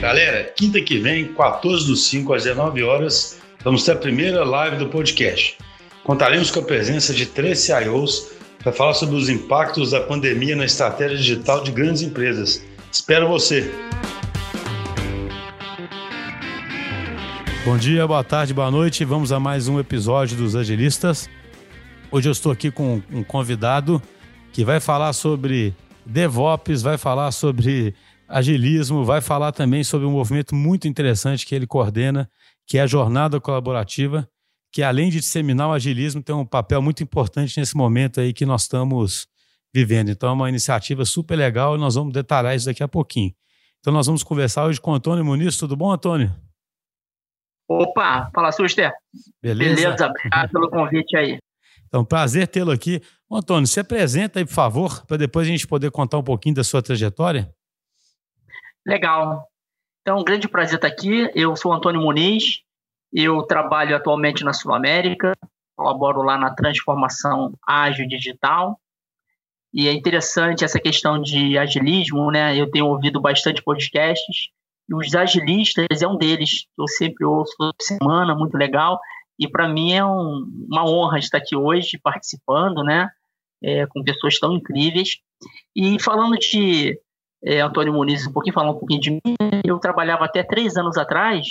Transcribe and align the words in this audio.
Galera, 0.00 0.44
quinta 0.56 0.80
que 0.80 0.96
vem, 0.96 1.34
14 1.34 1.88
do 1.88 1.96
5 1.96 2.32
às 2.32 2.44
19 2.44 2.84
horas, 2.84 3.40
vamos 3.64 3.82
ter 3.82 3.92
a 3.92 3.96
primeira 3.96 4.44
live 4.44 4.76
do 4.76 4.88
podcast. 4.88 5.58
Contaremos 6.04 6.52
com 6.52 6.60
a 6.60 6.62
presença 6.62 7.12
de 7.12 7.26
três 7.26 7.58
CIOs 7.58 8.30
para 8.62 8.72
falar 8.72 8.94
sobre 8.94 9.16
os 9.16 9.28
impactos 9.28 9.90
da 9.90 10.00
pandemia 10.00 10.54
na 10.54 10.66
estratégia 10.66 11.16
digital 11.16 11.64
de 11.64 11.72
grandes 11.72 12.02
empresas. 12.02 12.64
Espero 12.92 13.26
você! 13.26 13.68
Bom 17.64 17.76
dia, 17.76 18.06
boa 18.06 18.22
tarde, 18.22 18.54
boa 18.54 18.70
noite. 18.70 19.04
Vamos 19.04 19.32
a 19.32 19.40
mais 19.40 19.66
um 19.66 19.80
episódio 19.80 20.36
dos 20.36 20.54
Agilistas. 20.54 21.28
Hoje 22.08 22.28
eu 22.28 22.32
estou 22.32 22.52
aqui 22.52 22.70
com 22.70 23.02
um 23.12 23.24
convidado 23.24 24.00
que 24.52 24.64
vai 24.64 24.78
falar 24.78 25.12
sobre 25.12 25.74
DevOps, 26.06 26.82
vai 26.82 26.96
falar 26.96 27.32
sobre 27.32 27.96
agilismo, 28.28 29.04
vai 29.04 29.20
falar 29.20 29.52
também 29.52 29.82
sobre 29.82 30.06
um 30.06 30.12
movimento 30.12 30.54
muito 30.54 30.86
interessante 30.86 31.46
que 31.46 31.54
ele 31.54 31.66
coordena, 31.66 32.30
que 32.66 32.76
é 32.76 32.82
a 32.82 32.86
jornada 32.86 33.40
colaborativa, 33.40 34.28
que 34.70 34.82
além 34.82 35.08
de 35.08 35.20
disseminar 35.20 35.68
o 35.68 35.72
agilismo, 35.72 36.22
tem 36.22 36.34
um 36.34 36.44
papel 36.44 36.82
muito 36.82 37.02
importante 37.02 37.58
nesse 37.58 37.74
momento 37.74 38.20
aí 38.20 38.34
que 38.34 38.44
nós 38.44 38.62
estamos 38.62 39.26
vivendo. 39.74 40.10
Então 40.10 40.28
é 40.28 40.32
uma 40.32 40.48
iniciativa 40.48 41.04
super 41.04 41.36
legal 41.36 41.74
e 41.74 41.78
nós 41.78 41.94
vamos 41.94 42.12
detalhar 42.12 42.54
isso 42.54 42.66
daqui 42.66 42.82
a 42.82 42.88
pouquinho. 42.88 43.32
Então 43.80 43.92
nós 43.92 44.06
vamos 44.06 44.22
conversar 44.22 44.66
hoje 44.66 44.80
com 44.80 44.90
o 44.90 44.94
Antônio 44.94 45.24
Muniz. 45.24 45.56
Tudo 45.56 45.74
bom, 45.74 45.90
Antônio? 45.90 46.34
Opa, 47.68 48.30
fala, 48.34 48.52
Suster. 48.52 48.92
Beleza? 49.42 49.74
Beleza, 49.74 50.06
obrigado 50.06 50.50
pelo 50.50 50.70
convite 50.70 51.16
aí. 51.16 51.38
Então, 51.86 52.04
prazer 52.04 52.46
tê-lo 52.48 52.70
aqui. 52.70 53.00
Antônio, 53.30 53.66
se 53.66 53.80
apresenta 53.80 54.38
aí, 54.38 54.44
por 54.44 54.52
favor, 54.52 55.06
para 55.06 55.16
depois 55.16 55.46
a 55.46 55.50
gente 55.50 55.66
poder 55.66 55.90
contar 55.90 56.18
um 56.18 56.22
pouquinho 56.22 56.54
da 56.54 56.64
sua 56.64 56.82
trajetória. 56.82 57.50
Legal. 58.88 59.46
Então, 60.00 60.20
um 60.20 60.24
grande 60.24 60.48
prazer 60.48 60.76
estar 60.76 60.88
aqui. 60.88 61.30
Eu 61.34 61.54
sou 61.54 61.74
Antônio 61.74 62.00
Muniz, 62.00 62.62
eu 63.12 63.42
trabalho 63.42 63.94
atualmente 63.94 64.42
na 64.42 64.54
Sul 64.54 64.72
América, 64.72 65.36
colaboro 65.76 66.22
lá 66.22 66.38
na 66.38 66.54
transformação 66.54 67.52
ágil 67.68 68.08
digital. 68.08 68.80
E 69.74 69.86
é 69.86 69.92
interessante 69.92 70.64
essa 70.64 70.80
questão 70.80 71.20
de 71.20 71.58
agilismo, 71.58 72.30
né? 72.30 72.56
Eu 72.56 72.70
tenho 72.70 72.86
ouvido 72.86 73.20
bastante 73.20 73.62
podcasts 73.62 74.48
e 74.88 74.94
os 74.94 75.14
agilistas 75.14 76.00
é 76.00 76.08
um 76.08 76.16
deles. 76.16 76.64
Eu 76.78 76.88
sempre 76.88 77.26
ouço 77.26 77.52
toda 77.58 77.74
semana, 77.82 78.34
muito 78.34 78.56
legal. 78.56 78.98
E 79.38 79.46
para 79.46 79.68
mim 79.68 79.92
é 79.92 80.02
um, 80.02 80.50
uma 80.66 80.88
honra 80.88 81.18
estar 81.18 81.36
aqui 81.36 81.54
hoje 81.54 81.98
participando, 82.02 82.82
né? 82.82 83.10
É, 83.62 83.84
com 83.84 84.02
pessoas 84.02 84.38
tão 84.38 84.54
incríveis. 84.54 85.18
E 85.76 86.00
falando 86.00 86.38
de 86.38 86.98
é, 87.42 87.60
Antônio 87.60 87.92
Muniz 87.92 88.26
um 88.26 88.32
pouquinho, 88.32 88.54
falar 88.54 88.70
um 88.70 88.78
pouquinho 88.78 89.00
de 89.00 89.10
mim. 89.10 89.36
Eu 89.64 89.78
trabalhava 89.78 90.24
até 90.24 90.42
três 90.42 90.76
anos 90.76 90.96
atrás 90.96 91.46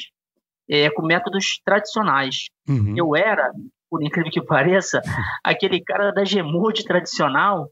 é, 0.69 0.89
com 0.89 1.01
métodos 1.05 1.61
tradicionais. 1.63 2.49
Uhum. 2.67 2.93
Eu 2.95 3.15
era, 3.15 3.51
por 3.89 4.03
incrível 4.03 4.31
que 4.31 4.41
pareça, 4.41 5.01
aquele 5.43 5.81
cara 5.81 6.11
da 6.11 6.25
Gemude 6.25 6.83
tradicional 6.83 7.69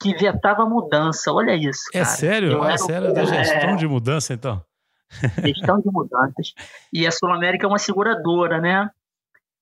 que 0.00 0.14
vetava 0.14 0.64
mudança. 0.64 1.32
Olha 1.32 1.54
isso. 1.54 1.82
É 1.92 1.98
cara. 1.98 2.04
sério? 2.06 2.52
Eu 2.52 2.64
é 2.64 2.78
sério 2.78 3.12
da 3.12 3.24
gestão 3.24 3.70
é... 3.70 3.76
de 3.76 3.86
mudança, 3.86 4.32
então? 4.32 4.62
Gestão 5.44 5.80
de 5.80 5.90
mudanças. 5.90 6.54
E 6.92 7.04
a 7.04 7.10
Sul 7.10 7.32
América 7.32 7.66
é 7.66 7.68
uma 7.68 7.80
seguradora, 7.80 8.60
né? 8.60 8.88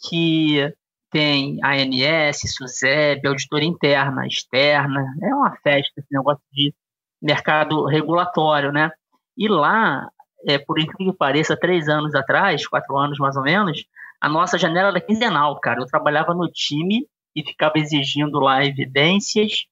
Que 0.07 0.73
tem 1.11 1.59
ANS, 1.65 2.43
SUSEB, 2.55 3.27
auditoria 3.27 3.67
interna, 3.67 4.27
externa. 4.27 5.07
É 5.23 5.35
uma 5.35 5.57
festa 5.57 5.93
esse 5.97 6.09
negócio 6.13 6.43
de 6.53 6.75
mercado 7.21 7.85
regulatório, 7.87 8.73
né? 8.73 8.91
E 9.37 9.49
lá, 9.49 10.09
é, 10.47 10.59
por 10.59 10.79
incrível 10.79 11.13
que 11.13 11.19
pareça, 11.19 11.57
três 11.57 11.89
anos 11.89 12.15
atrás, 12.15 12.67
quatro 12.67 12.97
anos 12.97 13.19
mais 13.19 13.37
ou 13.37 13.43
menos, 13.43 13.85
a 14.21 14.29
nossa 14.29 14.59
janela 14.59 14.89
era 14.89 15.01
quinzenal, 15.01 15.59
cara. 15.61 15.81
Eu 15.81 15.87
trabalhava 15.87 16.35
no 16.35 16.49
time 16.51 17.07
e 17.35 17.43
ficava 17.43 17.75
exigindo 17.77 18.39
lá 18.41 18.65
evidências 18.65 19.67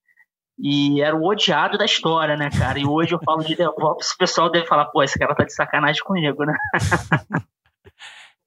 e 0.58 1.02
era 1.02 1.14
o 1.14 1.24
odiado 1.24 1.76
da 1.76 1.84
história, 1.84 2.36
né, 2.36 2.48
cara? 2.50 2.78
E 2.78 2.86
hoje 2.86 3.12
eu 3.12 3.20
falo 3.24 3.42
de 3.42 3.54
DevOps, 3.54 4.12
o 4.12 4.18
pessoal 4.18 4.50
deve 4.50 4.66
falar, 4.66 4.86
pô, 4.86 5.02
esse 5.02 5.18
cara 5.18 5.34
tá 5.34 5.44
de 5.44 5.52
sacanagem 5.52 6.02
comigo, 6.02 6.44
né? 6.44 6.56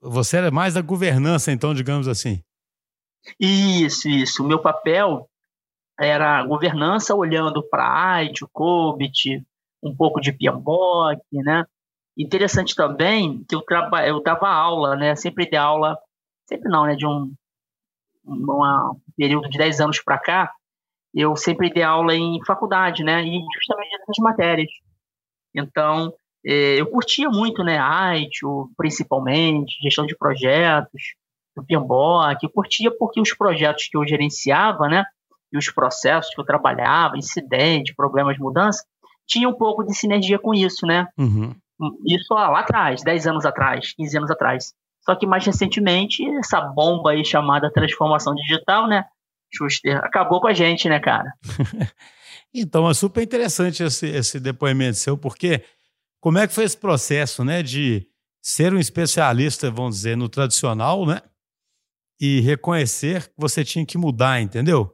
Você 0.01 0.37
era 0.37 0.49
mais 0.49 0.73
da 0.75 0.81
governança, 0.81 1.51
então, 1.51 1.73
digamos 1.73 2.07
assim. 2.07 2.41
Isso, 3.39 4.07
isso. 4.07 4.43
O 4.43 4.47
meu 4.47 4.59
papel 4.59 5.29
era 5.99 6.43
governança 6.45 7.15
olhando 7.15 7.61
para 7.69 8.21
IT, 8.21 8.43
o 8.43 8.49
COBIT, 8.49 9.43
um 9.83 9.95
pouco 9.95 10.19
de 10.21 10.31
PMBOK, 10.31 11.21
né? 11.33 11.65
Interessante 12.17 12.75
também 12.75 13.43
que 13.47 13.55
eu, 13.55 13.61
traba, 13.61 14.05
eu 14.07 14.21
dava 14.21 14.49
aula, 14.49 14.95
né? 14.95 15.15
Sempre 15.15 15.49
de 15.49 15.55
aula, 15.55 15.97
sempre 16.47 16.69
não, 16.69 16.85
né? 16.85 16.95
De 16.95 17.05
um 17.05 17.33
uma, 18.25 18.91
um 18.91 18.99
período 19.17 19.49
de 19.49 19.57
10 19.57 19.81
anos 19.81 20.01
para 20.01 20.17
cá, 20.17 20.51
eu 21.13 21.35
sempre 21.35 21.71
dei 21.71 21.83
aula 21.83 22.15
em 22.15 22.39
faculdade, 22.45 23.03
né? 23.03 23.23
E 23.23 23.39
justamente 23.55 23.97
nessas 23.97 24.17
matérias. 24.19 24.69
Então, 25.55 26.13
é, 26.45 26.79
eu 26.79 26.85
curtia 26.87 27.29
muito, 27.29 27.63
né? 27.63 27.79
IT, 28.17 28.39
principalmente, 28.77 29.77
gestão 29.81 30.05
de 30.05 30.15
projetos, 30.15 31.15
o 31.57 31.63
PMBOK. 31.63 32.43
Eu 32.43 32.49
curtia 32.49 32.91
porque 32.95 33.19
os 33.19 33.33
projetos 33.33 33.87
que 33.87 33.97
eu 33.97 34.07
gerenciava, 34.07 34.87
né? 34.87 35.03
E 35.51 35.57
os 35.57 35.71
processos 35.71 36.33
que 36.33 36.39
eu 36.39 36.45
trabalhava, 36.45 37.17
incidente, 37.17 37.93
problemas 37.95 38.35
de 38.35 38.41
mudança, 38.41 38.83
tinha 39.27 39.47
um 39.47 39.53
pouco 39.53 39.83
de 39.83 39.93
sinergia 39.95 40.39
com 40.39 40.53
isso, 40.53 40.85
né? 40.85 41.07
Uhum. 41.17 41.55
Isso 42.05 42.33
lá, 42.33 42.49
lá 42.49 42.59
atrás, 42.59 43.03
10 43.03 43.27
anos 43.27 43.45
atrás, 43.45 43.93
15 43.93 44.17
anos 44.17 44.31
atrás. 44.31 44.73
Só 45.01 45.15
que 45.15 45.25
mais 45.25 45.45
recentemente, 45.45 46.23
essa 46.37 46.59
bomba 46.59 47.11
aí 47.11 47.23
chamada 47.23 47.71
transformação 47.71 48.33
digital, 48.35 48.87
né? 48.87 49.05
Schuster, 49.51 49.97
acabou 49.97 50.41
com 50.41 50.47
a 50.47 50.53
gente, 50.53 50.87
né, 50.89 50.99
cara? 50.99 51.31
então, 52.53 52.89
é 52.89 52.93
super 52.93 53.23
interessante 53.23 53.81
esse, 53.81 54.07
esse 54.07 54.39
depoimento 54.39 54.97
seu, 54.97 55.17
porque 55.17 55.63
como 56.19 56.37
é 56.37 56.47
que 56.47 56.53
foi 56.53 56.65
esse 56.65 56.77
processo, 56.77 57.43
né, 57.43 57.63
de 57.63 58.05
ser 58.41 58.73
um 58.73 58.79
especialista, 58.79 59.71
vamos 59.71 59.95
dizer, 59.95 60.17
no 60.17 60.29
tradicional, 60.29 61.05
né? 61.05 61.21
E 62.19 62.41
reconhecer 62.41 63.27
que 63.27 63.33
você 63.37 63.63
tinha 63.63 63.85
que 63.85 63.97
mudar, 63.97 64.41
entendeu? 64.41 64.93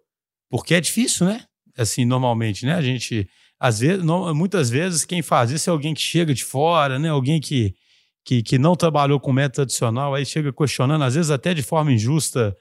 Porque 0.57 0.75
é 0.75 0.81
difícil, 0.81 1.25
né? 1.25 1.43
Assim, 1.77 2.05
normalmente, 2.05 2.65
né? 2.65 2.75
A 2.75 2.81
gente, 2.81 3.29
às 3.59 3.79
vezes, 3.79 4.03
não, 4.03 4.33
muitas 4.33 4.69
vezes, 4.69 5.05
quem 5.05 5.21
faz 5.21 5.51
isso 5.51 5.69
é 5.69 5.71
alguém 5.71 5.93
que 5.93 6.01
chega 6.01 6.33
de 6.33 6.43
fora, 6.43 6.97
né? 6.97 7.09
Alguém 7.09 7.41
que, 7.41 7.75
que, 8.23 8.41
que 8.41 8.57
não 8.57 8.75
trabalhou 8.75 9.19
com 9.19 9.33
método 9.33 9.55
tradicional, 9.55 10.15
aí 10.15 10.25
chega 10.25 10.53
questionando, 10.53 11.03
às 11.03 11.15
vezes 11.15 11.31
até 11.31 11.53
de 11.53 11.61
forma 11.61 11.91
injusta, 11.91 12.55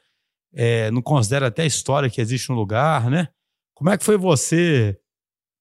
é, 0.52 0.90
não 0.90 1.02
considera 1.02 1.48
até 1.48 1.62
a 1.62 1.66
história 1.66 2.10
que 2.10 2.20
existe 2.20 2.50
no 2.50 2.56
lugar, 2.56 3.10
né? 3.10 3.28
Como 3.74 3.90
é 3.90 3.98
que 3.98 4.04
foi 4.04 4.16
você 4.16 4.96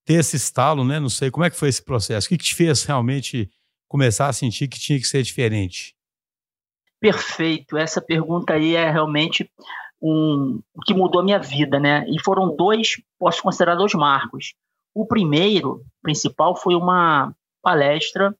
ter 0.04 0.14
esse 0.14 0.36
estalo, 0.36 0.84
né? 0.84 1.00
Não 1.00 1.08
sei, 1.08 1.30
como 1.30 1.44
é 1.44 1.50
que 1.50 1.56
foi 1.56 1.68
esse 1.68 1.82
processo? 1.82 2.26
O 2.26 2.28
que, 2.28 2.38
que 2.38 2.44
te 2.44 2.54
fez 2.54 2.84
realmente 2.84 3.50
começar 3.88 4.28
a 4.28 4.32
sentir 4.32 4.68
que 4.68 4.78
tinha 4.78 4.98
que 4.98 5.06
ser 5.06 5.22
diferente? 5.22 5.94
Perfeito. 7.00 7.76
Essa 7.76 8.00
pergunta 8.00 8.54
aí 8.54 8.74
é 8.74 8.90
realmente 8.90 9.50
um, 10.04 10.60
que 10.84 10.92
mudou 10.92 11.22
a 11.22 11.24
minha 11.24 11.38
vida, 11.38 11.80
né? 11.80 12.04
E 12.08 12.22
foram 12.22 12.54
dois, 12.54 13.00
posso 13.18 13.42
considerar 13.42 13.74
dois 13.74 13.94
marcos. 13.94 14.54
O 14.94 15.06
primeiro, 15.06 15.82
principal, 16.02 16.54
foi 16.54 16.74
uma 16.74 17.34
palestra 17.62 18.36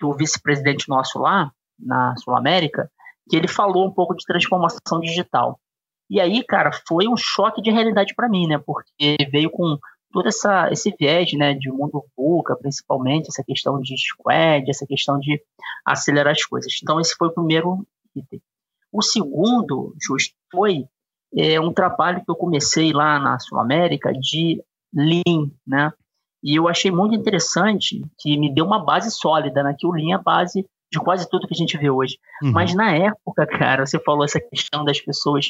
do 0.00 0.14
vice-presidente 0.14 0.88
nosso 0.88 1.18
lá, 1.18 1.52
na 1.78 2.16
Sul 2.16 2.34
América, 2.34 2.90
que 3.28 3.36
ele 3.36 3.46
falou 3.46 3.86
um 3.86 3.92
pouco 3.92 4.14
de 4.14 4.24
transformação 4.24 4.98
digital. 5.00 5.60
E 6.08 6.18
aí, 6.18 6.42
cara, 6.42 6.70
foi 6.88 7.06
um 7.06 7.16
choque 7.16 7.60
de 7.60 7.70
realidade 7.70 8.14
para 8.14 8.28
mim, 8.28 8.46
né? 8.46 8.58
Porque 8.58 9.16
veio 9.30 9.50
com 9.50 9.78
todo 10.12 10.28
essa, 10.28 10.70
esse 10.72 10.94
viés, 10.98 11.30
né, 11.34 11.52
de 11.52 11.70
mundo 11.70 12.02
VUCA, 12.16 12.56
principalmente, 12.56 13.28
essa 13.28 13.44
questão 13.44 13.78
de 13.80 13.94
squad, 13.98 14.70
essa 14.70 14.86
questão 14.86 15.18
de 15.18 15.42
acelerar 15.84 16.32
as 16.32 16.44
coisas. 16.44 16.72
Então, 16.82 16.98
esse 16.98 17.14
foi 17.16 17.28
o 17.28 17.34
primeiro 17.34 17.86
item. 18.14 18.40
O 18.90 19.02
segundo, 19.02 19.94
justo, 20.00 20.34
foi 20.50 20.86
é, 21.36 21.60
um 21.60 21.72
trabalho 21.72 22.24
que 22.24 22.30
eu 22.30 22.36
comecei 22.36 22.92
lá 22.92 23.18
na 23.18 23.38
Sul 23.38 23.58
América 23.58 24.12
de 24.12 24.62
Lean, 24.94 25.50
né? 25.66 25.92
E 26.42 26.54
eu 26.54 26.68
achei 26.68 26.90
muito 26.90 27.14
interessante 27.14 28.02
que 28.18 28.36
me 28.36 28.52
deu 28.52 28.64
uma 28.64 28.84
base 28.84 29.10
sólida, 29.10 29.62
né? 29.62 29.74
Que 29.78 29.86
o 29.86 29.92
Lean 29.92 30.12
é 30.12 30.14
a 30.14 30.22
base 30.22 30.66
de 30.90 31.00
quase 31.00 31.28
tudo 31.28 31.46
que 31.46 31.54
a 31.54 31.56
gente 31.56 31.76
vê 31.76 31.90
hoje. 31.90 32.18
Uhum. 32.42 32.52
Mas 32.52 32.74
na 32.74 32.94
época, 32.94 33.46
cara, 33.58 33.84
você 33.84 33.98
falou 33.98 34.24
essa 34.24 34.40
questão 34.40 34.84
das 34.84 35.00
pessoas 35.00 35.46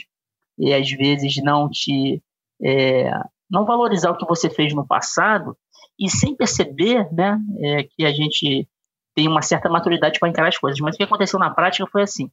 e 0.59 0.73
às 0.73 0.91
vezes 0.91 1.37
não 1.43 1.69
te 1.69 2.23
é, 2.63 3.11
não 3.51 3.65
valorizar 3.65 4.11
o 4.11 4.17
que 4.17 4.27
você 4.27 4.49
fez 4.49 4.75
no 4.75 4.87
passado 4.87 5.57
e 5.99 6.11
sem 6.11 6.35
perceber, 6.35 7.13
né, 7.13 7.39
é, 7.59 7.83
que 7.85 8.05
a 8.05 8.13
gente 8.13 8.69
tem 9.15 9.29
uma 9.29 9.43
certa 9.43 9.69
maturidade 9.69 10.19
para 10.19 10.29
encarar 10.29 10.49
as 10.49 10.59
coisas. 10.59 10.81
Mas 10.81 10.95
o 10.95 10.99
que 10.99 11.05
aconteceu 11.05 11.39
na 11.39 11.51
prática 11.51 11.87
foi 11.91 12.03
assim: 12.03 12.31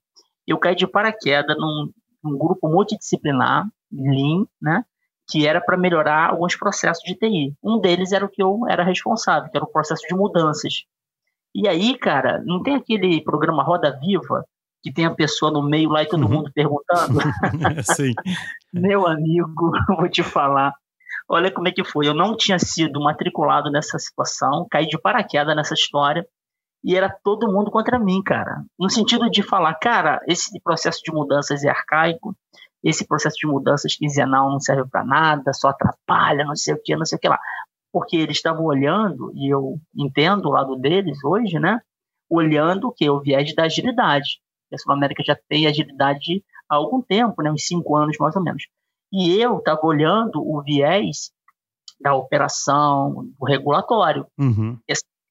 eu 0.48 0.58
caí 0.58 0.76
de 0.76 0.88
paraquedas 0.88 1.56
num, 1.58 1.92
num 2.24 2.38
grupo 2.38 2.68
multidisciplinar, 2.70 3.68
Lean, 3.92 4.46
né? 4.62 4.84
Que 5.30 5.48
era 5.48 5.62
para 5.62 5.78
melhorar 5.78 6.30
alguns 6.30 6.56
processos 6.56 7.04
de 7.04 7.16
TI. 7.16 7.56
Um 7.64 7.80
deles 7.80 8.12
era 8.12 8.26
o 8.26 8.30
que 8.30 8.42
eu 8.42 8.62
era 8.70 8.84
responsável, 8.84 9.50
que 9.50 9.58
era 9.58 9.66
o 9.66 9.72
processo 9.72 10.06
de 10.08 10.16
mudanças. 10.16 10.84
E 11.56 11.68
aí, 11.68 11.98
cara, 11.98 12.42
não 12.46 12.62
tem 12.62 12.76
aquele 12.76 13.24
programa 13.24 13.64
Roda 13.64 13.98
Viva 14.00 14.46
que 14.84 14.92
tem 14.92 15.06
a 15.06 15.16
pessoa 15.16 15.50
no 15.50 15.64
meio 15.64 15.90
lá 15.90 16.04
e 16.04 16.08
todo 16.08 16.24
uhum. 16.24 16.30
mundo 16.30 16.52
perguntando? 16.54 17.20
Sim. 17.96 18.14
Meu 18.74 19.08
amigo, 19.08 19.72
vou 19.98 20.10
te 20.10 20.22
falar. 20.22 20.74
Olha 21.30 21.50
como 21.50 21.70
é 21.70 21.72
que 21.72 21.86
foi. 21.86 22.06
Eu 22.06 22.14
não 22.14 22.36
tinha 22.36 22.60
sido 22.60 23.00
matriculado 23.00 23.72
nessa 23.72 23.98
situação, 23.98 24.68
caí 24.70 24.86
de 24.86 25.00
paraquedas 25.00 25.56
nessa 25.56 25.74
história 25.74 26.26
e 26.84 26.96
era 26.96 27.10
todo 27.24 27.52
mundo 27.52 27.72
contra 27.72 27.98
mim, 27.98 28.22
cara. 28.22 28.64
No 28.78 28.90
sentido 28.90 29.30
de 29.30 29.42
falar, 29.42 29.74
cara, 29.76 30.20
esse 30.28 30.60
processo 30.62 31.02
de 31.04 31.12
mudanças 31.14 31.64
é 31.64 31.70
arcaico, 31.70 32.36
esse 32.84 33.08
processo 33.08 33.38
de 33.40 33.48
mudanças 33.48 33.96
quinzenal 33.96 34.50
não 34.50 34.60
serve 34.60 34.90
para 34.90 35.06
nada, 35.06 35.54
só 35.54 35.70
atrapalha, 35.70 36.44
não 36.44 36.56
sei 36.56 36.74
o 36.74 36.82
que, 36.84 36.96
não 36.96 37.06
sei 37.06 37.18
o 37.18 37.22
que 37.22 37.30
lá. 37.30 37.40
Porque 37.92 38.18
eles 38.18 38.36
estavam 38.36 38.66
olhando, 38.66 39.32
e 39.34 39.54
eu 39.54 39.80
entendo 39.96 40.48
o 40.48 40.52
lado 40.52 40.76
deles 40.76 41.24
hoje, 41.24 41.60
né? 41.60 41.80
Olhando 42.30 42.88
o 42.88 42.92
que? 42.92 43.10
O 43.10 43.22
viés 43.22 43.56
da 43.56 43.64
agilidade. 43.64 44.42
A 44.74 44.78
Sul 44.78 44.92
América 44.92 45.24
já 45.24 45.38
tem 45.48 45.68
agilidade 45.68 46.44
há 46.68 46.76
algum 46.76 47.02
tempo, 47.02 47.42
né? 47.42 47.52
uns 47.52 47.68
cinco 47.68 47.96
anos 47.96 48.18
mais 48.20 48.36
ou 48.36 48.44
menos. 48.44 48.64
E 49.12 49.40
eu 49.40 49.60
estava 49.60 49.86
olhando 49.86 50.42
o 50.42 50.62
viés 50.62 51.32
da 52.02 52.16
operação, 52.16 53.28
do 53.40 53.46
regulatório. 53.46 54.26
Uhum. 54.38 54.78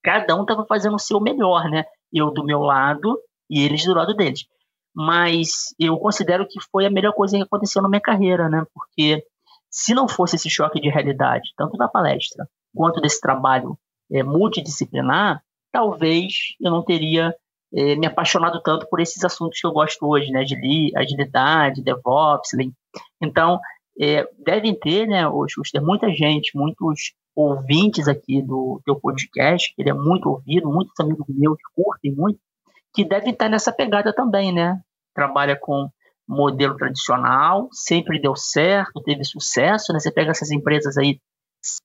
Cada 0.02 0.36
um 0.36 0.42
estava 0.42 0.66
fazendo 0.66 0.96
o 0.96 1.00
seu 1.00 1.20
melhor, 1.20 1.68
né? 1.70 1.84
Eu 2.12 2.30
do 2.30 2.44
meu 2.44 2.60
lado 2.60 3.18
e 3.48 3.62
eles 3.62 3.84
do 3.84 3.94
lado 3.94 4.14
deles 4.14 4.46
mas 4.94 5.74
eu 5.78 5.96
considero 5.98 6.46
que 6.46 6.60
foi 6.70 6.86
a 6.86 6.90
melhor 6.90 7.12
coisa 7.12 7.36
que 7.36 7.42
aconteceu 7.42 7.80
na 7.82 7.88
minha 7.88 8.00
carreira, 8.00 8.48
né? 8.48 8.64
Porque 8.74 9.24
se 9.70 9.94
não 9.94 10.06
fosse 10.06 10.36
esse 10.36 10.50
choque 10.50 10.80
de 10.80 10.90
realidade, 10.90 11.52
tanto 11.56 11.76
da 11.76 11.88
palestra 11.88 12.46
quanto 12.74 13.00
desse 13.00 13.20
trabalho 13.20 13.78
é, 14.10 14.22
multidisciplinar, 14.22 15.42
talvez 15.70 16.54
eu 16.60 16.70
não 16.70 16.84
teria 16.84 17.34
é, 17.74 17.96
me 17.96 18.06
apaixonado 18.06 18.60
tanto 18.62 18.86
por 18.88 19.00
esses 19.00 19.24
assuntos 19.24 19.58
que 19.58 19.66
eu 19.66 19.72
gosto 19.72 20.06
hoje, 20.06 20.30
né? 20.30 20.44
De 20.44 20.92
agilidade, 20.94 21.82
DevOps, 21.82 22.52
Lean. 22.54 22.70
Então, 23.20 23.58
é, 23.98 24.28
devem 24.38 24.74
ter, 24.74 25.06
né, 25.06 25.22
ter 25.70 25.80
muita 25.80 26.10
gente, 26.10 26.56
muitos 26.56 27.14
ouvintes 27.34 28.08
aqui 28.08 28.42
do 28.42 28.80
teu 28.84 28.98
podcast, 28.98 29.74
que 29.74 29.82
ele 29.82 29.90
é 29.90 29.94
muito 29.94 30.28
ouvido, 30.28 30.70
muitos 30.70 30.98
amigos 31.00 31.26
meus 31.28 31.58
curtem 31.74 32.12
muito, 32.14 32.38
que 32.94 33.04
deve 33.04 33.30
estar 33.30 33.48
nessa 33.48 33.72
pegada 33.72 34.12
também, 34.12 34.52
né? 34.52 34.80
Trabalha 35.14 35.56
com 35.58 35.88
modelo 36.28 36.76
tradicional, 36.76 37.68
sempre 37.72 38.20
deu 38.20 38.36
certo, 38.36 39.02
teve 39.02 39.24
sucesso, 39.24 39.92
né? 39.92 40.00
Você 40.00 40.12
pega 40.12 40.30
essas 40.30 40.50
empresas 40.50 40.96
aí 40.96 41.18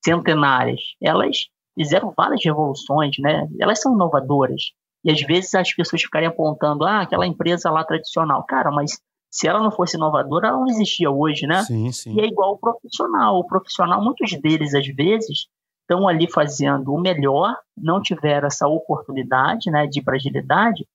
centenárias, 0.04 0.82
elas 1.02 1.48
fizeram 1.78 2.14
várias 2.16 2.44
revoluções, 2.44 3.16
né? 3.20 3.48
Elas 3.60 3.80
são 3.80 3.94
inovadoras. 3.94 4.72
E 5.04 5.12
às 5.12 5.22
vezes 5.22 5.54
as 5.54 5.74
pessoas 5.74 6.02
ficarem 6.02 6.28
apontando, 6.28 6.84
ah, 6.84 7.02
aquela 7.02 7.26
empresa 7.26 7.70
lá 7.70 7.84
tradicional. 7.84 8.44
Cara, 8.46 8.72
mas 8.72 9.00
se 9.30 9.48
ela 9.48 9.62
não 9.62 9.72
fosse 9.72 9.98
inovadora, 9.98 10.48
ela 10.48 10.58
não 10.58 10.68
existia 10.68 11.10
hoje, 11.12 11.46
né? 11.46 11.64
Sim, 11.64 11.92
sim. 11.92 12.16
E 12.16 12.22
é 12.22 12.26
igual 12.26 12.54
o 12.54 12.58
profissional. 12.58 13.38
O 13.38 13.46
profissional, 13.46 14.04
muitos 14.04 14.32
deles, 14.40 14.74
às 14.74 14.88
vezes, 14.88 15.48
estão 15.82 16.08
ali 16.08 16.30
fazendo 16.32 16.94
o 16.94 17.00
melhor, 17.00 17.56
não 17.78 18.02
tiveram 18.02 18.48
essa 18.48 18.68
oportunidade 18.68 19.70
né, 19.70 19.88
de 19.88 20.02
fragilidade, 20.02 20.86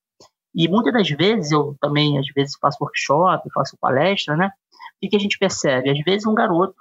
e 0.55 0.69
muitas 0.69 0.93
das 0.93 1.09
vezes, 1.09 1.51
eu 1.51 1.77
também, 1.81 2.19
às 2.19 2.27
vezes, 2.35 2.57
faço 2.61 2.79
workshop, 2.81 3.49
faço 3.55 3.77
palestra, 3.81 4.37
né? 4.37 4.51
O 5.03 5.09
que 5.09 5.17
a 5.17 5.19
gente 5.19 5.39
percebe? 5.39 5.91
Às 5.91 5.99
vezes, 6.05 6.27
um 6.27 6.35
garoto 6.35 6.75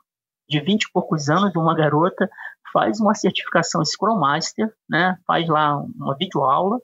de 0.48 0.59
20 0.59 0.83
e 0.83 0.92
poucos 0.92 1.30
anos, 1.30 1.56
uma 1.56 1.74
garota, 1.74 2.30
faz 2.74 3.00
uma 3.00 3.15
certificação 3.15 3.83
Scrum 3.83 4.19
Master, 4.19 4.71
né? 4.89 5.18
Faz 5.25 5.48
lá 5.48 5.77
uma 5.77 6.15
videoaula, 6.18 6.80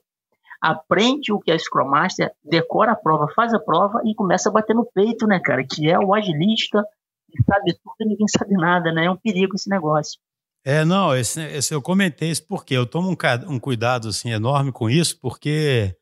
aprende 0.60 1.32
o 1.32 1.38
que 1.38 1.50
é 1.50 1.58
Scrum 1.58 1.88
Master, 1.88 2.32
decora 2.44 2.92
a 2.92 2.96
prova, 2.96 3.28
faz 3.34 3.54
a 3.54 3.60
prova 3.60 4.00
e 4.04 4.14
começa 4.14 4.48
a 4.48 4.52
bater 4.52 4.74
no 4.74 4.84
peito, 4.92 5.26
né, 5.26 5.40
cara? 5.40 5.64
Que 5.64 5.90
é 5.90 5.98
o 5.98 6.14
agilista, 6.14 6.84
que 7.30 7.42
sabe 7.44 7.74
tudo 7.74 7.94
e 8.00 8.06
ninguém 8.06 8.26
sabe 8.28 8.54
nada, 8.54 8.92
né? 8.92 9.06
É 9.06 9.10
um 9.10 9.16
perigo 9.16 9.54
esse 9.54 9.70
negócio. 9.70 10.18
É, 10.64 10.84
não, 10.84 11.16
esse, 11.16 11.40
esse 11.40 11.72
eu 11.72 11.80
comentei 11.80 12.30
isso 12.30 12.46
porque 12.46 12.74
eu 12.74 12.84
tomo 12.84 13.10
um, 13.10 13.16
um 13.54 13.60
cuidado 13.60 14.08
assim, 14.08 14.30
enorme 14.30 14.72
com 14.72 14.90
isso, 14.90 15.18
porque 15.20 15.94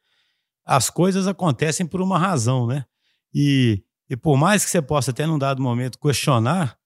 as 0.65 0.91
coisas 0.91 1.29
acontecem 1.29 1.87
por 1.87 2.01
uma 2.01 2.19
razão, 2.19 2.67
né? 2.67 2.85
E, 3.33 3.83
e 4.09 4.17
por 4.17 4.37
mais 4.37 4.65
que 4.65 4.71
você 4.71 4.83
possa 4.83 5.11
até 5.11 5.27
num 5.27 5.39
dado 5.39 5.63
momento 5.63 5.99
questionar, 5.99 6.77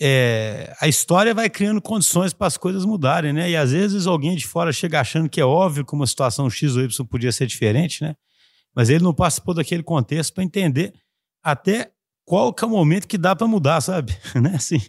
é, 0.00 0.74
a 0.80 0.88
história 0.88 1.32
vai 1.32 1.48
criando 1.48 1.80
condições 1.80 2.32
para 2.32 2.46
as 2.46 2.56
coisas 2.56 2.84
mudarem, 2.84 3.32
né? 3.32 3.50
E 3.50 3.56
às 3.56 3.72
vezes 3.72 4.06
alguém 4.06 4.36
de 4.36 4.46
fora 4.46 4.72
chega 4.72 5.00
achando 5.00 5.28
que 5.28 5.40
é 5.40 5.44
óbvio 5.44 5.84
que 5.84 5.94
uma 5.94 6.06
situação 6.06 6.50
X 6.50 6.76
ou 6.76 6.82
Y 6.82 7.06
podia 7.06 7.30
ser 7.32 7.46
diferente, 7.46 8.02
né? 8.02 8.14
Mas 8.74 8.90
ele 8.90 9.04
não 9.04 9.14
participou 9.14 9.54
daquele 9.54 9.82
contexto 9.82 10.34
para 10.34 10.42
entender 10.42 10.92
até 11.42 11.92
qual 12.24 12.52
que 12.52 12.64
é 12.64 12.66
o 12.66 12.70
momento 12.70 13.06
que 13.06 13.18
dá 13.18 13.36
para 13.36 13.46
mudar, 13.46 13.80
sabe? 13.80 14.16
né? 14.34 14.54
Assim, 14.56 14.80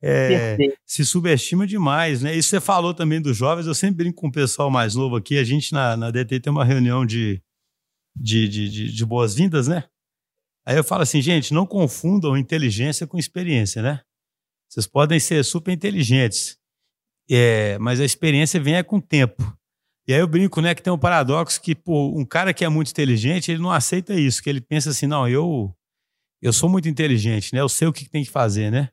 é, 0.00 0.56
se 0.84 1.04
subestima 1.04 1.66
demais, 1.66 2.22
né? 2.22 2.34
Isso 2.34 2.50
você 2.50 2.60
falou 2.60 2.94
também 2.94 3.20
dos 3.20 3.36
jovens, 3.36 3.66
eu 3.66 3.74
sempre 3.74 4.04
brinco 4.04 4.20
com 4.20 4.28
o 4.28 4.32
pessoal 4.32 4.70
mais 4.70 4.94
novo 4.94 5.16
aqui, 5.16 5.38
a 5.38 5.44
gente 5.44 5.72
na, 5.72 5.96
na 5.96 6.10
DT 6.10 6.40
tem 6.40 6.52
uma 6.52 6.64
reunião 6.64 7.04
de 7.04 7.42
de, 8.18 8.48
de, 8.48 8.68
de, 8.70 8.92
de 8.92 9.04
boas-vindas, 9.04 9.68
né? 9.68 9.84
Aí 10.64 10.76
eu 10.76 10.82
falo 10.82 11.02
assim, 11.02 11.20
gente, 11.20 11.52
não 11.52 11.66
confundam 11.66 12.36
inteligência 12.36 13.06
com 13.06 13.18
experiência, 13.18 13.82
né? 13.82 14.00
Vocês 14.68 14.86
podem 14.86 15.20
ser 15.20 15.44
super 15.44 15.72
inteligentes, 15.72 16.58
é, 17.30 17.78
mas 17.78 18.00
a 18.00 18.04
experiência 18.04 18.60
vem 18.60 18.76
é 18.76 18.82
com 18.82 18.96
o 18.96 19.02
tempo. 19.02 19.56
E 20.08 20.14
aí 20.14 20.20
eu 20.20 20.28
brinco, 20.28 20.60
né, 20.60 20.74
que 20.74 20.82
tem 20.82 20.92
um 20.92 20.98
paradoxo 20.98 21.60
que 21.60 21.74
pô, 21.74 22.16
um 22.16 22.24
cara 22.24 22.54
que 22.54 22.64
é 22.64 22.68
muito 22.68 22.90
inteligente, 22.90 23.50
ele 23.50 23.60
não 23.62 23.72
aceita 23.72 24.14
isso, 24.14 24.42
que 24.42 24.48
ele 24.48 24.60
pensa 24.60 24.90
assim, 24.90 25.06
não, 25.06 25.28
eu 25.28 25.74
eu 26.40 26.52
sou 26.52 26.68
muito 26.68 26.88
inteligente, 26.88 27.52
né? 27.54 27.60
Eu 27.60 27.68
sei 27.68 27.88
o 27.88 27.92
que 27.92 28.08
tem 28.08 28.22
que 28.22 28.30
fazer, 28.30 28.70
né? 28.70 28.90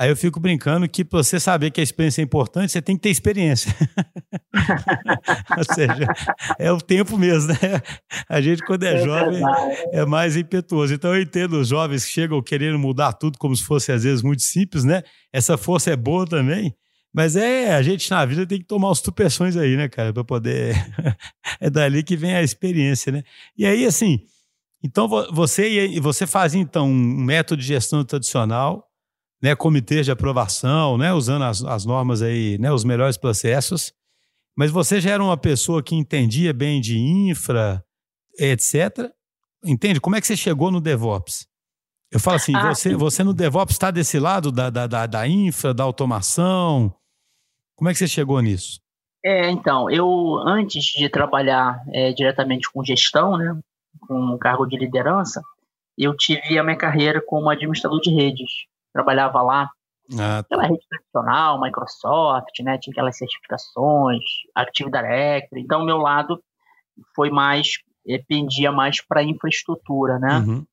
Aí 0.00 0.08
eu 0.08 0.16
fico 0.16 0.40
brincando 0.40 0.88
que 0.88 1.04
para 1.04 1.22
você 1.22 1.38
saber 1.38 1.70
que 1.70 1.78
a 1.78 1.84
experiência 1.84 2.22
é 2.22 2.24
importante, 2.24 2.72
você 2.72 2.80
tem 2.80 2.96
que 2.96 3.02
ter 3.02 3.10
experiência. 3.10 3.70
Ou 5.58 5.74
seja, 5.74 6.06
é 6.58 6.72
o 6.72 6.80
tempo 6.80 7.18
mesmo, 7.18 7.48
né? 7.52 7.82
A 8.26 8.40
gente, 8.40 8.64
quando 8.64 8.84
é, 8.84 8.94
é 8.94 9.04
jovem, 9.04 9.42
é 9.92 10.06
mais 10.06 10.38
impetuoso. 10.38 10.94
Então 10.94 11.14
eu 11.14 11.20
entendo 11.20 11.60
os 11.60 11.68
jovens 11.68 12.06
que 12.06 12.12
chegam 12.12 12.42
querendo 12.42 12.78
mudar 12.78 13.12
tudo 13.12 13.36
como 13.36 13.54
se 13.54 13.62
fosse, 13.62 13.92
às 13.92 14.02
vezes, 14.02 14.22
muito 14.22 14.40
simples, 14.40 14.84
né? 14.84 15.02
Essa 15.30 15.58
força 15.58 15.90
é 15.90 15.96
boa 15.96 16.26
também. 16.26 16.74
Mas 17.12 17.36
é, 17.36 17.74
a 17.74 17.82
gente 17.82 18.10
na 18.10 18.24
vida 18.24 18.46
tem 18.46 18.58
que 18.58 18.66
tomar 18.66 18.90
os 18.90 19.02
tupeções 19.02 19.54
aí, 19.54 19.76
né, 19.76 19.86
cara, 19.86 20.14
para 20.14 20.24
poder. 20.24 20.76
é 21.60 21.68
dali 21.68 22.02
que 22.02 22.16
vem 22.16 22.34
a 22.34 22.42
experiência, 22.42 23.12
né? 23.12 23.22
E 23.54 23.66
aí, 23.66 23.84
assim, 23.84 24.20
então 24.82 25.06
você, 25.30 26.00
você 26.00 26.26
fazia, 26.26 26.58
então, 26.58 26.88
um 26.88 27.22
método 27.22 27.60
de 27.60 27.68
gestão 27.68 28.02
tradicional 28.02 28.89
né, 29.42 29.54
comitês 29.54 30.04
de 30.04 30.12
aprovação, 30.12 30.98
né, 30.98 31.12
usando 31.12 31.44
as, 31.44 31.64
as 31.64 31.84
normas 31.84 32.22
aí, 32.22 32.58
né, 32.58 32.72
os 32.72 32.84
melhores 32.84 33.16
processos. 33.16 33.92
Mas 34.56 34.70
você 34.70 35.00
já 35.00 35.12
era 35.12 35.22
uma 35.22 35.36
pessoa 35.36 35.82
que 35.82 35.94
entendia 35.94 36.52
bem 36.52 36.80
de 36.80 36.98
infra, 36.98 37.82
etc. 38.38 39.10
Entende? 39.64 40.00
Como 40.00 40.16
é 40.16 40.20
que 40.20 40.26
você 40.26 40.36
chegou 40.36 40.70
no 40.70 40.80
DevOps? 40.80 41.46
Eu 42.12 42.18
falo 42.18 42.36
assim, 42.36 42.54
ah, 42.54 42.74
você, 42.74 42.94
você 42.94 43.22
no 43.22 43.32
DevOps 43.32 43.74
está 43.74 43.90
desse 43.90 44.18
lado 44.18 44.50
da, 44.50 44.68
da, 44.68 44.86
da, 44.86 45.06
da 45.06 45.28
infra, 45.28 45.72
da 45.72 45.84
automação? 45.84 46.92
Como 47.76 47.88
é 47.88 47.92
que 47.92 47.98
você 47.98 48.08
chegou 48.08 48.40
nisso? 48.40 48.80
É, 49.24 49.50
então, 49.50 49.88
eu 49.88 50.38
antes 50.46 50.84
de 50.84 51.08
trabalhar 51.08 51.82
é, 51.92 52.12
diretamente 52.12 52.70
com 52.70 52.84
gestão, 52.84 53.36
né, 53.36 53.58
com 54.00 54.34
um 54.34 54.38
cargo 54.38 54.66
de 54.66 54.76
liderança, 54.76 55.40
eu 55.96 56.16
tive 56.16 56.58
a 56.58 56.64
minha 56.64 56.76
carreira 56.76 57.22
como 57.24 57.48
administrador 57.48 58.00
de 58.00 58.10
redes 58.10 58.50
trabalhava 58.92 59.42
lá. 59.42 59.70
Ah, 60.14 60.42
tá. 60.42 60.44
Pela 60.48 60.66
rede 60.66 60.84
tradicional, 60.88 61.60
Microsoft, 61.60 62.58
né? 62.60 62.78
Tinha 62.78 62.92
aquelas 62.92 63.16
certificações, 63.16 64.22
Active 64.54 64.90
Directory. 64.90 65.62
Então, 65.62 65.84
meu 65.84 65.98
lado 65.98 66.42
foi 67.14 67.30
mais, 67.30 67.68
eh, 68.08 68.22
pendia 68.26 68.72
mais 68.72 69.00
para 69.00 69.22
infraestrutura, 69.22 70.18
né? 70.18 70.38
Uhum. 70.38 70.66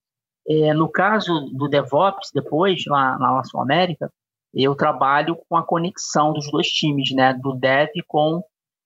É, 0.49 0.73
no 0.73 0.89
caso 0.89 1.51
do 1.53 1.67
DevOps, 1.67 2.31
depois, 2.33 2.83
lá 2.87 3.17
na 3.19 3.43
Sul 3.43 3.61
América, 3.61 4.11
eu 4.53 4.73
trabalho 4.75 5.37
com 5.47 5.57
a 5.57 5.63
conexão 5.63 6.33
dos 6.33 6.49
dois 6.49 6.67
times, 6.67 7.13
né? 7.13 7.33
Do 7.33 7.53
Dev 7.53 7.89
com 8.07 8.41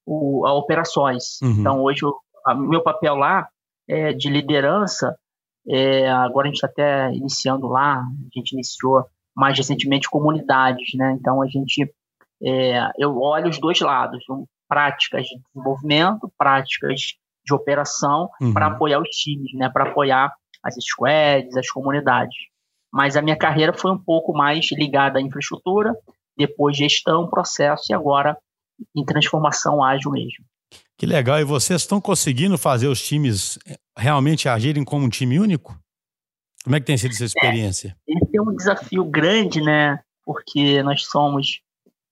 o, 0.06 0.46
a 0.46 0.54
operações. 0.54 1.40
Uhum. 1.42 1.52
Então, 1.52 1.82
hoje, 1.82 2.04
o 2.04 2.20
meu 2.56 2.82
papel 2.82 3.16
lá 3.16 3.48
é 3.88 4.12
de 4.12 4.30
liderança. 4.30 5.16
É, 5.68 6.10
agora 6.10 6.48
a 6.48 6.50
gente 6.50 6.56
está 6.56 6.68
até 6.68 7.14
iniciando 7.14 7.68
lá, 7.68 8.00
a 8.00 8.30
gente 8.34 8.54
iniciou 8.54 9.06
mais 9.36 9.58
recentemente 9.58 10.10
comunidades, 10.10 10.94
né? 10.96 11.16
Então 11.20 11.42
a 11.42 11.48
gente 11.48 11.90
é, 12.44 12.90
eu 12.98 13.18
olho 13.20 13.50
os 13.50 13.60
dois 13.60 13.80
lados, 13.80 14.24
um, 14.30 14.46
práticas 14.68 15.26
de 15.26 15.36
desenvolvimento, 15.54 16.32
práticas 16.38 17.02
de 17.46 17.54
operação 17.54 18.30
uhum. 18.42 18.54
para 18.54 18.68
apoiar 18.68 19.00
os 19.00 19.10
times, 19.10 19.54
né? 19.54 19.70
Para 19.70 19.90
apoiar 19.90 20.34
as 20.64 20.76
squads, 20.76 21.56
as 21.56 21.70
comunidades. 21.70 22.36
Mas 22.92 23.16
a 23.16 23.22
minha 23.22 23.38
carreira 23.38 23.74
foi 23.74 23.92
um 23.92 23.98
pouco 23.98 24.34
mais 24.34 24.70
ligada 24.72 25.20
à 25.20 25.22
infraestrutura, 25.22 25.94
depois 26.38 26.76
gestão, 26.76 27.30
processo 27.30 27.92
e 27.92 27.94
agora 27.94 28.38
em 28.96 29.06
transformação 29.06 29.84
ágil 29.84 30.12
mesmo. 30.12 30.46
Que 30.98 31.06
legal. 31.06 31.40
E 31.40 31.44
vocês 31.44 31.82
estão 31.82 32.00
conseguindo 32.00 32.58
fazer 32.58 32.88
os 32.88 33.02
times 33.02 33.58
eh, 33.68 33.78
realmente 33.98 34.48
agirem 34.48 34.84
como 34.84 35.06
um 35.06 35.10
time 35.10 35.40
único? 35.40 35.78
Como 36.64 36.76
é 36.76 36.80
que 36.80 36.86
tem 36.86 36.98
sido 36.98 37.12
essa 37.12 37.26
experiência? 37.26 37.96
É, 38.08 38.14
esse 38.14 38.38
é 38.38 38.42
um 38.42 38.56
desafio 38.56 39.04
grande, 39.06 39.62
né? 39.62 40.00
Porque 40.24 40.82
nós 40.84 41.06
somos 41.06 41.62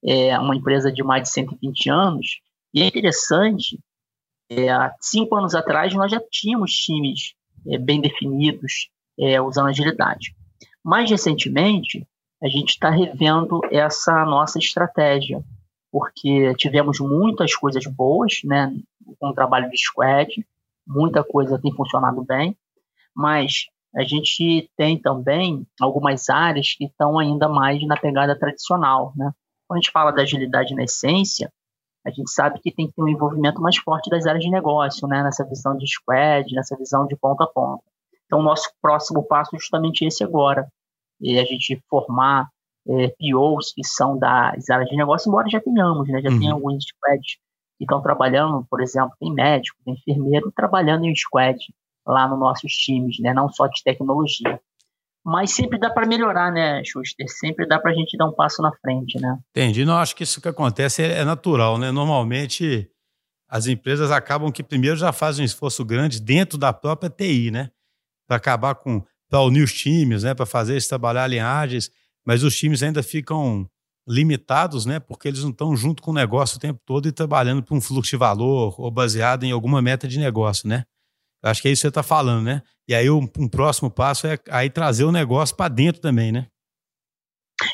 é, 0.04 0.38
uma 0.38 0.56
empresa 0.56 0.90
de 0.92 1.02
mais 1.02 1.24
de 1.24 1.28
120 1.30 1.90
anos 1.90 2.40
e 2.74 2.82
é 2.82 2.86
interessante. 2.86 3.78
É, 4.50 4.68
há 4.68 4.94
cinco 5.00 5.36
anos 5.36 5.54
atrás 5.54 5.94
nós 5.94 6.10
já 6.10 6.20
tínhamos 6.30 6.72
times 6.72 7.34
é, 7.68 7.78
bem 7.78 8.00
definidos 8.00 8.90
é, 9.18 9.40
usando 9.40 9.68
agilidade. 9.68 10.34
Mais 10.82 11.08
recentemente 11.08 12.06
a 12.42 12.48
gente 12.48 12.70
está 12.70 12.90
revendo 12.90 13.60
essa 13.70 14.24
nossa 14.24 14.58
estratégia 14.58 15.44
porque 15.92 16.54
tivemos 16.54 17.00
muitas 17.00 17.54
coisas 17.54 17.84
boas, 17.84 18.40
né, 18.44 18.72
com 19.18 19.28
o 19.28 19.34
trabalho 19.34 19.68
de 19.70 19.76
squad, 19.76 20.46
muita 20.86 21.24
coisa 21.24 21.60
tem 21.60 21.74
funcionado 21.74 22.22
bem, 22.22 22.56
mas 23.14 23.66
a 23.94 24.02
gente 24.02 24.70
tem 24.76 25.00
também 25.00 25.66
algumas 25.80 26.28
áreas 26.28 26.74
que 26.74 26.84
estão 26.84 27.18
ainda 27.18 27.48
mais 27.48 27.84
na 27.86 27.96
pegada 27.96 28.38
tradicional, 28.38 29.12
né? 29.16 29.32
Quando 29.66 29.78
a 29.78 29.80
gente 29.80 29.90
fala 29.90 30.12
da 30.12 30.22
agilidade 30.22 30.74
na 30.74 30.84
essência, 30.84 31.52
a 32.04 32.10
gente 32.10 32.30
sabe 32.30 32.60
que 32.60 32.72
tem 32.72 32.86
que 32.86 32.94
ter 32.94 33.02
um 33.02 33.08
envolvimento 33.08 33.60
mais 33.60 33.76
forte 33.76 34.08
das 34.08 34.26
áreas 34.26 34.44
de 34.44 34.50
negócio, 34.50 35.06
né? 35.08 35.22
Nessa 35.22 35.44
visão 35.44 35.76
de 35.76 35.86
squad, 35.86 36.54
nessa 36.54 36.76
visão 36.76 37.06
de 37.06 37.16
ponta 37.16 37.44
a 37.44 37.46
ponta. 37.46 37.82
Então, 38.26 38.38
o 38.38 38.42
nosso 38.42 38.70
próximo 38.80 39.24
passo 39.24 39.56
é 39.56 39.58
justamente 39.58 40.04
esse 40.04 40.22
agora, 40.22 40.68
é 41.22 41.40
a 41.40 41.44
gente 41.44 41.82
formar 41.88 42.48
é, 42.88 43.08
POs 43.08 43.72
que 43.74 43.84
são 43.84 44.16
das 44.16 44.70
áreas 44.70 44.88
de 44.88 44.96
negócio, 44.96 45.28
embora 45.28 45.50
já 45.50 45.60
tenhamos, 45.60 46.08
né? 46.08 46.22
Já 46.22 46.30
uhum. 46.30 46.38
tem 46.38 46.50
alguns 46.50 46.84
squads 46.84 47.38
que 47.76 47.84
estão 47.84 48.00
trabalhando, 48.00 48.64
por 48.70 48.80
exemplo, 48.80 49.12
tem 49.18 49.32
médico, 49.32 49.76
tem 49.84 49.94
enfermeiro 49.94 50.52
trabalhando 50.52 51.04
em 51.04 51.14
squad 51.14 51.58
lá 52.10 52.28
nos 52.28 52.38
nossos 52.38 52.72
times, 52.72 53.18
né? 53.20 53.32
Não 53.32 53.48
só 53.48 53.66
de 53.66 53.82
tecnologia. 53.82 54.60
Mas 55.24 55.52
sempre 55.52 55.78
dá 55.78 55.90
para 55.90 56.06
melhorar, 56.06 56.50
né, 56.50 56.82
Schuster? 56.84 57.26
Sempre 57.28 57.66
dá 57.66 57.78
para 57.78 57.90
a 57.90 57.94
gente 57.94 58.16
dar 58.16 58.26
um 58.26 58.32
passo 58.32 58.62
na 58.62 58.72
frente, 58.80 59.20
né? 59.20 59.38
Entendi. 59.50 59.84
Não, 59.84 59.98
acho 59.98 60.16
que 60.16 60.24
isso 60.24 60.40
que 60.40 60.48
acontece 60.48 61.02
é, 61.02 61.18
é 61.18 61.24
natural, 61.24 61.78
né? 61.78 61.90
Normalmente 61.90 62.90
as 63.48 63.66
empresas 63.66 64.10
acabam 64.10 64.50
que 64.50 64.62
primeiro 64.62 64.96
já 64.96 65.12
fazem 65.12 65.42
um 65.42 65.46
esforço 65.46 65.84
grande 65.84 66.20
dentro 66.20 66.56
da 66.56 66.72
própria 66.72 67.10
TI, 67.10 67.50
né? 67.50 67.70
Para 68.26 68.36
acabar 68.36 68.74
com, 68.76 69.04
para 69.28 69.42
unir 69.42 69.62
os 69.62 69.72
times, 69.72 70.22
né? 70.22 70.34
Para 70.34 70.46
fazer 70.46 70.72
eles 70.72 70.88
trabalhar 70.88 71.26
linhagens 71.26 71.90
mas 72.24 72.42
os 72.42 72.56
times 72.56 72.82
ainda 72.82 73.02
ficam 73.02 73.68
limitados, 74.06 74.86
né? 74.86 74.98
Porque 74.98 75.28
eles 75.28 75.42
não 75.42 75.50
estão 75.50 75.76
junto 75.76 76.02
com 76.02 76.10
o 76.10 76.14
negócio 76.14 76.56
o 76.56 76.60
tempo 76.60 76.80
todo 76.84 77.08
e 77.08 77.12
trabalhando 77.12 77.62
para 77.62 77.76
um 77.76 77.80
fluxo 77.80 78.10
de 78.10 78.16
valor 78.16 78.74
ou 78.78 78.90
baseado 78.90 79.44
em 79.44 79.52
alguma 79.52 79.80
meta 79.80 80.08
de 80.08 80.18
negócio, 80.18 80.68
né? 80.68 80.84
Acho 81.42 81.62
que 81.62 81.68
é 81.68 81.70
isso 81.70 81.80
que 81.80 81.82
você 81.82 81.88
está 81.88 82.02
falando, 82.02 82.44
né? 82.44 82.62
E 82.88 82.94
aí 82.94 83.10
um, 83.10 83.28
um, 83.38 83.48
próximo 83.48 83.90
passo 83.90 84.26
é 84.26 84.38
aí 84.50 84.68
trazer 84.68 85.04
o 85.04 85.12
negócio 85.12 85.56
para 85.56 85.68
dentro 85.68 86.00
também, 86.00 86.32
né? 86.32 86.46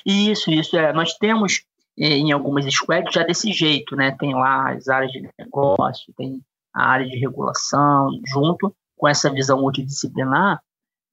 Isso, 0.05 0.51
isso. 0.51 0.77
É. 0.77 0.93
Nós 0.93 1.15
temos 1.15 1.63
eh, 1.99 2.17
em 2.19 2.33
algumas 2.33 2.65
squads 2.73 3.13
já 3.13 3.23
desse 3.23 3.53
jeito, 3.53 3.97
né? 3.97 4.15
Tem 4.19 4.35
lá 4.35 4.73
as 4.73 4.89
áreas 4.89 5.11
de 5.13 5.29
negócio, 5.39 6.13
tem 6.17 6.41
a 6.75 6.85
área 6.85 7.07
de 7.07 7.17
regulação, 7.17 8.11
junto 8.27 8.75
com 8.97 9.09
essa 9.09 9.31
visão 9.33 9.61
multidisciplinar, 9.61 10.61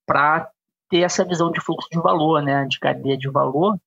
para 0.06 0.50
ter 0.90 1.00
essa 1.00 1.24
visão 1.24 1.52
de 1.52 1.62
fluxo 1.62 1.88
de 1.90 2.00
valor, 2.00 2.42
né, 2.42 2.66
de 2.66 2.78
cadeia 2.80 3.18
de 3.18 3.30
valor, 3.30 3.78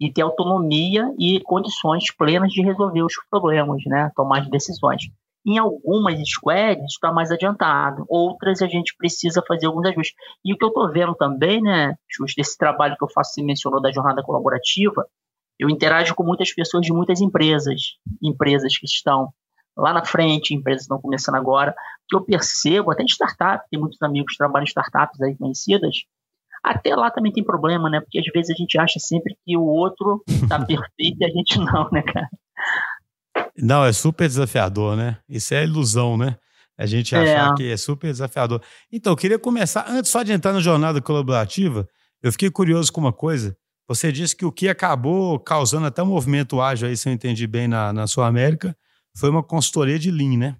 e 0.00 0.12
ter 0.12 0.22
autonomia 0.22 1.14
e 1.18 1.40
condições 1.40 2.10
plenas 2.14 2.50
de 2.50 2.62
resolver 2.62 3.02
os 3.02 3.14
problemas, 3.30 3.82
né, 3.86 4.10
tomar 4.16 4.40
as 4.40 4.50
decisões. 4.50 5.02
Em 5.46 5.58
algumas 5.58 6.18
squads 6.28 6.84
está 6.92 7.12
mais 7.12 7.30
adiantado, 7.30 8.04
outras 8.08 8.60
a 8.62 8.66
gente 8.66 8.96
precisa 8.96 9.42
fazer 9.46 9.66
alguns 9.66 9.86
ajustes. 9.86 10.16
E 10.44 10.52
o 10.52 10.58
que 10.58 10.64
eu 10.64 10.68
estou 10.68 10.90
vendo 10.90 11.14
também, 11.14 11.62
né, 11.62 11.94
Justo, 12.10 12.34
desse 12.36 12.58
trabalho 12.58 12.96
que 12.96 13.04
eu 13.04 13.08
faço, 13.08 13.34
você 13.34 13.42
mencionou 13.42 13.80
da 13.80 13.92
jornada 13.92 14.22
colaborativa, 14.22 15.06
eu 15.58 15.70
interajo 15.70 16.14
com 16.14 16.24
muitas 16.24 16.52
pessoas 16.52 16.84
de 16.84 16.92
muitas 16.92 17.20
empresas, 17.20 17.96
empresas 18.22 18.76
que 18.76 18.86
estão 18.86 19.32
lá 19.76 19.92
na 19.92 20.04
frente, 20.04 20.54
empresas 20.54 20.82
que 20.82 20.84
estão 20.84 21.00
começando 21.00 21.36
agora, 21.36 21.74
que 22.08 22.16
eu 22.16 22.24
percebo, 22.24 22.90
até 22.90 23.02
em 23.02 23.06
startup, 23.06 23.64
tem 23.70 23.78
muitos 23.78 24.00
amigos 24.02 24.32
que 24.32 24.38
trabalham 24.38 24.64
em 24.64 24.68
startups 24.68 25.20
aí 25.20 25.36
conhecidas, 25.36 25.96
até 26.62 26.96
lá 26.96 27.10
também 27.10 27.32
tem 27.32 27.44
problema, 27.44 27.88
né? 27.88 28.00
Porque 28.00 28.18
às 28.18 28.26
vezes 28.32 28.50
a 28.50 28.54
gente 28.54 28.78
acha 28.78 28.98
sempre 28.98 29.36
que 29.44 29.56
o 29.56 29.62
outro 29.62 30.24
tá 30.48 30.58
perfeito 30.66 31.18
e 31.20 31.24
a 31.24 31.28
gente 31.28 31.58
não, 31.58 31.88
né, 31.92 32.02
cara? 32.02 32.28
Não, 33.58 33.84
é 33.84 33.92
super 33.92 34.28
desafiador, 34.28 34.96
né? 34.96 35.18
Isso 35.28 35.54
é 35.54 35.64
ilusão, 35.64 36.16
né? 36.16 36.36
A 36.78 36.84
gente 36.84 37.16
achar 37.16 37.52
é. 37.52 37.54
que 37.54 37.70
é 37.70 37.76
super 37.76 38.10
desafiador. 38.10 38.60
Então, 38.92 39.12
eu 39.12 39.16
queria 39.16 39.38
começar, 39.38 39.86
antes 39.88 40.10
só 40.10 40.22
de 40.22 40.32
entrar 40.32 40.52
na 40.52 40.60
jornada 40.60 41.00
colaborativa, 41.00 41.88
eu 42.22 42.30
fiquei 42.30 42.50
curioso 42.50 42.92
com 42.92 43.00
uma 43.00 43.12
coisa. 43.12 43.56
Você 43.88 44.12
disse 44.12 44.36
que 44.36 44.44
o 44.44 44.52
que 44.52 44.68
acabou 44.68 45.38
causando 45.38 45.86
até 45.86 46.02
um 46.02 46.06
movimento 46.06 46.60
ágil 46.60 46.88
aí, 46.88 46.96
se 46.96 47.08
eu 47.08 47.12
entendi 47.12 47.46
bem, 47.46 47.66
na, 47.66 47.92
na 47.92 48.06
sua 48.06 48.26
América, 48.26 48.76
foi 49.16 49.30
uma 49.30 49.42
consultoria 49.42 49.98
de 49.98 50.10
Lean, 50.10 50.36
né? 50.36 50.56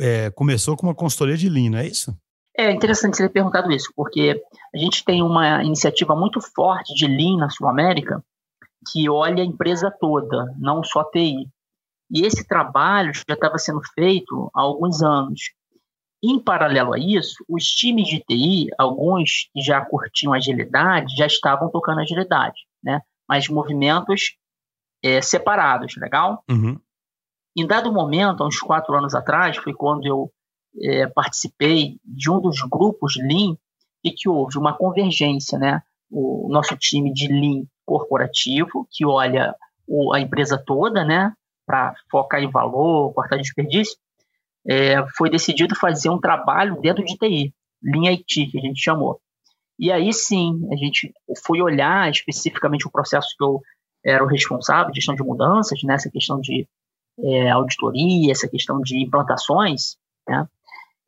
É, 0.00 0.30
começou 0.30 0.76
com 0.76 0.86
uma 0.86 0.94
consultoria 0.94 1.36
de 1.36 1.48
Lean, 1.48 1.70
não 1.70 1.78
é 1.78 1.86
isso? 1.86 2.16
É 2.56 2.70
interessante 2.70 3.16
você 3.16 3.24
ter 3.24 3.32
perguntado 3.32 3.70
isso, 3.72 3.92
porque 3.94 4.40
a 4.72 4.78
gente 4.78 5.04
tem 5.04 5.22
uma 5.22 5.62
iniciativa 5.64 6.14
muito 6.14 6.40
forte 6.40 6.94
de 6.94 7.06
Lean 7.06 7.36
na 7.36 7.50
Sul 7.50 7.68
América 7.68 8.22
que 8.92 9.08
olha 9.08 9.42
a 9.42 9.46
empresa 9.46 9.90
toda, 9.90 10.46
não 10.58 10.82
só 10.82 11.04
TI. 11.04 11.48
E 12.14 12.24
esse 12.24 12.46
trabalho 12.46 13.12
já 13.12 13.34
estava 13.34 13.58
sendo 13.58 13.80
feito 13.92 14.48
há 14.54 14.60
alguns 14.60 15.02
anos. 15.02 15.40
Em 16.22 16.38
paralelo 16.38 16.94
a 16.94 16.98
isso, 16.98 17.44
os 17.48 17.64
times 17.64 18.06
de 18.06 18.20
TI, 18.20 18.68
alguns 18.78 19.50
que 19.52 19.60
já 19.60 19.84
curtiam 19.84 20.32
agilidade, 20.32 21.16
já 21.16 21.26
estavam 21.26 21.68
tocando 21.70 22.00
agilidade, 22.00 22.60
né? 22.82 23.00
mas 23.28 23.48
movimentos 23.48 24.36
é, 25.02 25.20
separados, 25.20 25.96
legal? 25.96 26.42
Uhum. 26.48 26.78
Em 27.56 27.66
dado 27.66 27.92
momento, 27.92 28.42
há 28.42 28.46
uns 28.46 28.60
quatro 28.60 28.94
anos 28.96 29.14
atrás, 29.14 29.56
foi 29.56 29.74
quando 29.74 30.06
eu 30.06 30.32
é, 30.80 31.06
participei 31.08 31.98
de 32.04 32.30
um 32.30 32.40
dos 32.40 32.60
grupos 32.62 33.16
Lean 33.16 33.56
e 34.02 34.10
que 34.10 34.28
houve 34.28 34.56
uma 34.56 34.76
convergência, 34.76 35.58
né? 35.58 35.82
O 36.10 36.48
nosso 36.50 36.76
time 36.76 37.12
de 37.12 37.28
Lean 37.28 37.64
corporativo, 37.84 38.86
que 38.90 39.04
olha 39.04 39.54
o, 39.86 40.12
a 40.14 40.20
empresa 40.20 40.62
toda, 40.64 41.04
né? 41.04 41.32
Para 41.66 41.94
focar 42.10 42.42
em 42.42 42.50
valor, 42.50 43.12
cortar 43.14 43.36
desperdício, 43.36 43.96
é, 44.66 45.04
foi 45.16 45.30
decidido 45.30 45.74
fazer 45.74 46.10
um 46.10 46.20
trabalho 46.20 46.80
dentro 46.80 47.04
de 47.04 47.16
TI, 47.16 47.54
Lean 47.82 48.12
IT, 48.12 48.46
que 48.46 48.58
a 48.58 48.60
gente 48.60 48.82
chamou. 48.82 49.20
E 49.78 49.90
aí 49.90 50.12
sim, 50.12 50.66
a 50.72 50.76
gente 50.76 51.12
foi 51.44 51.60
olhar 51.60 52.10
especificamente 52.10 52.86
o 52.86 52.90
processo 52.90 53.28
que 53.36 53.44
eu 53.44 53.60
era 54.04 54.22
o 54.22 54.26
responsável, 54.26 54.94
gestão 54.94 55.14
de 55.14 55.22
mudanças, 55.22 55.82
nessa 55.82 56.08
né, 56.08 56.12
questão 56.12 56.40
de 56.40 56.68
é, 57.18 57.50
auditoria, 57.50 58.30
essa 58.30 58.48
questão 58.48 58.80
de 58.80 59.02
implantações, 59.02 59.96
né? 60.28 60.46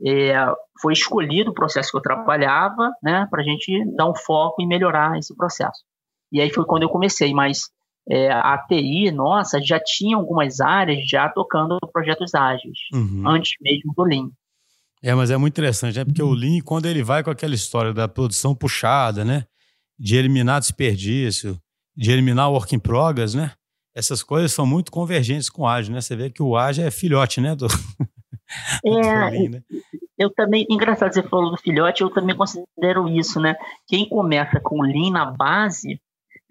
é, 0.04 0.34
foi 0.80 0.92
escolhido 0.92 1.50
o 1.50 1.54
processo 1.54 1.90
que 1.90 1.96
eu 1.96 2.02
trabalhava, 2.02 2.92
né, 3.02 3.26
para 3.30 3.40
a 3.40 3.44
gente 3.44 3.84
dar 3.94 4.08
um 4.08 4.14
foco 4.14 4.60
e 4.60 4.66
melhorar 4.66 5.18
esse 5.18 5.34
processo. 5.34 5.84
E 6.30 6.40
aí 6.40 6.50
foi 6.50 6.64
quando 6.64 6.82
eu 6.82 6.88
comecei, 6.88 7.32
mas 7.32 7.70
é, 8.08 8.30
a 8.30 8.58
TI, 8.58 9.10
nossa, 9.10 9.60
já 9.60 9.80
tinha 9.80 10.16
algumas 10.16 10.60
áreas 10.60 11.08
já 11.08 11.28
tocando 11.28 11.78
projetos 11.92 12.34
ágeis, 12.34 12.78
uhum. 12.92 13.22
antes 13.26 13.52
mesmo 13.60 13.92
do 13.96 14.04
Lean. 14.04 14.30
É, 15.02 15.14
mas 15.14 15.30
é 15.30 15.36
muito 15.36 15.54
interessante, 15.54 15.98
né? 15.98 16.04
Porque 16.04 16.22
o 16.22 16.32
Lean, 16.32 16.60
quando 16.64 16.86
ele 16.86 17.02
vai 17.02 17.22
com 17.22 17.30
aquela 17.30 17.54
história 17.54 17.92
da 17.92 18.08
produção 18.08 18.54
puxada, 18.54 19.24
né? 19.24 19.44
De 19.98 20.16
eliminar 20.16 20.60
desperdício, 20.60 21.58
de 21.96 22.10
eliminar 22.10 22.50
work 22.50 22.74
in 22.74 22.78
progress, 22.78 23.34
né? 23.34 23.52
Essas 23.94 24.22
coisas 24.22 24.52
são 24.52 24.66
muito 24.66 24.90
convergentes 24.90 25.48
com 25.48 25.62
o 25.62 25.66
ágil, 25.66 25.94
né? 25.94 26.00
Você 26.00 26.16
vê 26.16 26.30
que 26.30 26.42
o 26.42 26.56
ágil 26.56 26.84
é 26.84 26.90
filhote, 26.90 27.40
né? 27.40 27.54
Do, 27.54 27.66
É, 28.84 29.48
né? 29.48 29.62
eu 30.18 30.30
também, 30.30 30.66
engraçado 30.70 31.12
você 31.12 31.22
falou 31.22 31.50
do 31.50 31.56
filhote, 31.56 32.02
eu 32.02 32.10
também 32.10 32.36
considero 32.36 33.08
isso, 33.08 33.40
né? 33.40 33.56
Quem 33.88 34.08
começa 34.08 34.60
com 34.60 34.82
Lean 34.82 35.10
na 35.10 35.26
base, 35.26 36.00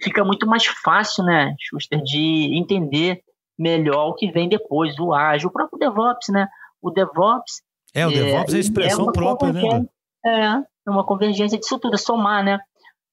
fica 0.02 0.24
muito 0.24 0.48
mais 0.48 0.66
fácil, 0.66 1.24
né, 1.24 1.56
Schuster, 1.60 2.02
de 2.02 2.58
entender 2.58 3.22
melhor 3.58 4.10
o 4.10 4.14
que 4.14 4.32
vem 4.32 4.50
depois, 4.50 4.98
o 5.00 5.14
ágil, 5.14 5.50
o 5.50 5.52
próprio 5.52 5.80
DevOps, 5.80 6.30
né? 6.30 6.48
O 6.82 6.92
DevOps. 6.92 7.62
É, 7.94 8.06
o 8.06 8.10
DevOps 8.10 8.54
é, 8.54 8.56
é 8.56 8.58
a 8.58 8.60
expressão 8.60 9.10
é 9.10 9.14
própria, 9.14 9.54
né? 9.54 9.86
É, 10.25 10.46
é 10.88 10.90
uma 10.90 11.06
convergência 11.06 11.58
disso 11.58 11.80
tudo, 11.80 11.96
é 11.96 11.98
somar, 11.98 12.44
né? 12.44 12.60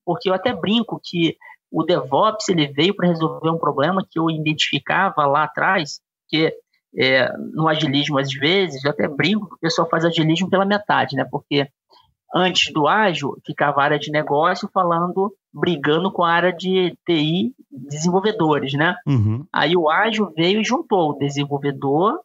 Porque 0.04 0.28
eu 0.28 0.34
até 0.34 0.52
brinco 0.52 1.00
que 1.02 1.36
o 1.70 1.84
DevOps 1.84 2.48
ele 2.48 2.66
veio 2.66 2.94
para 2.94 3.08
resolver 3.08 3.50
um 3.50 3.58
problema 3.58 4.04
que 4.08 4.18
eu 4.18 4.28
identificava 4.28 5.24
lá 5.26 5.44
atrás, 5.44 6.00
que 6.28 6.52
é, 6.98 7.32
no 7.54 7.68
agilismo 7.68 8.18
às 8.18 8.32
vezes, 8.32 8.84
eu 8.84 8.90
até 8.90 9.08
brinco 9.08 9.48
que 9.48 9.54
o 9.54 9.60
pessoal 9.60 9.88
faz 9.88 10.04
agilismo 10.04 10.50
pela 10.50 10.64
metade, 10.64 11.16
né? 11.16 11.24
Porque 11.30 11.68
antes 12.34 12.72
do 12.72 12.86
ágil 12.86 13.36
ficava 13.44 13.80
a 13.80 13.84
área 13.84 13.98
de 13.98 14.10
negócio 14.10 14.68
falando, 14.72 15.34
brigando 15.52 16.10
com 16.10 16.22
a 16.22 16.32
área 16.32 16.52
de 16.52 16.96
TI 17.06 17.54
desenvolvedores, 17.70 18.72
né? 18.74 18.96
Uhum. 19.06 19.44
Aí 19.52 19.76
o 19.76 19.90
ágil 19.90 20.32
veio 20.34 20.60
e 20.60 20.64
juntou 20.64 21.10
o 21.10 21.18
desenvolvedor 21.18 22.20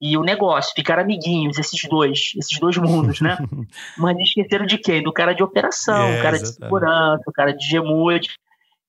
e 0.00 0.18
o 0.18 0.22
negócio, 0.22 0.74
ficaram 0.74 1.02
amiguinhos, 1.02 1.58
esses 1.58 1.88
dois, 1.88 2.32
esses 2.36 2.58
dois 2.58 2.76
mundos, 2.76 3.20
né? 3.20 3.38
Mas 3.96 4.18
esqueceram 4.18 4.66
de 4.66 4.76
quem? 4.76 5.02
Do 5.02 5.12
cara 5.12 5.32
de 5.32 5.42
operação, 5.42 6.08
é, 6.08 6.18
o 6.18 6.22
cara 6.22 6.36
exatamente. 6.36 6.42
de 6.42 6.64
segurança, 6.64 7.22
o 7.26 7.32
cara 7.32 7.52
de 7.52 7.66
gemude. 7.66 8.28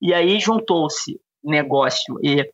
E 0.00 0.12
aí 0.12 0.38
juntou-se 0.38 1.18
negócio 1.42 2.18
e 2.22 2.44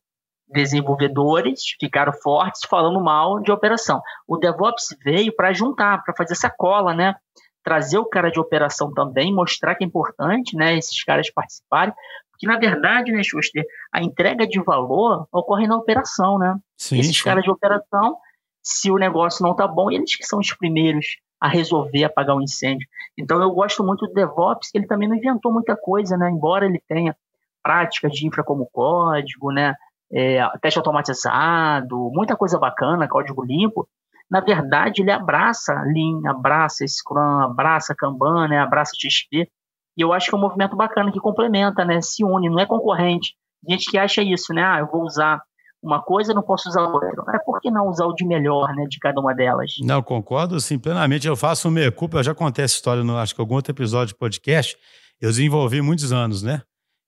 desenvolvedores, 0.46 1.62
ficaram 1.80 2.12
fortes 2.12 2.61
falando 2.68 3.00
mal 3.00 3.40
de 3.40 3.50
operação. 3.50 4.00
O 4.28 4.37
DevOps 4.37 4.96
veio 5.02 5.34
para 5.34 5.52
juntar, 5.52 6.04
para 6.04 6.14
fazer 6.14 6.34
essa 6.34 6.50
cola, 6.50 6.94
né? 6.94 7.16
Trazer 7.62 7.99
o 7.99 8.07
cara 8.07 8.31
de 8.31 8.40
operação 8.40 8.92
também, 8.92 9.33
mostrar 9.33 9.75
que 9.75 9.85
é 9.85 9.87
importante, 9.87 10.57
né? 10.57 10.76
Esses 10.76 11.02
caras 11.04 11.31
participarem, 11.31 11.95
porque 12.31 12.47
na 12.47 12.59
verdade, 12.59 13.12
né, 13.12 13.23
Schuster, 13.23 13.64
a 13.92 14.02
entrega 14.02 14.47
de 14.47 14.61
valor 14.62 15.26
ocorre 15.33 15.66
na 15.66 15.76
operação, 15.76 16.38
né? 16.38 16.57
Sim, 16.76 16.99
Esses 16.99 17.16
sim. 17.16 17.25
caras 17.25 17.45
de 17.45 17.50
operação 17.50 18.16
se 18.62 18.90
o 18.90 18.97
negócio 18.97 19.42
não 19.42 19.52
está 19.52 19.66
bom, 19.66 19.90
eles 19.90 20.16
que 20.16 20.25
são 20.25 20.38
os 20.38 20.54
primeiros 20.54 21.16
a 21.40 21.49
resolver 21.49 22.04
apagar 22.04 22.37
o 22.37 22.38
um 22.38 22.42
incêndio. 22.42 22.87
Então 23.19 23.42
eu 23.42 23.50
gosto 23.50 23.83
muito 23.83 24.07
do 24.07 24.14
DevOps, 24.14 24.71
que 24.71 24.78
ele 24.78 24.87
também 24.87 25.09
não 25.09 25.16
inventou 25.16 25.52
muita 25.52 25.76
coisa, 25.76 26.16
né? 26.16 26.31
Embora 26.31 26.64
ele 26.64 26.81
tenha 26.87 27.16
práticas 27.61 28.12
de 28.12 28.26
infra 28.26 28.45
como 28.45 28.69
código, 28.73 29.50
né? 29.50 29.75
É, 30.12 30.40
teste 30.61 30.78
automatizado, 30.78 32.11
muita 32.12 32.37
coisa 32.37 32.59
bacana, 32.59 33.09
código 33.09 33.45
limpo. 33.45 33.88
Na 34.32 34.40
verdade, 34.40 35.02
ele 35.02 35.10
abraça 35.10 35.74
Lean, 35.82 36.22
abraça 36.26 36.86
Scrum, 36.88 37.40
abraça 37.42 37.94
Kanban, 37.94 38.48
né? 38.48 38.60
abraça 38.60 38.92
XP. 38.98 39.46
E 39.94 40.00
eu 40.00 40.10
acho 40.10 40.30
que 40.30 40.34
é 40.34 40.38
um 40.38 40.40
movimento 40.40 40.74
bacana 40.74 41.12
que 41.12 41.20
complementa, 41.20 41.84
né? 41.84 42.00
Se 42.00 42.24
une, 42.24 42.48
não 42.48 42.58
é 42.58 42.64
concorrente. 42.64 43.34
Gente 43.68 43.90
que 43.90 43.98
acha 43.98 44.22
isso, 44.22 44.54
né? 44.54 44.64
Ah, 44.64 44.78
eu 44.78 44.86
vou 44.86 45.02
usar 45.02 45.42
uma 45.82 46.00
coisa, 46.00 46.32
não 46.32 46.40
posso 46.40 46.70
usar 46.70 46.80
outra. 46.80 47.22
Mas 47.26 47.44
por 47.44 47.60
que 47.60 47.70
não 47.70 47.86
usar 47.88 48.06
o 48.06 48.14
de 48.14 48.24
melhor, 48.24 48.74
né, 48.74 48.86
de 48.88 48.98
cada 48.98 49.20
uma 49.20 49.34
delas? 49.34 49.70
Não, 49.82 50.02
concordo, 50.02 50.58
sim, 50.62 50.78
plenamente. 50.78 51.26
Eu 51.26 51.36
faço 51.36 51.70
meia 51.70 51.92
culpa, 51.92 52.16
eu 52.16 52.22
já 52.22 52.34
contei 52.34 52.64
essa 52.64 52.74
história 52.74 53.04
no, 53.04 53.18
acho 53.18 53.34
que 53.34 53.40
algum 53.40 53.56
outro 53.56 53.72
episódio 53.72 54.14
de 54.14 54.18
podcast. 54.18 54.78
Eu 55.20 55.28
desenvolvi 55.28 55.82
muitos 55.82 56.10
anos, 56.10 56.42
né? 56.42 56.62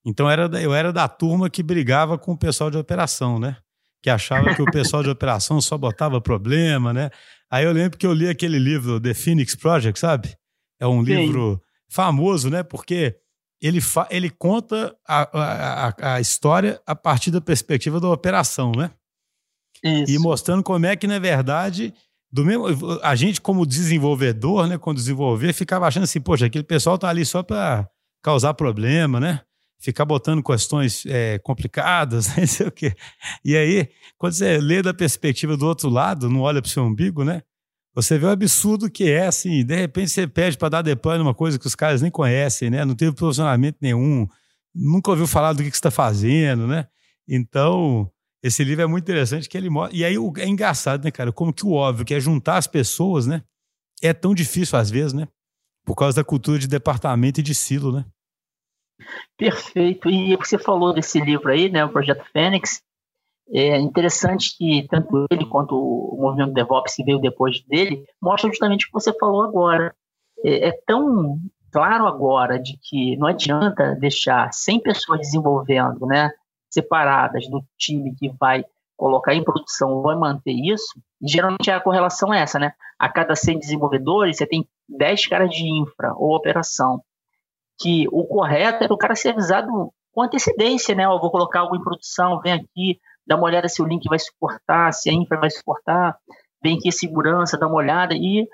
Então 0.05 0.29
era, 0.29 0.45
eu 0.61 0.75
era 0.75 0.93
da 0.93 1.09
turma 1.09 1.49
que 1.49 1.63
brigava 1.63 2.19
com 2.19 2.33
o 2.33 2.39
pessoal 2.39 2.71
de 2.71 2.77
operação, 2.77 3.39
né? 3.39 3.57
Que 4.05 4.11
achava 4.11 4.55
que 4.55 4.61
o 4.61 4.67
pessoal 4.71 5.03
de 5.03 5.09
operação 5.09 5.63
só 5.63 5.79
botava 5.79 6.21
problema, 6.21 6.93
né? 6.93 7.09
Aí 7.51 7.65
eu 7.65 7.73
lembro 7.73 7.97
que 7.97 8.07
eu 8.07 8.13
li 8.13 8.29
aquele 8.29 8.59
livro, 8.59 9.01
The 9.01 9.15
Phoenix 9.15 9.55
Project, 9.55 9.99
sabe? 9.99 10.37
É 10.79 10.87
um 10.87 11.03
sim. 11.03 11.15
livro 11.15 11.59
famoso, 11.89 12.51
né? 12.51 12.63
Porque 12.63 13.17
ele, 13.63 13.79
ele 14.11 14.29
conta 14.29 14.95
a, 15.09 15.31
a, 15.33 16.17
a 16.17 16.21
história 16.21 16.79
a 16.87 16.95
partir 16.95 17.31
da 17.31 17.41
perspectiva 17.41 17.99
da 17.99 18.11
operação, 18.11 18.73
né? 18.77 18.91
Isso. 19.83 20.13
E 20.13 20.19
mostrando 20.19 20.63
como 20.63 20.85
é 20.85 20.95
que, 20.97 21.07
na 21.07 21.19
verdade, 21.19 21.95
do 22.31 22.45
mesmo, 22.45 22.67
a 23.03 23.15
gente, 23.15 23.41
como 23.41 23.65
desenvolvedor, 23.65 24.67
né, 24.67 24.77
quando 24.77 24.99
desenvolver, 24.99 25.55
ficava 25.55 25.87
achando 25.87 26.05
assim, 26.05 26.21
poxa, 26.21 26.45
aquele 26.45 26.65
pessoal 26.65 26.99
tá 26.99 27.09
ali 27.09 27.25
só 27.25 27.43
para 27.43 27.89
causar 28.23 28.53
problema, 28.53 29.19
né? 29.19 29.41
Ficar 29.85 30.07
botando 30.07 30.43
questões 30.43 31.05
é, 31.05 31.39
complicadas, 31.41 32.29
não 32.35 32.47
sei 32.47 32.67
o 32.67 32.73
quê. 32.73 32.95
E 33.45 33.55
aí, 33.55 33.91
quando 34.17 34.33
você 34.33 34.57
lê 34.57 34.81
da 34.81 34.95
perspectiva 34.95 35.59
do 35.59 35.67
outro 35.67 35.91
lado, 35.91 36.31
não 36.31 36.41
olha 36.41 36.63
para 36.63 36.69
o 36.69 36.71
seu 36.71 36.83
umbigo, 36.83 37.23
né? 37.23 37.43
Você 37.95 38.19
vê 38.19 38.25
o 38.25 38.31
absurdo 38.31 38.91
que 38.91 39.11
é, 39.11 39.27
assim, 39.27 39.63
de 39.63 39.77
repente 39.77 40.11
você 40.11 40.27
pede 40.27 40.57
para 40.57 40.71
dar 40.71 40.83
deploy 40.83 41.19
numa 41.19 41.35
coisa 41.35 41.59
que 41.59 41.67
os 41.67 41.75
caras 41.75 42.01
nem 42.01 42.11
conhecem, 42.11 42.71
né? 42.71 42.83
Não 42.83 42.95
teve 42.95 43.13
posicionamento 43.13 43.77
nenhum, 43.79 44.27
nunca 44.75 45.11
ouviu 45.11 45.27
falar 45.27 45.53
do 45.53 45.63
que, 45.63 45.71
que 45.71 45.77
você 45.77 45.81
está 45.81 45.91
fazendo, 45.91 46.67
né? 46.67 46.87
Então, 47.29 48.11
esse 48.43 48.65
livro 48.65 48.85
é 48.85 48.87
muito 48.87 49.05
interessante 49.05 49.51
que 49.51 49.57
ele 49.59 49.69
mostra. 49.69 49.95
E 49.95 50.03
aí 50.03 50.17
é 50.39 50.49
engraçado, 50.49 51.05
né, 51.05 51.11
cara? 51.11 51.31
Como 51.31 51.53
que 51.53 51.67
o 51.67 51.73
óbvio, 51.73 52.07
que 52.07 52.15
é 52.15 52.21
juntar 52.21 52.57
as 52.57 52.67
pessoas, 52.67 53.27
né? 53.27 53.43
É 54.03 54.15
tão 54.15 54.35
difícil 54.35 54.79
às 54.79 54.91
vezes, 54.91 55.13
né? 55.13 55.29
Por 55.85 55.95
causa 55.95 56.17
da 56.17 56.25
cultura 56.25 56.59
de 56.59 56.67
departamento 56.67 57.41
e 57.41 57.43
de 57.43 57.55
silo, 57.55 57.93
né? 57.93 58.07
Perfeito. 59.37 60.09
E 60.09 60.37
você 60.37 60.59
falou 60.59 60.93
desse 60.93 61.21
livro 61.21 61.51
aí, 61.51 61.71
né? 61.71 61.85
O 61.85 61.91
Projeto 61.91 62.25
Fênix. 62.33 62.83
É 63.53 63.79
interessante 63.79 64.57
que 64.57 64.87
tanto 64.89 65.27
ele 65.31 65.45
quanto 65.45 65.77
o 65.77 66.17
movimento 66.19 66.55
DevOps 66.55 66.95
que 66.95 67.05
veio 67.05 67.19
depois 67.19 67.63
dele 67.65 68.03
mostra 68.21 68.49
justamente 68.49 68.85
o 68.85 68.87
que 68.87 68.93
você 68.93 69.13
falou 69.19 69.43
agora. 69.43 69.95
É, 70.43 70.69
é 70.69 70.73
tão 70.87 71.39
claro 71.71 72.07
agora 72.07 72.59
de 72.59 72.79
que 72.81 73.17
não 73.19 73.27
adianta 73.27 73.95
deixar 73.97 74.51
100 74.53 74.81
pessoas 74.81 75.21
desenvolvendo, 75.21 76.07
né, 76.07 76.31
separadas 76.71 77.49
do 77.51 77.63
time 77.77 78.15
que 78.15 78.31
vai 78.41 78.65
colocar 78.97 79.35
em 79.35 79.45
produção, 79.45 80.01
vai 80.01 80.17
manter 80.17 80.53
isso. 80.53 80.99
Geralmente 81.21 81.71
a 81.71 81.81
correlação 81.81 82.33
é 82.33 82.41
essa, 82.41 82.59
né? 82.59 82.73
A 82.99 83.09
cada 83.09 83.35
100 83.35 83.59
desenvolvedores, 83.59 84.37
você 84.37 84.47
tem 84.47 84.67
10 84.89 85.27
caras 85.27 85.51
de 85.51 85.69
infra 85.69 86.15
ou 86.17 86.35
operação. 86.35 87.03
Que 87.81 88.07
o 88.13 88.25
correto 88.25 88.85
era 88.85 88.95
o 88.95 88.99
cara 88.99 89.15
ser 89.15 89.31
avisado 89.31 89.93
com 90.13 90.23
antecedência, 90.23 90.95
né? 90.95 91.05
Eu 91.05 91.21
vou 91.21 91.31
colocar 91.31 91.61
algo 91.61 91.77
em 91.77 91.83
produção, 91.83 92.41
vem 92.41 92.53
aqui, 92.53 93.01
dá 93.27 93.37
uma 93.37 93.47
olhada 93.47 93.69
se 93.69 93.83
o 93.83 93.87
link 93.87 94.09
vai 94.09 94.19
suportar, 94.19 94.93
se 94.93 95.11
a 95.11 95.13
infra 95.13 95.39
vai 95.39 95.51
suportar, 95.51 96.17
vem 96.63 96.79
aqui 96.79 96.93
segurança, 96.93 97.59
dá 97.59 97.67
uma 97.67 97.77
olhada, 97.77 98.15
e 98.15 98.47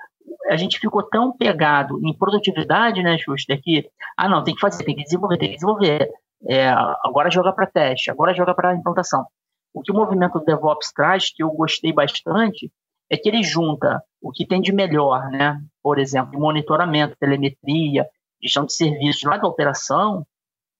a 0.49 0.57
gente 0.57 0.79
ficou 0.79 1.03
tão 1.03 1.35
pegado 1.35 1.99
em 2.05 2.17
produtividade, 2.17 3.01
né, 3.03 3.17
Schuster, 3.17 3.59
que, 3.61 3.89
ah, 4.17 4.27
não, 4.27 4.43
tem 4.43 4.53
que 4.53 4.61
fazer, 4.61 4.83
tem 4.83 4.95
que 4.95 5.03
desenvolver, 5.03 5.37
tem 5.37 5.49
que 5.49 5.55
desenvolver, 5.55 6.09
é, 6.47 6.69
agora 7.03 7.29
joga 7.29 7.53
para 7.53 7.67
teste, 7.67 8.09
agora 8.09 8.33
joga 8.33 8.53
para 8.53 8.75
implantação. 8.75 9.25
O 9.73 9.81
que 9.81 9.91
o 9.91 9.95
movimento 9.95 10.39
DevOps 10.39 10.91
traz, 10.91 11.31
que 11.33 11.43
eu 11.43 11.49
gostei 11.51 11.93
bastante, 11.93 12.71
é 13.09 13.17
que 13.17 13.29
ele 13.29 13.43
junta 13.43 14.01
o 14.21 14.31
que 14.31 14.45
tem 14.45 14.61
de 14.61 14.71
melhor, 14.71 15.29
né? 15.29 15.59
Por 15.81 15.99
exemplo, 15.99 16.39
monitoramento, 16.39 17.15
telemetria, 17.19 18.05
gestão 18.41 18.65
de 18.65 18.73
serviços 18.73 19.23
lá 19.23 19.37
da 19.37 19.47
operação, 19.47 20.25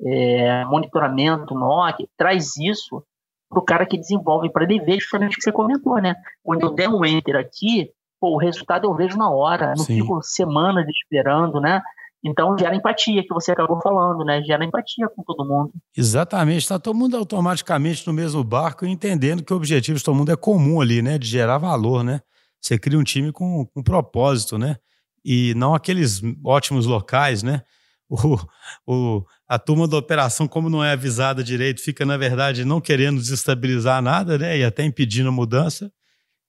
é, 0.03 0.65
monitoramento, 0.65 1.53
NOC, 1.53 2.07
traz 2.17 2.57
isso 2.57 3.03
para 3.49 3.59
o 3.59 3.65
cara 3.65 3.85
que 3.85 3.97
desenvolve, 3.97 4.49
para 4.49 4.63
ele 4.63 4.79
ver 4.79 4.99
justamente 4.99 5.33
o 5.33 5.35
que 5.35 5.43
você 5.43 5.51
comentou, 5.51 6.01
né? 6.01 6.15
Quando 6.43 6.61
eu 6.61 6.73
der 6.73 6.89
um 6.89 7.05
enter 7.05 7.35
aqui, 7.35 7.91
pô, 8.19 8.35
o 8.35 8.37
resultado 8.37 8.87
eu 8.87 8.95
vejo 8.95 9.17
na 9.17 9.29
hora, 9.29 9.73
não 9.75 9.83
Sim. 9.83 10.01
fico 10.01 10.21
semanas 10.23 10.87
esperando, 10.87 11.59
né? 11.59 11.81
Então 12.23 12.55
gera 12.57 12.75
empatia, 12.75 13.23
que 13.23 13.33
você 13.33 13.51
acabou 13.51 13.81
falando, 13.81 14.23
né? 14.23 14.41
Gera 14.43 14.63
empatia 14.63 15.09
com 15.09 15.23
todo 15.23 15.45
mundo. 15.45 15.71
Exatamente, 15.97 16.59
está 16.59 16.79
todo 16.79 16.95
mundo 16.95 17.17
automaticamente 17.17 18.05
no 18.05 18.13
mesmo 18.13 18.43
barco, 18.43 18.85
entendendo 18.85 19.43
que 19.43 19.53
o 19.53 19.57
objetivo 19.57 19.97
de 19.97 20.03
todo 20.03 20.15
mundo 20.15 20.31
é 20.31 20.35
comum 20.35 20.79
ali, 20.79 21.01
né? 21.01 21.17
De 21.17 21.27
gerar 21.27 21.57
valor, 21.57 22.03
né? 22.03 22.21
Você 22.61 22.77
cria 22.77 22.97
um 22.97 23.03
time 23.03 23.31
com, 23.31 23.65
com 23.65 23.81
propósito, 23.81 24.57
né? 24.57 24.77
E 25.23 25.53
não 25.55 25.73
aqueles 25.73 26.21
ótimos 26.43 26.85
locais, 26.85 27.43
né? 27.43 27.61
O, 28.13 28.37
o, 28.85 29.25
a 29.47 29.57
turma 29.57 29.87
da 29.87 29.95
operação, 29.95 30.45
como 30.45 30.69
não 30.69 30.83
é 30.83 30.91
avisada 30.91 31.41
direito, 31.41 31.81
fica, 31.81 32.05
na 32.05 32.17
verdade, 32.17 32.65
não 32.65 32.81
querendo 32.81 33.21
desestabilizar 33.21 34.01
nada, 34.01 34.37
né? 34.37 34.57
E 34.57 34.65
até 34.65 34.83
impedindo 34.83 35.29
a 35.29 35.31
mudança. 35.31 35.89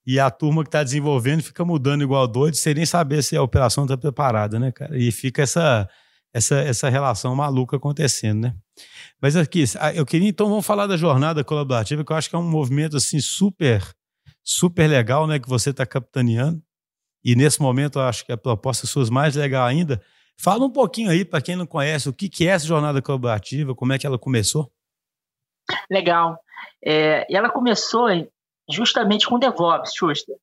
E 0.04 0.18
a 0.18 0.28
turma 0.28 0.64
que 0.64 0.68
está 0.68 0.82
desenvolvendo 0.82 1.40
fica 1.40 1.64
mudando 1.64 2.02
igual 2.02 2.26
doido, 2.26 2.56
sem 2.56 2.74
nem 2.74 2.84
saber 2.84 3.22
se 3.22 3.36
a 3.36 3.42
operação 3.42 3.84
está 3.84 3.96
preparada, 3.96 4.58
né, 4.58 4.72
cara? 4.72 4.98
E 4.98 5.12
fica 5.12 5.42
essa, 5.42 5.88
essa, 6.34 6.56
essa 6.56 6.88
relação 6.88 7.34
maluca 7.36 7.76
acontecendo, 7.76 8.40
né? 8.40 8.54
Mas 9.20 9.36
aqui, 9.36 9.64
eu 9.94 10.04
queria 10.04 10.28
então 10.28 10.48
vamos 10.48 10.66
falar 10.66 10.86
da 10.88 10.96
jornada 10.96 11.44
colaborativa, 11.44 12.04
que 12.04 12.12
eu 12.12 12.16
acho 12.16 12.28
que 12.28 12.34
é 12.34 12.38
um 12.38 12.50
movimento 12.50 12.96
assim 12.96 13.20
super, 13.20 13.86
super 14.42 14.88
legal, 14.88 15.26
né? 15.26 15.38
Que 15.38 15.48
você 15.48 15.70
está 15.70 15.86
capitaneando. 15.86 16.60
E 17.24 17.36
nesse 17.36 17.60
momento 17.60 18.00
acho 18.00 18.24
que 18.26 18.32
a 18.32 18.36
proposta 18.36 18.86
sua 18.86 19.06
é 19.06 19.10
mais 19.10 19.36
legal 19.36 19.66
ainda 19.66 20.00
Fala 20.42 20.64
um 20.64 20.70
pouquinho 20.70 21.08
aí, 21.08 21.24
para 21.24 21.40
quem 21.40 21.54
não 21.54 21.66
conhece, 21.66 22.08
o 22.08 22.12
que, 22.12 22.28
que 22.28 22.48
é 22.48 22.50
essa 22.50 22.66
jornada 22.66 23.00
colaborativa, 23.00 23.76
como 23.76 23.92
é 23.92 23.98
que 23.98 24.06
ela 24.06 24.18
começou? 24.18 24.70
Legal. 25.88 26.36
É, 26.84 27.24
ela 27.32 27.48
começou 27.48 28.08
justamente 28.68 29.26
com 29.26 29.38
DevOps, 29.38 29.94
Schuster. 29.94 30.34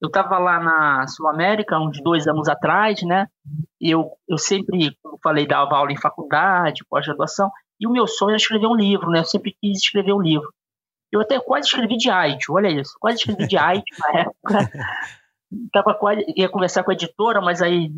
Eu 0.00 0.06
estava 0.06 0.38
lá 0.38 0.60
na 0.60 1.08
Sul 1.08 1.26
América 1.26 1.76
uns 1.76 2.00
dois 2.00 2.28
anos 2.28 2.48
atrás, 2.48 3.02
né? 3.02 3.26
Eu, 3.80 4.12
eu 4.28 4.38
sempre, 4.38 4.96
como 5.02 5.18
falei, 5.20 5.44
dava 5.44 5.76
aula 5.76 5.90
em 5.90 6.00
faculdade, 6.00 6.84
pós-graduação, 6.88 7.50
e 7.80 7.86
o 7.86 7.90
meu 7.90 8.06
sonho 8.06 8.30
era 8.30 8.36
escrever 8.36 8.68
um 8.68 8.76
livro, 8.76 9.10
né? 9.10 9.18
Eu 9.18 9.24
sempre 9.24 9.56
quis 9.60 9.78
escrever 9.78 10.12
um 10.12 10.22
livro. 10.22 10.52
Eu 11.10 11.20
até 11.20 11.40
quase 11.40 11.66
escrevi 11.66 11.96
de 11.96 12.10
IT, 12.10 12.52
olha 12.52 12.68
isso, 12.68 12.92
quase 13.00 13.18
escrevi 13.18 13.48
de 13.48 13.56
IT 13.56 13.84
na 13.98 14.20
época. 14.20 14.70
Tava 15.72 15.98
ia 16.36 16.48
conversar 16.48 16.84
com 16.84 16.90
a 16.90 16.94
editora, 16.94 17.40
mas 17.40 17.62
aí 17.62 17.90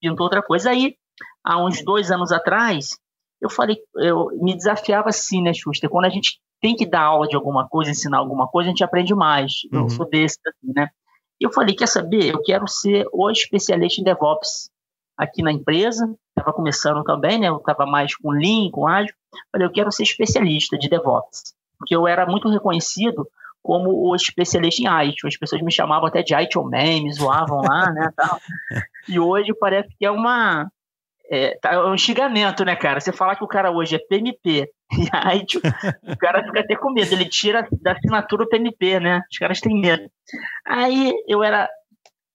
pintou 0.00 0.24
outra 0.24 0.42
coisa. 0.42 0.70
Aí, 0.70 0.96
há 1.44 1.62
uns 1.62 1.84
dois 1.84 2.10
anos 2.10 2.32
atrás, 2.32 2.98
eu 3.40 3.50
falei, 3.50 3.76
eu 3.96 4.28
me 4.40 4.54
desafiava 4.54 5.08
assim, 5.08 5.42
né, 5.42 5.52
Schuster? 5.52 5.90
Quando 5.90 6.06
a 6.06 6.10
gente 6.10 6.40
tem 6.60 6.74
que 6.74 6.86
dar 6.86 7.02
aula 7.02 7.28
de 7.28 7.36
alguma 7.36 7.68
coisa, 7.68 7.90
ensinar 7.90 8.18
alguma 8.18 8.48
coisa, 8.48 8.68
a 8.68 8.70
gente 8.70 8.84
aprende 8.84 9.14
mais. 9.14 9.52
Uhum. 9.72 9.82
Eu 9.82 9.90
sou 9.90 10.08
desse, 10.08 10.38
assim, 10.46 10.72
né? 10.74 10.88
E 11.40 11.44
eu 11.44 11.52
falei, 11.52 11.74
quer 11.74 11.86
saber? 11.86 12.32
Eu 12.32 12.42
quero 12.42 12.66
ser 12.66 13.06
o 13.12 13.30
especialista 13.30 14.00
em 14.00 14.04
DevOps 14.04 14.70
aqui 15.16 15.42
na 15.42 15.52
empresa. 15.52 16.06
Estava 16.30 16.54
começando 16.54 17.04
também, 17.04 17.38
né? 17.38 17.48
Eu 17.48 17.58
estava 17.58 17.84
mais 17.84 18.16
com 18.16 18.30
Lean, 18.30 18.70
com 18.70 18.86
Ágil. 18.86 19.14
Falei, 19.52 19.66
eu 19.66 19.72
quero 19.72 19.92
ser 19.92 20.02
especialista 20.02 20.78
de 20.78 20.88
DevOps. 20.88 21.54
Porque 21.78 21.94
eu 21.94 22.06
era 22.06 22.24
muito 22.24 22.48
reconhecido 22.48 23.28
como 23.66 24.08
o 24.08 24.14
especialista 24.14 24.80
em 24.80 24.86
IT. 25.08 25.26
As 25.26 25.36
pessoas 25.36 25.60
me 25.60 25.72
chamavam 25.72 26.06
até 26.06 26.22
de 26.22 26.32
IT 26.32 26.56
ou 26.56 26.64
Man, 26.64 27.02
me 27.02 27.12
zoavam 27.12 27.60
lá, 27.62 27.90
né? 27.90 28.10
Tal. 28.16 28.38
E 29.08 29.20
hoje 29.20 29.54
parece 29.54 29.88
que 29.96 30.04
é 30.04 30.10
uma. 30.10 30.68
É, 31.30 31.56
tá, 31.60 31.74
é 31.74 31.78
um 31.78 31.96
xingamento, 31.96 32.64
né, 32.64 32.74
cara? 32.74 32.98
Você 32.98 33.12
falar 33.12 33.36
que 33.36 33.44
o 33.44 33.48
cara 33.48 33.70
hoje 33.70 33.94
é 33.94 33.98
PMP 34.00 34.68
e 34.98 35.36
IT, 35.36 35.58
o 35.58 36.18
cara 36.18 36.42
fica 36.42 36.60
até 36.60 36.74
com 36.74 36.90
medo. 36.90 37.12
Ele 37.12 37.24
tira 37.24 37.68
da 37.80 37.92
assinatura 37.92 38.42
o 38.42 38.48
PMP, 38.48 38.98
né? 38.98 39.22
Os 39.30 39.38
caras 39.38 39.60
têm 39.60 39.80
medo. 39.80 40.08
Aí 40.66 41.12
eu 41.28 41.42
era 41.44 41.68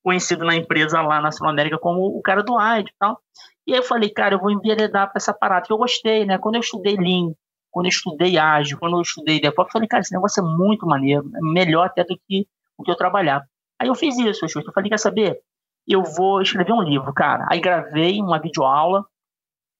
conhecido 0.02 0.46
na 0.46 0.56
empresa 0.56 1.02
lá 1.02 1.20
na 1.20 1.30
Sul 1.30 1.46
América 1.46 1.78
como 1.78 2.06
o 2.06 2.22
cara 2.22 2.42
do 2.42 2.58
IT 2.58 2.88
e 2.88 2.94
tal. 2.98 3.18
E 3.66 3.72
aí 3.72 3.78
eu 3.78 3.84
falei, 3.84 4.08
cara, 4.08 4.34
eu 4.34 4.40
vou 4.40 4.50
enveredar 4.50 5.08
para 5.08 5.18
essa 5.18 5.34
parada, 5.34 5.66
que 5.66 5.72
eu 5.72 5.78
gostei, 5.78 6.24
né? 6.24 6.38
Quando 6.38 6.54
eu 6.54 6.62
estudei 6.62 6.96
Lean, 6.96 7.32
quando 7.72 7.86
eu 7.86 7.90
estudei 7.90 8.38
ágil, 8.38 8.78
quando 8.78 8.96
eu 8.96 9.02
estudei 9.02 9.40
DevOps, 9.40 9.68
eu 9.68 9.72
falei, 9.72 9.88
cara, 9.88 10.02
esse 10.02 10.14
negócio 10.14 10.40
é 10.40 10.46
muito 10.46 10.86
maneiro, 10.86 11.28
é 11.34 11.40
melhor 11.40 11.86
até 11.86 12.04
do 12.04 12.16
que 12.28 12.46
o 12.76 12.82
que 12.84 12.90
eu 12.90 12.96
trabalhava. 12.96 13.44
Aí 13.80 13.88
eu 13.88 13.94
fiz 13.94 14.16
isso, 14.18 14.44
eu 14.44 14.72
falei, 14.72 14.90
quer 14.90 14.98
saber? 14.98 15.40
Eu 15.88 16.04
vou 16.04 16.40
escrever 16.42 16.72
um 16.72 16.82
livro, 16.82 17.12
cara. 17.12 17.46
Aí 17.50 17.60
gravei 17.60 18.20
uma 18.20 18.38
videoaula 18.38 19.04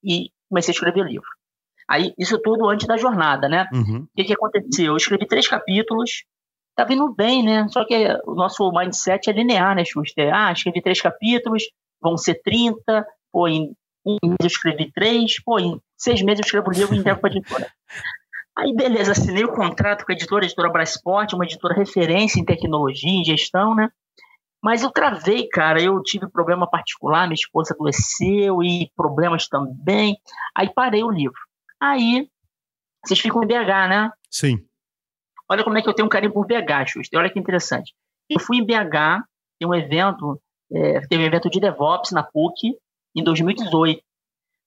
e 0.03 0.31
comecei 0.49 0.73
a 0.73 0.75
escrever 0.75 1.03
o 1.03 1.07
livro. 1.07 1.29
Aí, 1.89 2.15
isso 2.19 2.41
tudo 2.41 2.69
antes 2.69 2.87
da 2.87 2.97
jornada, 2.97 3.49
né? 3.49 3.69
Uhum. 3.73 4.05
O 4.05 4.17
que, 4.17 4.25
que 4.25 4.33
aconteceu? 4.33 4.93
Eu 4.93 4.97
escrevi 4.97 5.27
três 5.27 5.47
capítulos, 5.47 6.25
tá 6.75 6.85
vindo 6.85 7.13
bem, 7.15 7.45
né? 7.45 7.67
Só 7.69 7.85
que 7.85 7.95
o 8.25 8.35
nosso 8.35 8.71
mindset 8.73 9.29
é 9.29 9.33
linear, 9.33 9.77
né, 9.77 9.85
Schuster? 9.85 10.35
Ah, 10.35 10.53
escrevi 10.53 10.81
três 10.81 11.01
capítulos, 11.01 11.65
vão 12.01 12.17
ser 12.17 12.41
30, 12.43 13.07
pô, 13.31 13.47
em 13.47 13.75
um 14.05 14.19
mês 14.23 14.39
eu 14.41 14.47
escrevi 14.47 14.91
três, 14.93 15.43
pô, 15.43 15.59
em 15.59 15.81
seis 15.97 16.23
meses 16.23 16.41
eu 16.41 16.47
escrevo 16.47 16.69
o 16.69 16.73
livro 16.73 16.95
e 16.95 16.99
entrego 16.99 17.21
para 17.21 17.31
a 17.31 17.33
editora. 17.33 17.73
Aí, 18.57 18.75
beleza, 18.75 19.13
assinei 19.13 19.45
o 19.45 19.53
contrato 19.53 20.05
com 20.05 20.13
a 20.13 20.15
editora, 20.15 20.45
a 20.45 20.47
editora 20.47 20.71
Brasport, 20.71 21.33
uma 21.33 21.45
editora 21.45 21.75
referência 21.75 22.39
em 22.39 22.45
tecnologia, 22.45 23.11
em 23.11 23.25
gestão, 23.25 23.75
né? 23.75 23.91
Mas 24.63 24.83
eu 24.83 24.91
travei, 24.91 25.49
cara, 25.49 25.83
eu 25.83 26.01
tive 26.03 26.31
problema 26.31 26.69
particular, 26.69 27.27
minha 27.27 27.35
esposa 27.35 27.75
adoeceu 27.75 28.63
e 28.63 28.91
problemas 28.95 29.49
também. 29.49 30.17
Aí 30.55 30.73
parei 30.73 31.03
o 31.03 31.11
livro. 31.11 31.41
Aí, 31.81 32.29
vocês 33.05 33.19
ficam 33.19 33.43
em 33.43 33.47
BH, 33.47 33.89
né? 33.89 34.11
Sim. 34.31 34.59
Olha 35.51 35.65
como 35.65 35.77
é 35.77 35.83
que 35.83 35.89
eu 35.89 35.95
tenho 35.95 36.07
um 36.07 36.11
carinho 36.11 36.33
por 36.33 36.47
BH, 36.47 36.87
Xusta. 36.89 37.19
Olha 37.19 37.31
que 37.31 37.41
interessante. 37.41 37.93
Eu 38.31 38.39
fui 38.39 38.59
em 38.59 38.65
BH, 38.65 39.25
tem 39.59 39.69
um 39.69 39.75
evento, 39.75 40.41
é, 40.73 41.01
teve 41.09 41.25
um 41.25 41.27
evento 41.27 41.51
de 41.51 41.59
DevOps 41.59 42.13
na 42.13 42.23
PUC, 42.23 42.77
em 43.15 43.23
2018. 43.23 44.03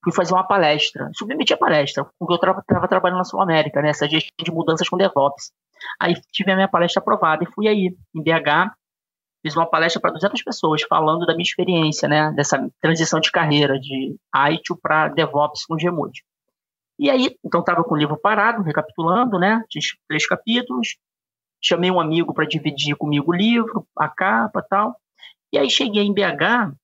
Fui 0.03 0.13
fazer 0.13 0.33
uma 0.33 0.43
palestra, 0.43 1.09
submeti 1.15 1.53
a 1.53 1.57
palestra, 1.57 2.05
porque 2.19 2.33
eu 2.33 2.35
estava 2.35 2.87
trabalhando 2.87 3.17
na 3.17 3.23
Sul 3.23 3.41
América, 3.41 3.81
né, 3.81 3.89
essa 3.89 4.07
gestão 4.07 4.43
de 4.43 4.51
mudanças 4.51 4.87
com 4.87 4.97
DevOps. 4.97 5.51
Aí 5.99 6.13
tive 6.31 6.51
a 6.51 6.55
minha 6.55 6.67
palestra 6.67 7.01
aprovada 7.01 7.43
e 7.43 7.51
fui 7.51 7.67
aí, 7.67 7.95
em 8.13 8.21
BH, 8.21 8.71
fiz 9.41 9.55
uma 9.55 9.65
palestra 9.65 9.99
para 9.99 10.11
200 10.11 10.43
pessoas, 10.43 10.83
falando 10.83 11.25
da 11.25 11.33
minha 11.33 11.43
experiência, 11.43 12.07
né, 12.07 12.31
dessa 12.33 12.69
transição 12.79 13.19
de 13.19 13.31
carreira 13.31 13.79
de 13.79 14.15
ITIL 14.51 14.77
para 14.79 15.07
DevOps 15.07 15.65
com 15.65 15.75
Gmood. 15.75 16.23
E 16.99 17.09
aí, 17.09 17.35
então 17.43 17.59
estava 17.61 17.83
com 17.83 17.95
o 17.95 17.97
livro 17.97 18.15
parado, 18.15 18.61
recapitulando, 18.61 19.39
né, 19.39 19.63
tinha 19.69 19.81
três 20.07 20.27
capítulos, 20.27 20.97
chamei 21.59 21.89
um 21.89 21.99
amigo 21.99 22.31
para 22.33 22.45
dividir 22.45 22.95
comigo 22.95 23.31
o 23.31 23.35
livro, 23.35 23.87
a 23.97 24.07
capa 24.07 24.61
tal. 24.61 24.95
E 25.51 25.57
aí 25.57 25.69
cheguei 25.69 26.03
em 26.03 26.13
BH, 26.13 26.75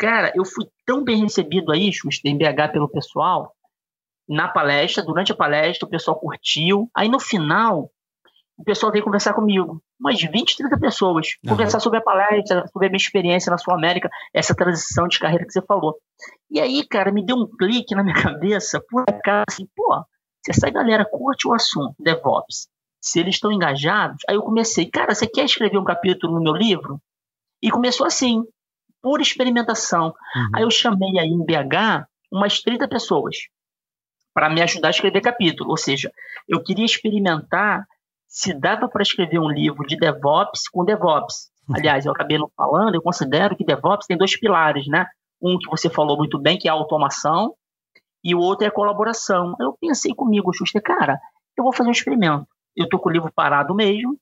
Cara, 0.00 0.32
eu 0.34 0.46
fui 0.46 0.66
tão 0.86 1.04
bem 1.04 1.20
recebido 1.20 1.70
aí, 1.70 1.92
Xuxa, 1.92 2.22
em 2.24 2.34
BH 2.34 2.72
pelo 2.72 2.88
pessoal, 2.88 3.54
na 4.26 4.48
palestra, 4.48 5.04
durante 5.04 5.30
a 5.30 5.36
palestra, 5.36 5.86
o 5.86 5.90
pessoal 5.90 6.18
curtiu. 6.18 6.90
Aí 6.96 7.06
no 7.06 7.20
final, 7.20 7.90
o 8.56 8.64
pessoal 8.64 8.90
veio 8.90 9.04
conversar 9.04 9.34
comigo. 9.34 9.82
Umas 10.00 10.18
20, 10.18 10.56
30 10.56 10.78
pessoas. 10.78 11.36
Uhum. 11.44 11.50
Conversar 11.50 11.80
sobre 11.80 11.98
a 11.98 12.02
palestra, 12.02 12.66
sobre 12.68 12.86
a 12.86 12.90
minha 12.90 12.96
experiência 12.96 13.50
na 13.50 13.58
Sul 13.58 13.74
América, 13.74 14.08
essa 14.32 14.54
transição 14.54 15.06
de 15.06 15.18
carreira 15.18 15.44
que 15.44 15.52
você 15.52 15.60
falou. 15.60 15.94
E 16.50 16.58
aí, 16.58 16.82
cara, 16.88 17.12
me 17.12 17.22
deu 17.22 17.36
um 17.36 17.46
clique 17.46 17.94
na 17.94 18.02
minha 18.02 18.16
cabeça, 18.16 18.82
por 18.88 19.04
acaso, 19.06 19.44
assim, 19.50 19.68
pô, 19.76 20.02
se 20.42 20.52
essa 20.52 20.70
galera 20.70 21.04
curte 21.04 21.46
o 21.46 21.52
assunto, 21.52 21.94
DevOps, 21.98 22.68
se 23.02 23.20
eles 23.20 23.34
estão 23.34 23.52
engajados, 23.52 24.22
aí 24.26 24.34
eu 24.34 24.42
comecei, 24.42 24.86
cara, 24.86 25.14
você 25.14 25.26
quer 25.26 25.44
escrever 25.44 25.76
um 25.76 25.84
capítulo 25.84 26.32
no 26.32 26.42
meu 26.42 26.54
livro? 26.54 26.98
E 27.62 27.70
começou 27.70 28.06
assim 28.06 28.42
por 29.02 29.20
experimentação. 29.20 30.06
Uhum. 30.06 30.50
Aí 30.54 30.62
eu 30.62 30.70
chamei 30.70 31.18
aí 31.18 31.28
em 31.28 31.44
BH 31.44 32.06
umas 32.32 32.60
30 32.60 32.88
pessoas 32.88 33.36
para 34.32 34.48
me 34.48 34.62
ajudar 34.62 34.88
a 34.88 34.90
escrever 34.90 35.20
capítulo. 35.20 35.70
Ou 35.70 35.76
seja, 35.76 36.12
eu 36.48 36.62
queria 36.62 36.84
experimentar 36.84 37.84
se 38.28 38.54
dava 38.54 38.88
para 38.88 39.02
escrever 39.02 39.40
um 39.40 39.50
livro 39.50 39.84
de 39.86 39.96
DevOps 39.96 40.68
com 40.68 40.84
DevOps. 40.84 41.50
Uhum. 41.68 41.76
Aliás, 41.76 42.06
eu 42.06 42.12
acabei 42.12 42.38
não 42.38 42.50
falando, 42.56 42.94
eu 42.94 43.02
considero 43.02 43.56
que 43.56 43.64
DevOps 43.64 44.06
tem 44.06 44.16
dois 44.16 44.38
pilares, 44.38 44.86
né? 44.86 45.06
Um 45.42 45.58
que 45.58 45.68
você 45.68 45.90
falou 45.90 46.16
muito 46.16 46.38
bem, 46.38 46.56
que 46.56 46.68
é 46.68 46.70
a 46.70 46.74
automação, 46.74 47.54
e 48.22 48.34
o 48.34 48.38
outro 48.38 48.64
é 48.64 48.68
a 48.68 48.72
colaboração. 48.72 49.56
Eu 49.58 49.76
pensei 49.80 50.14
comigo, 50.14 50.52
Xuxa, 50.52 50.80
cara, 50.80 51.18
eu 51.56 51.64
vou 51.64 51.72
fazer 51.72 51.88
um 51.88 51.92
experimento. 51.92 52.46
Eu 52.76 52.88
tô 52.88 52.98
com 52.98 53.08
o 53.08 53.12
livro 53.12 53.32
parado 53.34 53.74
mesmo, 53.74 54.16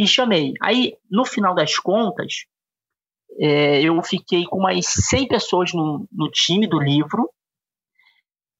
e 0.00 0.06
chamei. 0.06 0.54
Aí, 0.62 0.94
no 1.10 1.26
final 1.26 1.54
das 1.54 1.78
contas, 1.78 2.46
é, 3.38 3.82
eu 3.82 4.02
fiquei 4.02 4.44
com 4.44 4.60
mais 4.60 4.86
100 4.86 5.28
pessoas 5.28 5.72
no, 5.72 6.06
no 6.10 6.30
time 6.30 6.66
do 6.66 6.78
livro, 6.78 7.30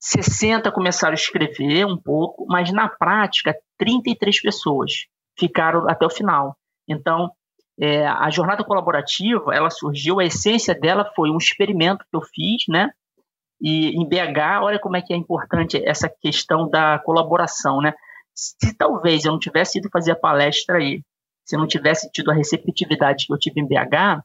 60 0.01 0.73
começaram 0.73 1.13
a 1.13 1.15
escrever 1.15 1.85
um 1.85 1.97
pouco, 1.97 2.47
mas 2.49 2.73
na 2.73 2.89
prática, 2.89 3.55
33 3.79 4.41
pessoas 4.41 4.93
ficaram 5.39 5.89
até 5.89 6.07
o 6.07 6.11
final. 6.11 6.57
Então, 6.89 7.31
é, 7.79 8.07
a 8.07 8.31
jornada 8.31 8.65
colaborativa, 8.65 9.55
ela 9.55 9.71
surgiu, 9.71 10.19
a 10.19 10.25
essência 10.25 10.75
dela 10.75 11.11
foi 11.15 11.31
um 11.31 11.37
experimento 11.37 12.05
que 12.11 12.17
eu 12.17 12.23
fiz, 12.23 12.65
né? 12.69 12.91
E 13.61 13.91
em 13.91 14.09
BH, 14.09 14.63
olha 14.63 14.79
como 14.79 14.97
é 14.97 15.03
que 15.03 15.13
é 15.13 15.17
importante 15.17 15.83
essa 15.85 16.09
questão 16.09 16.69
da 16.69 16.99
colaboração, 16.99 17.81
né? 17.81 17.93
Se 18.35 18.75
talvez 18.77 19.25
eu 19.25 19.33
não 19.33 19.39
tivesse 19.39 19.79
ido 19.79 19.91
fazer 19.93 20.13
a 20.13 20.17
palestra 20.17 20.79
aí, 20.79 21.03
se 21.45 21.57
eu 21.57 21.61
não 21.61 21.67
tivesse 21.67 22.11
tido 22.11 22.31
a 22.31 22.35
receptividade 22.35 23.27
que 23.27 23.33
eu 23.33 23.39
tive 23.39 23.61
em 23.61 23.67
BH, 23.67 24.23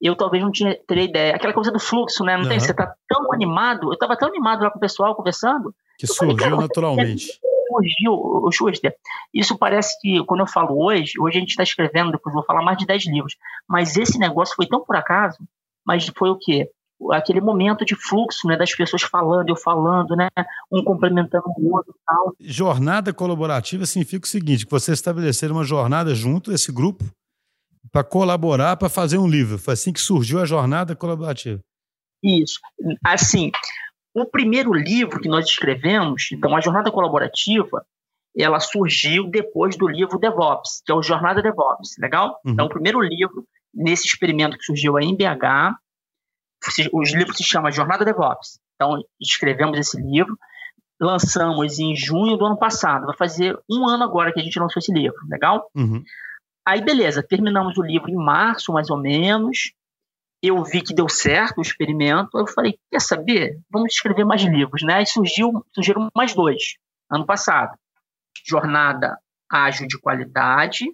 eu 0.00 0.14
talvez 0.14 0.42
não 0.42 0.50
tinha, 0.50 0.76
teria 0.86 1.04
ideia. 1.04 1.34
Aquela 1.34 1.52
coisa 1.52 1.70
do 1.70 1.78
fluxo, 1.78 2.24
né? 2.24 2.36
Não 2.36 2.44
uhum. 2.44 2.48
tem? 2.48 2.60
Você 2.60 2.74
tá 2.74 2.94
tão 3.08 3.32
animado. 3.32 3.92
Eu 3.92 3.98
tava 3.98 4.16
tão 4.16 4.28
animado 4.28 4.62
lá 4.62 4.70
com 4.70 4.78
o 4.78 4.80
pessoal 4.80 5.14
conversando. 5.14 5.74
Que 5.98 6.06
surgiu 6.06 6.36
falei, 6.36 6.58
naturalmente. 6.58 7.26
Surgiu, 7.68 8.12
o 8.12 8.50
Schuster. 8.52 8.94
Isso 9.32 9.56
parece 9.56 9.98
que, 10.00 10.22
quando 10.24 10.40
eu 10.40 10.46
falo 10.46 10.84
hoje, 10.84 11.12
hoje 11.18 11.38
a 11.38 11.40
gente 11.40 11.50
está 11.50 11.62
escrevendo, 11.62 12.12
depois 12.12 12.34
vou 12.34 12.44
falar 12.44 12.62
mais 12.62 12.78
de 12.78 12.86
10 12.86 13.06
livros. 13.06 13.36
Mas 13.68 13.96
esse 13.96 14.18
negócio 14.18 14.54
foi 14.54 14.66
tão 14.66 14.84
por 14.84 14.96
acaso, 14.96 15.38
mas 15.84 16.06
foi 16.16 16.30
o 16.30 16.38
quê? 16.38 16.68
Aquele 17.12 17.40
momento 17.40 17.84
de 17.84 17.94
fluxo, 17.94 18.46
né? 18.46 18.56
Das 18.56 18.74
pessoas 18.74 19.02
falando, 19.02 19.48
eu 19.48 19.56
falando, 19.56 20.16
né? 20.16 20.28
Um 20.70 20.82
complementando 20.82 21.44
o 21.58 21.74
outro 21.74 21.94
e 21.94 22.00
tal. 22.06 22.34
Jornada 22.40 23.12
colaborativa 23.12 23.84
significa 23.84 24.24
o 24.24 24.28
seguinte: 24.28 24.64
que 24.64 24.70
você 24.70 24.92
estabelecer 24.92 25.50
uma 25.50 25.64
jornada 25.64 26.14
junto, 26.14 26.52
esse 26.52 26.72
grupo, 26.72 27.04
para 27.92 28.04
colaborar 28.04 28.76
para 28.76 28.88
fazer 28.88 29.18
um 29.18 29.28
livro. 29.28 29.58
Foi 29.58 29.74
assim 29.74 29.92
que 29.92 30.00
surgiu 30.00 30.40
a 30.40 30.44
jornada 30.44 30.94
colaborativa. 30.94 31.60
Isso. 32.22 32.58
Assim, 33.04 33.50
o 34.14 34.24
primeiro 34.24 34.72
livro 34.72 35.20
que 35.20 35.28
nós 35.28 35.46
escrevemos, 35.46 36.28
então 36.32 36.56
a 36.56 36.60
jornada 36.60 36.90
colaborativa, 36.90 37.84
ela 38.36 38.60
surgiu 38.60 39.28
depois 39.28 39.76
do 39.76 39.88
livro 39.88 40.18
DevOps, 40.18 40.82
que 40.84 40.92
é 40.92 40.94
o 40.94 41.02
Jornada 41.02 41.42
DevOps, 41.42 41.96
legal? 41.98 42.40
Uhum. 42.44 42.52
Então, 42.52 42.66
o 42.66 42.70
primeiro 42.70 43.00
livro, 43.00 43.46
nesse 43.74 44.06
experimento 44.06 44.58
que 44.58 44.64
surgiu 44.64 44.96
aí 44.96 45.06
em 45.06 45.16
BH, 45.16 45.76
os 46.92 47.14
livros 47.14 47.36
se 47.36 47.44
chamam 47.44 47.72
Jornada 47.72 48.04
DevOps. 48.04 48.58
Então, 48.74 49.02
escrevemos 49.20 49.78
esse 49.78 49.98
livro, 50.00 50.36
lançamos 51.00 51.78
em 51.78 51.96
junho 51.96 52.36
do 52.36 52.44
ano 52.44 52.58
passado. 52.58 53.06
Vai 53.06 53.16
fazer 53.16 53.58
um 53.70 53.88
ano 53.88 54.04
agora 54.04 54.32
que 54.32 54.40
a 54.40 54.42
gente 54.42 54.58
lançou 54.58 54.80
esse 54.80 54.92
livro, 54.92 55.18
legal? 55.28 55.70
Uhum. 55.74 56.02
Aí, 56.66 56.82
beleza, 56.82 57.22
terminamos 57.22 57.78
o 57.78 57.82
livro 57.82 58.10
em 58.10 58.16
março, 58.16 58.72
mais 58.72 58.90
ou 58.90 58.96
menos. 58.96 59.72
Eu 60.42 60.64
vi 60.64 60.82
que 60.82 60.92
deu 60.92 61.08
certo 61.08 61.58
o 61.58 61.62
experimento. 61.62 62.36
Eu 62.36 62.46
falei, 62.48 62.76
quer 62.90 63.00
saber? 63.00 63.60
Vamos 63.70 63.94
escrever 63.94 64.24
mais 64.24 64.42
livros, 64.42 64.82
né? 64.82 64.94
Aí 64.94 65.06
surgiu, 65.06 65.64
surgiram 65.72 66.08
mais 66.14 66.34
dois, 66.34 66.74
ano 67.08 67.24
passado. 67.24 67.78
Jornada 68.44 69.16
Ágil 69.48 69.86
de 69.86 69.96
Qualidade 69.96 70.86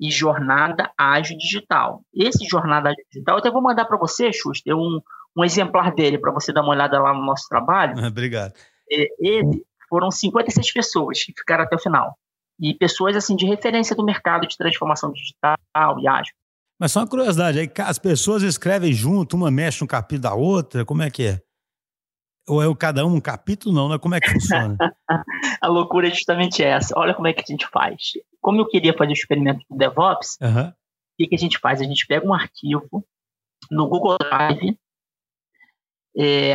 e 0.00 0.10
Jornada 0.10 0.90
Ágil 0.96 1.36
Digital. 1.36 2.02
Esse 2.14 2.46
Jornada 2.46 2.88
Ágil 2.88 3.04
Digital, 3.12 3.34
eu 3.34 3.40
até 3.40 3.50
vou 3.50 3.62
mandar 3.62 3.84
para 3.84 3.98
você, 3.98 4.32
Schuster, 4.32 4.74
um, 4.74 5.00
um 5.36 5.44
exemplar 5.44 5.94
dele 5.94 6.18
para 6.18 6.32
você 6.32 6.50
dar 6.50 6.62
uma 6.62 6.70
olhada 6.70 6.98
lá 6.98 7.12
no 7.12 7.24
nosso 7.24 7.46
trabalho. 7.46 7.94
Obrigado. 8.08 8.54
É, 8.90 9.06
ele 9.20 9.64
foram 9.86 10.10
56 10.10 10.72
pessoas 10.72 11.22
que 11.22 11.32
ficaram 11.32 11.64
até 11.64 11.76
o 11.76 11.78
final 11.80 12.18
e 12.60 12.74
pessoas 12.74 13.16
assim 13.16 13.36
de 13.36 13.46
referência 13.46 13.96
do 13.96 14.04
mercado 14.04 14.46
de 14.46 14.56
transformação 14.56 15.12
digital 15.12 15.56
e 16.00 16.08
ágil. 16.08 16.34
Mas 16.78 16.92
só 16.92 17.00
uma 17.00 17.08
curiosidade, 17.08 17.58
aí 17.58 17.70
as 17.78 17.98
pessoas 17.98 18.42
escrevem 18.42 18.92
junto, 18.92 19.36
uma 19.36 19.50
mexe 19.50 19.80
no 19.82 19.88
capítulo 19.88 20.22
da 20.22 20.34
outra, 20.34 20.84
como 20.84 21.02
é 21.02 21.10
que 21.10 21.26
é? 21.26 21.40
Ou 22.46 22.62
é 22.62 22.76
cada 22.76 23.06
um 23.06 23.14
um 23.14 23.20
capítulo? 23.20 23.74
Não, 23.74 23.88
né? 23.88 23.98
Como 23.98 24.14
é 24.14 24.20
que 24.20 24.30
funciona? 24.30 24.76
a 25.60 25.66
loucura 25.66 26.08
é 26.08 26.10
justamente 26.10 26.62
essa. 26.62 26.92
Olha 26.96 27.14
como 27.14 27.26
é 27.26 27.32
que 27.32 27.40
a 27.40 27.46
gente 27.46 27.66
faz. 27.68 28.12
Como 28.40 28.60
eu 28.60 28.66
queria 28.66 28.92
fazer 28.92 29.10
o 29.10 29.14
experimento 29.14 29.64
do 29.70 29.76
DevOps, 29.78 30.36
uhum. 30.42 30.68
o 30.68 30.72
que, 31.18 31.28
que 31.28 31.34
a 31.34 31.38
gente 31.38 31.58
faz? 31.58 31.80
A 31.80 31.84
gente 31.84 32.06
pega 32.06 32.26
um 32.26 32.34
arquivo 32.34 33.06
no 33.70 33.88
Google 33.88 34.16
Drive 34.18 34.78
é, 36.18 36.54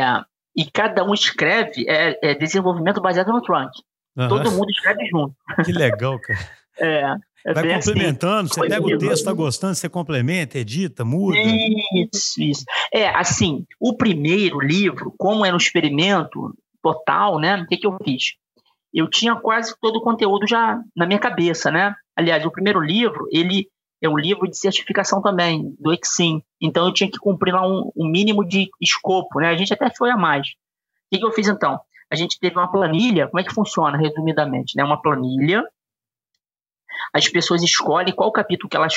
e 0.56 0.70
cada 0.70 1.04
um 1.04 1.12
escreve 1.12 1.84
é, 1.88 2.18
é 2.22 2.34
desenvolvimento 2.34 3.00
baseado 3.00 3.32
no 3.32 3.42
trunk. 3.42 3.72
Uhum. 4.16 4.28
Todo 4.28 4.52
mundo 4.52 4.70
escreve 4.70 5.06
junto. 5.06 5.34
Que 5.64 5.72
legal, 5.72 6.18
cara. 6.20 6.40
é. 6.78 7.14
É 7.44 7.54
Vai 7.54 7.72
assim, 7.72 7.92
complementando, 7.92 8.50
assim, 8.50 8.60
você 8.60 8.68
pega 8.68 8.84
o 8.84 8.98
texto, 8.98 9.12
está 9.12 9.32
gostando, 9.32 9.74
você 9.74 9.88
complementa, 9.88 10.58
edita, 10.58 11.06
muda. 11.06 11.38
Isso, 11.38 12.42
isso. 12.42 12.64
É, 12.92 13.08
assim, 13.08 13.64
o 13.80 13.96
primeiro 13.96 14.60
livro, 14.60 15.14
como 15.16 15.44
era 15.44 15.54
um 15.54 15.58
experimento 15.58 16.54
total, 16.82 17.38
né? 17.38 17.56
O 17.56 17.66
que, 17.66 17.78
que 17.78 17.86
eu 17.86 17.96
fiz? 18.04 18.34
Eu 18.92 19.08
tinha 19.08 19.34
quase 19.36 19.74
todo 19.80 19.96
o 19.96 20.02
conteúdo 20.02 20.46
já 20.46 20.78
na 20.94 21.06
minha 21.06 21.18
cabeça, 21.18 21.70
né? 21.70 21.94
Aliás, 22.14 22.44
o 22.44 22.50
primeiro 22.50 22.80
livro, 22.80 23.26
ele 23.32 23.68
é 24.02 24.08
um 24.08 24.18
livro 24.18 24.48
de 24.48 24.58
certificação 24.58 25.22
também, 25.22 25.74
do 25.78 25.92
Exim. 25.92 26.42
Então 26.60 26.86
eu 26.86 26.92
tinha 26.92 27.10
que 27.10 27.18
cumprir 27.18 27.54
lá 27.54 27.66
um, 27.66 27.90
um 27.96 28.08
mínimo 28.08 28.46
de 28.46 28.68
escopo, 28.80 29.40
né? 29.40 29.48
A 29.48 29.56
gente 29.56 29.72
até 29.72 29.90
foi 29.96 30.10
a 30.10 30.16
mais. 30.16 30.48
O 30.48 30.52
que, 31.12 31.18
que 31.18 31.24
eu 31.24 31.32
fiz 31.32 31.48
então? 31.48 31.80
A 32.10 32.16
gente 32.16 32.38
teve 32.40 32.56
uma 32.56 32.70
planilha, 32.70 33.28
como 33.28 33.40
é 33.40 33.44
que 33.44 33.54
funciona, 33.54 33.96
resumidamente, 33.96 34.76
né? 34.76 34.82
Uma 34.84 35.00
planilha 35.00 35.64
as 37.12 37.28
pessoas 37.28 37.62
escolhem 37.62 38.14
qual 38.14 38.30
capítulo 38.32 38.68
que 38.68 38.76
elas 38.76 38.94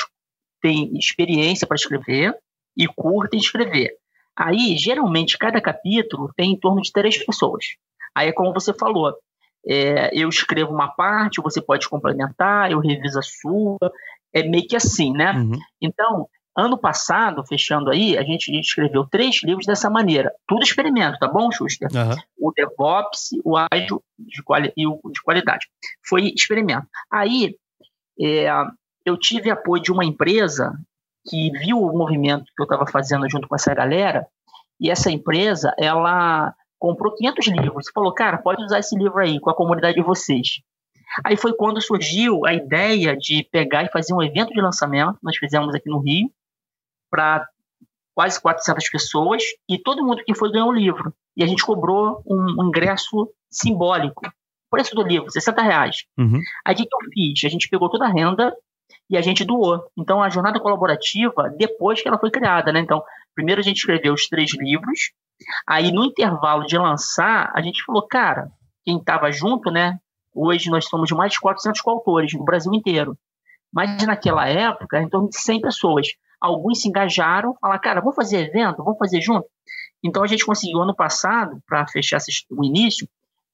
têm 0.60 0.96
experiência 0.96 1.66
para 1.66 1.76
escrever 1.76 2.34
e 2.76 2.86
curtem 2.86 3.40
escrever. 3.40 3.90
Aí, 4.36 4.76
geralmente, 4.76 5.38
cada 5.38 5.60
capítulo 5.60 6.32
tem 6.36 6.52
em 6.52 6.58
torno 6.58 6.80
de 6.80 6.92
três 6.92 7.24
pessoas. 7.24 7.64
Aí 8.14 8.28
é 8.28 8.32
como 8.32 8.52
você 8.52 8.72
falou, 8.72 9.14
é, 9.66 10.10
eu 10.12 10.28
escrevo 10.28 10.72
uma 10.72 10.88
parte, 10.88 11.40
você 11.40 11.60
pode 11.60 11.88
complementar, 11.88 12.70
eu 12.70 12.80
reviso 12.80 13.18
a 13.18 13.22
sua, 13.22 13.92
é 14.32 14.42
meio 14.42 14.66
que 14.66 14.76
assim, 14.76 15.12
né? 15.12 15.32
Uhum. 15.32 15.58
Então, 15.80 16.28
ano 16.56 16.78
passado, 16.78 17.44
fechando 17.46 17.90
aí, 17.90 18.16
a 18.16 18.22
gente 18.22 18.48
escreveu 18.58 19.06
três 19.06 19.42
livros 19.42 19.66
dessa 19.66 19.90
maneira. 19.90 20.32
Tudo 20.46 20.62
experimento, 20.62 21.18
tá 21.18 21.26
bom, 21.26 21.50
Schuster? 21.50 21.88
Uhum. 21.92 22.16
O 22.38 22.52
DevOps, 22.52 23.30
o 23.44 23.56
ágil 23.56 24.02
e 24.76 24.86
o 24.86 25.00
de 25.12 25.22
qualidade. 25.22 25.66
Foi 26.06 26.32
experimento. 26.34 26.86
Aí, 27.10 27.56
é, 28.20 28.48
eu 29.04 29.18
tive 29.18 29.50
apoio 29.50 29.82
de 29.82 29.90
uma 29.90 30.04
empresa 30.04 30.72
que 31.28 31.50
viu 31.58 31.80
o 31.80 31.96
movimento 31.96 32.44
que 32.56 32.62
eu 32.62 32.64
estava 32.64 32.86
fazendo 32.86 33.28
junto 33.28 33.48
com 33.48 33.56
essa 33.56 33.74
galera, 33.74 34.26
e 34.80 34.90
essa 34.90 35.10
empresa, 35.10 35.72
ela 35.78 36.54
comprou 36.78 37.14
500 37.14 37.46
livros. 37.48 37.86
Falou, 37.94 38.12
cara, 38.12 38.38
pode 38.38 38.62
usar 38.62 38.78
esse 38.78 38.96
livro 38.96 39.18
aí 39.18 39.40
com 39.40 39.50
a 39.50 39.54
comunidade 39.54 39.96
de 39.96 40.02
vocês. 40.02 40.60
Aí 41.24 41.36
foi 41.36 41.54
quando 41.54 41.80
surgiu 41.80 42.44
a 42.44 42.52
ideia 42.52 43.16
de 43.16 43.46
pegar 43.50 43.84
e 43.84 43.90
fazer 43.90 44.12
um 44.12 44.22
evento 44.22 44.52
de 44.52 44.60
lançamento. 44.60 45.16
Nós 45.22 45.36
fizemos 45.36 45.74
aqui 45.74 45.88
no 45.88 46.00
Rio, 46.00 46.28
para 47.14 47.46
quase 48.12 48.40
400 48.40 48.90
pessoas, 48.90 49.42
e 49.68 49.78
todo 49.78 50.04
mundo 50.04 50.22
que 50.24 50.34
foi 50.34 50.50
ganhou 50.50 50.70
um 50.70 50.72
livro. 50.72 51.14
E 51.36 51.44
a 51.44 51.46
gente 51.46 51.64
cobrou 51.64 52.20
um 52.26 52.66
ingresso 52.66 53.28
simbólico 53.50 54.22
preço 54.74 54.96
do 54.96 55.04
livro, 55.04 55.30
60 55.30 55.62
reais. 55.62 56.04
Uhum. 56.18 56.40
Aí 56.64 56.74
o 56.74 56.76
que 56.76 56.82
eu 56.82 57.10
fiz? 57.12 57.44
A 57.44 57.48
gente 57.48 57.68
pegou 57.68 57.88
toda 57.88 58.06
a 58.06 58.12
renda 58.12 58.52
e 59.08 59.16
a 59.16 59.20
gente 59.20 59.44
doou. 59.44 59.84
Então, 59.96 60.20
a 60.20 60.28
jornada 60.28 60.58
colaborativa, 60.58 61.48
depois 61.56 62.02
que 62.02 62.08
ela 62.08 62.18
foi 62.18 62.28
criada, 62.28 62.72
né? 62.72 62.80
Então, 62.80 63.00
primeiro 63.36 63.60
a 63.60 63.64
gente 63.64 63.76
escreveu 63.76 64.12
os 64.12 64.26
três 64.26 64.52
livros, 64.52 65.12
aí 65.64 65.92
no 65.92 66.04
intervalo 66.04 66.66
de 66.66 66.76
lançar, 66.76 67.52
a 67.54 67.62
gente 67.62 67.84
falou, 67.84 68.04
cara, 68.08 68.48
quem 68.84 68.98
estava 68.98 69.30
junto, 69.30 69.70
né? 69.70 69.96
Hoje 70.34 70.68
nós 70.68 70.86
somos 70.86 71.12
mais 71.12 71.32
de 71.32 71.40
400 71.40 71.80
coautores 71.80 72.32
no 72.34 72.44
Brasil 72.44 72.74
inteiro. 72.74 73.16
Mas 73.72 74.04
naquela 74.04 74.48
época, 74.48 75.00
em 75.00 75.08
torno 75.08 75.28
de 75.28 75.36
100 75.36 75.60
pessoas. 75.60 76.08
Alguns 76.44 76.82
se 76.82 76.88
engajaram, 76.88 77.56
falaram, 77.58 77.80
cara, 77.80 78.00
vamos 78.00 78.14
fazer 78.14 78.48
evento, 78.48 78.84
vamos 78.84 78.98
fazer 78.98 79.20
junto. 79.22 79.46
Então 80.04 80.22
a 80.22 80.26
gente 80.26 80.44
conseguiu 80.44 80.80
ano 80.80 80.94
passado, 80.94 81.58
para 81.66 81.86
fechar 81.88 82.18
o 82.50 82.62
início, 82.62 83.08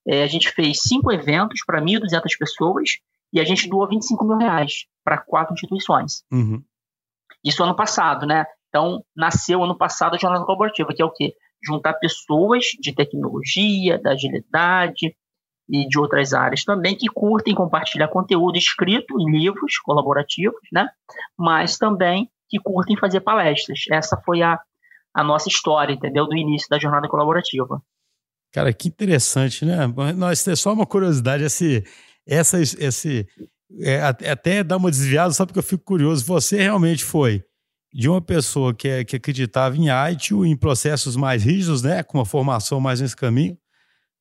é, 0.06 0.24
a 0.24 0.26
gente 0.26 0.50
fez 0.50 0.82
cinco 0.82 1.12
eventos 1.12 1.62
para 1.64 1.80
1.200 1.80 2.22
pessoas 2.36 2.90
e 3.32 3.38
a 3.40 3.44
gente 3.44 3.68
doou 3.68 3.88
25 3.88 4.24
mil 4.24 4.38
reais 4.38 4.86
para 5.04 5.18
quatro 5.18 5.54
instituições. 5.54 6.24
Uhum. 6.32 6.60
Isso 7.44 7.62
ano 7.62 7.76
passado, 7.76 8.26
né? 8.26 8.44
Então, 8.68 9.04
nasceu 9.16 9.62
ano 9.62 9.78
passado 9.78 10.14
a 10.14 10.18
Jornada 10.18 10.44
Colaborativa, 10.44 10.92
que 10.92 11.00
é 11.00 11.04
o 11.04 11.12
quê? 11.12 11.34
Juntar 11.62 11.94
pessoas 11.94 12.64
de 12.80 12.92
tecnologia, 12.92 14.00
da 14.00 14.12
agilidade 14.12 15.14
e 15.68 15.86
de 15.86 15.98
outras 15.98 16.34
áreas 16.34 16.64
também 16.64 16.96
que 16.96 17.06
curtem 17.06 17.54
compartilhar 17.54 18.08
conteúdo 18.08 18.58
escrito 18.58 19.20
em 19.20 19.30
livros 19.30 19.78
colaborativos, 19.78 20.60
né? 20.72 20.88
Mas 21.38 21.78
também 21.78 22.28
que 22.50 22.58
curtem 22.58 22.98
fazer 22.98 23.20
palestras. 23.20 23.84
Essa 23.90 24.20
foi 24.24 24.42
a, 24.42 24.58
a 25.14 25.22
nossa 25.22 25.48
história, 25.48 25.94
entendeu? 25.94 26.26
Do 26.26 26.36
início 26.36 26.68
da 26.68 26.78
Jornada 26.78 27.08
Colaborativa. 27.08 27.80
Cara, 28.52 28.72
que 28.72 28.88
interessante, 28.88 29.64
né? 29.64 29.86
Nós 30.16 30.46
é 30.48 30.56
só 30.56 30.72
uma 30.72 30.84
curiosidade, 30.84 31.44
esse, 31.44 31.84
essa, 32.26 32.60
esse, 32.60 33.26
é, 33.78 34.02
até 34.02 34.64
dar 34.64 34.76
uma 34.76 34.90
desviada, 34.90 35.32
só 35.32 35.46
porque 35.46 35.60
eu 35.60 35.62
fico 35.62 35.84
curioso. 35.84 36.24
Você 36.24 36.60
realmente 36.60 37.04
foi 37.04 37.44
de 37.92 38.08
uma 38.08 38.20
pessoa 38.20 38.74
que, 38.74 38.88
é, 38.88 39.04
que 39.04 39.16
acreditava 39.16 39.76
em 39.76 39.88
ITIL, 40.12 40.44
em 40.44 40.56
processos 40.56 41.16
mais 41.16 41.44
rígidos, 41.44 41.82
né, 41.82 42.02
com 42.02 42.18
uma 42.18 42.24
formação 42.24 42.80
mais 42.80 43.00
nesse 43.00 43.16
caminho, 43.16 43.56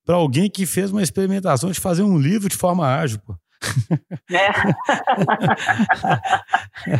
para 0.05 0.15
alguém 0.15 0.49
que 0.49 0.65
fez 0.65 0.91
uma 0.91 1.03
experimentação 1.03 1.71
de 1.71 1.79
fazer 1.79 2.03
um 2.03 2.17
livro 2.17 2.49
de 2.49 2.57
forma 2.57 2.87
ágil, 2.87 3.19
pô. 3.19 3.35
É. 4.31 4.49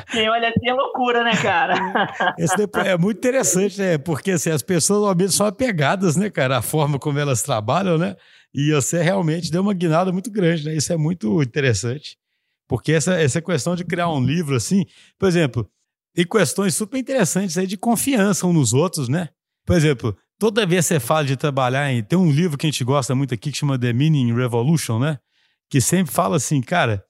Quem 0.12 0.30
olha 0.30 0.50
assim 0.50 0.68
é 0.68 0.74
loucura, 0.74 1.24
né, 1.24 1.32
cara? 1.42 1.76
Esse 2.38 2.68
é 2.86 2.98
muito 2.98 3.18
interessante, 3.18 3.80
né? 3.80 3.98
Porque 3.98 4.32
assim, 4.32 4.50
as 4.50 4.62
pessoas 4.62 5.00
normalmente 5.00 5.34
são 5.34 5.46
apegadas, 5.46 6.16
né, 6.16 6.30
cara? 6.30 6.58
A 6.58 6.62
forma 6.62 7.00
como 7.00 7.18
elas 7.20 7.42
trabalham, 7.42 7.98
né? 7.98 8.16
E 8.54 8.74
você 8.74 9.02
realmente 9.02 9.52
deu 9.52 9.62
uma 9.62 9.74
guinada 9.74 10.12
muito 10.12 10.30
grande, 10.32 10.66
né? 10.66 10.76
Isso 10.76 10.92
é 10.92 10.98
muito 10.98 11.42
interessante. 11.42 12.18
Porque 12.68 12.92
essa, 12.92 13.14
essa 13.16 13.42
questão 13.42 13.76
de 13.76 13.84
criar 13.84 14.10
um 14.10 14.24
livro 14.24 14.56
assim, 14.56 14.86
por 15.18 15.28
exemplo, 15.28 15.70
tem 16.14 16.26
questões 16.26 16.76
super 16.76 16.98
interessantes 16.98 17.58
aí 17.58 17.66
de 17.66 17.78
confiança 17.78 18.46
uns 18.46 18.54
nos 18.54 18.74
outros, 18.74 19.08
né? 19.08 19.30
Por 19.66 19.76
exemplo, 19.76 20.18
toda 20.38 20.66
vez 20.66 20.88
que 20.88 20.96
você 20.96 21.00
fala 21.00 21.26
de 21.26 21.38
trabalhar 21.38 21.92
em. 21.92 22.04
Tem 22.04 22.18
um 22.18 22.32
livro 22.32 22.58
que 22.58 22.66
a 22.66 22.70
gente 22.70 22.84
gosta 22.84 23.16
muito 23.16 23.34
aqui 23.34 23.52
que 23.52 23.58
chama 23.58 23.78
The 23.78 23.94
Meaning 23.94 24.34
Revolution, 24.34 25.00
né? 25.00 25.20
Que 25.70 25.80
sempre 25.80 26.12
fala 26.12 26.38
assim, 26.38 26.62
cara, 26.62 27.06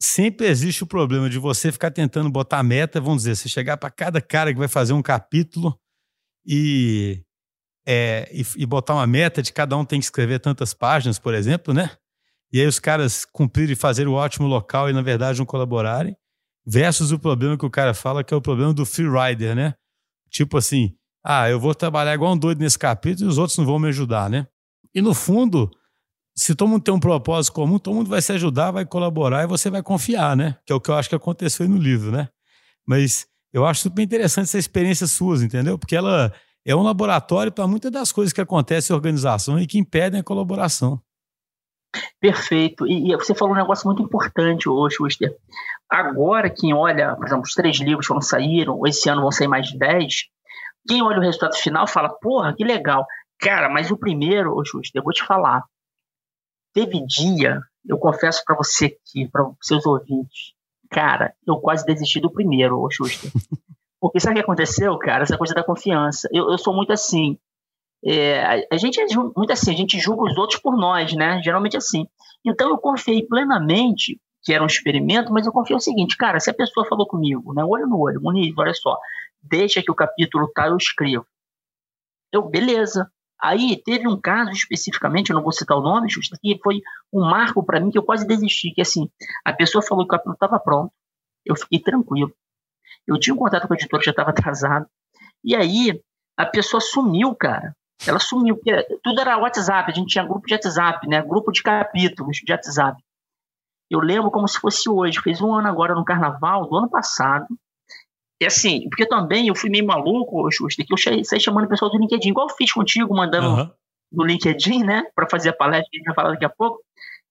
sempre 0.00 0.46
existe 0.46 0.82
o 0.82 0.86
problema 0.86 1.30
de 1.30 1.38
você 1.38 1.70
ficar 1.70 1.90
tentando 1.90 2.30
botar 2.30 2.62
meta, 2.62 3.00
vamos 3.00 3.22
dizer, 3.22 3.36
você 3.36 3.48
chegar 3.48 3.76
para 3.76 3.90
cada 3.90 4.20
cara 4.20 4.52
que 4.52 4.58
vai 4.58 4.68
fazer 4.68 4.92
um 4.92 5.02
capítulo 5.02 5.78
e, 6.46 7.22
é, 7.86 8.28
e, 8.32 8.44
e, 8.56 8.66
botar 8.66 8.94
uma 8.94 9.06
meta 9.06 9.42
de 9.42 9.52
cada 9.52 9.76
um 9.76 9.84
tem 9.84 9.98
que 9.98 10.04
escrever 10.04 10.40
tantas 10.40 10.74
páginas, 10.74 11.18
por 11.18 11.34
exemplo, 11.34 11.72
né? 11.72 11.90
E 12.52 12.60
aí 12.60 12.66
os 12.66 12.78
caras 12.78 13.24
cumprirem 13.24 13.72
e 13.72 13.76
fazer 13.76 14.06
o 14.06 14.12
ótimo 14.12 14.46
local 14.46 14.90
e, 14.90 14.92
na 14.92 15.02
verdade, 15.02 15.38
não 15.38 15.46
colaborarem, 15.46 16.16
versus 16.66 17.12
o 17.12 17.18
problema 17.18 17.58
que 17.58 17.66
o 17.66 17.70
cara 17.70 17.94
fala, 17.94 18.22
que 18.22 18.32
é 18.32 18.36
o 18.36 18.42
problema 18.42 18.72
do 18.72 18.84
free 18.86 19.08
rider, 19.08 19.54
né? 19.54 19.74
Tipo 20.30 20.58
assim, 20.58 20.94
ah, 21.24 21.48
eu 21.48 21.58
vou 21.58 21.74
trabalhar 21.74 22.14
igual 22.14 22.32
um 22.34 22.38
doido 22.38 22.60
nesse 22.60 22.78
capítulo 22.78 23.28
e 23.28 23.30
os 23.30 23.38
outros 23.38 23.56
não 23.56 23.64
vão 23.64 23.78
me 23.78 23.88
ajudar, 23.88 24.28
né? 24.28 24.46
E 24.94 25.00
no 25.00 25.14
fundo, 25.14 25.70
se 26.36 26.54
todo 26.54 26.68
mundo 26.68 26.82
tem 26.82 26.92
um 26.92 27.00
propósito 27.00 27.52
comum, 27.54 27.78
todo 27.78 27.94
mundo 27.94 28.10
vai 28.10 28.20
se 28.20 28.32
ajudar, 28.32 28.72
vai 28.72 28.84
colaborar 28.84 29.44
e 29.44 29.46
você 29.46 29.70
vai 29.70 29.82
confiar, 29.82 30.36
né? 30.36 30.56
Que 30.66 30.72
é 30.72 30.76
o 30.76 30.80
que 30.80 30.90
eu 30.90 30.94
acho 30.94 31.08
que 31.08 31.14
aconteceu 31.14 31.68
no 31.68 31.76
livro, 31.76 32.10
né? 32.10 32.28
Mas 32.86 33.26
eu 33.52 33.64
acho 33.64 33.82
super 33.82 34.02
interessante 34.02 34.44
essa 34.44 34.58
experiência 34.58 35.06
sua, 35.06 35.36
entendeu? 35.36 35.78
Porque 35.78 35.94
ela 35.94 36.32
é 36.66 36.74
um 36.74 36.82
laboratório 36.82 37.52
para 37.52 37.66
muitas 37.66 37.92
das 37.92 38.10
coisas 38.10 38.32
que 38.32 38.40
acontecem 38.40 38.92
em 38.92 38.96
organização 38.96 39.58
e 39.58 39.66
que 39.66 39.78
impedem 39.78 40.20
a 40.20 40.24
colaboração. 40.24 41.00
Perfeito. 42.20 42.86
E, 42.86 43.12
e 43.12 43.16
você 43.16 43.34
falou 43.34 43.54
um 43.54 43.58
negócio 43.58 43.86
muito 43.86 44.02
importante 44.02 44.68
hoje, 44.68 44.96
Schuster. 44.96 45.36
Agora, 45.88 46.50
quem 46.50 46.74
olha, 46.74 47.14
por 47.14 47.26
exemplo, 47.26 47.44
os 47.44 47.54
três 47.54 47.78
livros 47.78 48.08
que 48.08 48.14
não 48.14 48.20
saíram, 48.20 48.80
esse 48.86 49.08
ano 49.08 49.22
vão 49.22 49.30
sair 49.30 49.46
mais 49.46 49.68
de 49.68 49.78
dez, 49.78 50.24
quem 50.88 51.02
olha 51.02 51.18
o 51.18 51.22
resultado 51.22 51.54
final 51.54 51.86
fala, 51.86 52.08
porra, 52.08 52.54
que 52.56 52.64
legal. 52.64 53.06
Cara, 53.38 53.68
mas 53.68 53.90
o 53.90 53.96
primeiro, 53.96 54.60
Schuster, 54.64 55.00
eu 55.00 55.04
vou 55.04 55.12
te 55.12 55.24
falar, 55.24 55.62
Teve 56.74 57.06
dia, 57.06 57.60
eu 57.88 57.96
confesso 57.96 58.42
para 58.44 58.56
você 58.56 58.86
aqui, 58.86 59.28
para 59.30 59.48
seus 59.62 59.86
ouvintes, 59.86 60.52
cara, 60.90 61.32
eu 61.46 61.56
quase 61.58 61.86
desisti 61.86 62.20
do 62.20 62.32
primeiro, 62.32 62.80
ô 62.80 62.90
Xuxa. 62.90 63.28
Porque 64.00 64.20
sabe 64.20 64.32
o 64.32 64.36
que 64.36 64.42
aconteceu, 64.42 64.98
cara? 64.98 65.22
Essa 65.22 65.38
coisa 65.38 65.54
da 65.54 65.64
confiança. 65.64 66.28
Eu, 66.30 66.50
eu 66.50 66.58
sou 66.58 66.74
muito 66.74 66.92
assim. 66.92 67.38
É, 68.04 68.66
a, 68.70 68.76
gente 68.76 69.00
é 69.00 69.06
muito 69.34 69.50
assim, 69.50 69.72
a 69.72 69.76
gente 69.76 69.98
julga 69.98 70.24
os 70.24 70.36
outros 70.36 70.60
por 70.60 70.76
nós, 70.76 71.14
né? 71.14 71.40
Geralmente 71.42 71.76
assim. 71.76 72.06
Então 72.44 72.68
eu 72.68 72.76
confiei 72.76 73.22
plenamente 73.26 74.20
que 74.42 74.52
era 74.52 74.62
um 74.62 74.66
experimento, 74.66 75.32
mas 75.32 75.46
eu 75.46 75.52
confiei 75.52 75.76
o 75.76 75.80
seguinte, 75.80 76.18
cara, 76.18 76.38
se 76.38 76.50
a 76.50 76.54
pessoa 76.54 76.86
falou 76.86 77.06
comigo, 77.06 77.54
né, 77.54 77.64
olho 77.64 77.86
no 77.86 77.98
olho, 77.98 78.20
Muniz, 78.20 78.52
olha 78.58 78.74
só, 78.74 78.98
deixa 79.42 79.82
que 79.82 79.90
o 79.90 79.94
capítulo 79.94 80.50
tá, 80.54 80.66
eu 80.66 80.76
escrevo. 80.76 81.26
Eu, 82.30 82.42
beleza. 82.42 83.10
Aí 83.40 83.80
teve 83.84 84.08
um 84.08 84.18
caso 84.20 84.50
especificamente, 84.52 85.30
eu 85.30 85.36
não 85.36 85.42
vou 85.42 85.52
citar 85.52 85.76
o 85.76 85.82
nome, 85.82 86.08
justo, 86.08 86.36
que 86.40 86.58
foi 86.62 86.80
um 87.12 87.20
marco 87.20 87.62
para 87.62 87.80
mim 87.80 87.90
que 87.90 87.98
eu 87.98 88.02
quase 88.02 88.26
desisti, 88.26 88.72
que 88.72 88.80
assim, 88.80 89.10
a 89.44 89.52
pessoa 89.52 89.82
falou 89.82 90.04
que 90.04 90.14
o 90.14 90.16
capítulo 90.16 90.34
estava 90.34 90.58
pronto, 90.58 90.92
eu 91.44 91.56
fiquei 91.56 91.78
tranquilo. 91.78 92.32
Eu 93.06 93.18
tinha 93.18 93.34
um 93.34 93.38
contato 93.38 93.66
com 93.68 93.74
o 93.74 93.76
editor 93.76 93.98
que 93.98 94.06
já 94.06 94.12
estava 94.12 94.30
atrasado. 94.30 94.86
E 95.42 95.54
aí 95.54 96.00
a 96.36 96.46
pessoa 96.46 96.80
sumiu, 96.80 97.34
cara. 97.34 97.76
Ela 98.06 98.18
sumiu, 98.18 98.56
porque 98.56 98.82
tudo 99.02 99.20
era 99.20 99.38
WhatsApp, 99.38 99.90
a 99.90 99.94
gente 99.94 100.08
tinha 100.08 100.24
grupo 100.24 100.46
de 100.46 100.54
WhatsApp, 100.54 101.06
né? 101.06 101.22
Grupo 101.22 101.52
de 101.52 101.62
capítulos 101.62 102.38
de 102.38 102.52
WhatsApp. 102.52 103.02
Eu 103.90 104.00
lembro 104.00 104.30
como 104.30 104.48
se 104.48 104.58
fosse 104.58 104.88
hoje, 104.88 105.20
fez 105.20 105.40
um 105.40 105.54
ano 105.54 105.68
agora 105.68 105.94
no 105.94 106.04
carnaval 106.04 106.66
do 106.66 106.76
ano 106.76 106.88
passado. 106.88 107.46
E 108.44 108.46
assim, 108.46 108.86
porque 108.90 109.06
também 109.06 109.48
eu 109.48 109.54
fui 109.54 109.70
meio 109.70 109.86
maluco, 109.86 110.50
Xuxa, 110.52 110.84
que 110.86 110.92
eu 110.92 111.24
saí 111.24 111.40
chamando 111.40 111.64
o 111.64 111.68
pessoal 111.68 111.90
do 111.90 111.98
LinkedIn, 111.98 112.28
igual 112.28 112.46
eu 112.46 112.54
fiz 112.54 112.70
contigo, 112.70 113.16
mandando 113.16 113.48
uhum. 113.48 113.70
no 114.12 114.22
LinkedIn, 114.22 114.84
né, 114.84 115.02
para 115.14 115.26
fazer 115.26 115.48
a 115.48 115.52
palestra 115.54 115.88
que 115.90 115.96
a 115.96 115.98
gente 115.98 116.06
vai 116.06 116.14
falar 116.14 116.32
daqui 116.32 116.44
a 116.44 116.50
pouco. 116.50 116.78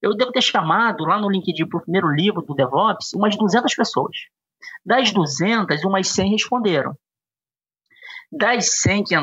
Eu 0.02 0.16
devo 0.16 0.32
ter 0.32 0.42
chamado 0.42 1.06
lá 1.06 1.20
no 1.20 1.30
LinkedIn 1.30 1.68
para 1.68 1.78
o 1.78 1.82
primeiro 1.84 2.10
livro 2.10 2.42
do 2.42 2.56
DevOps 2.56 3.14
umas 3.14 3.38
200 3.38 3.76
pessoas. 3.76 4.18
Das 4.84 5.12
200, 5.12 5.84
umas 5.84 6.08
100 6.08 6.32
responderam. 6.32 6.98
Das 8.32 8.82
100 8.82 9.04
que 9.04 9.16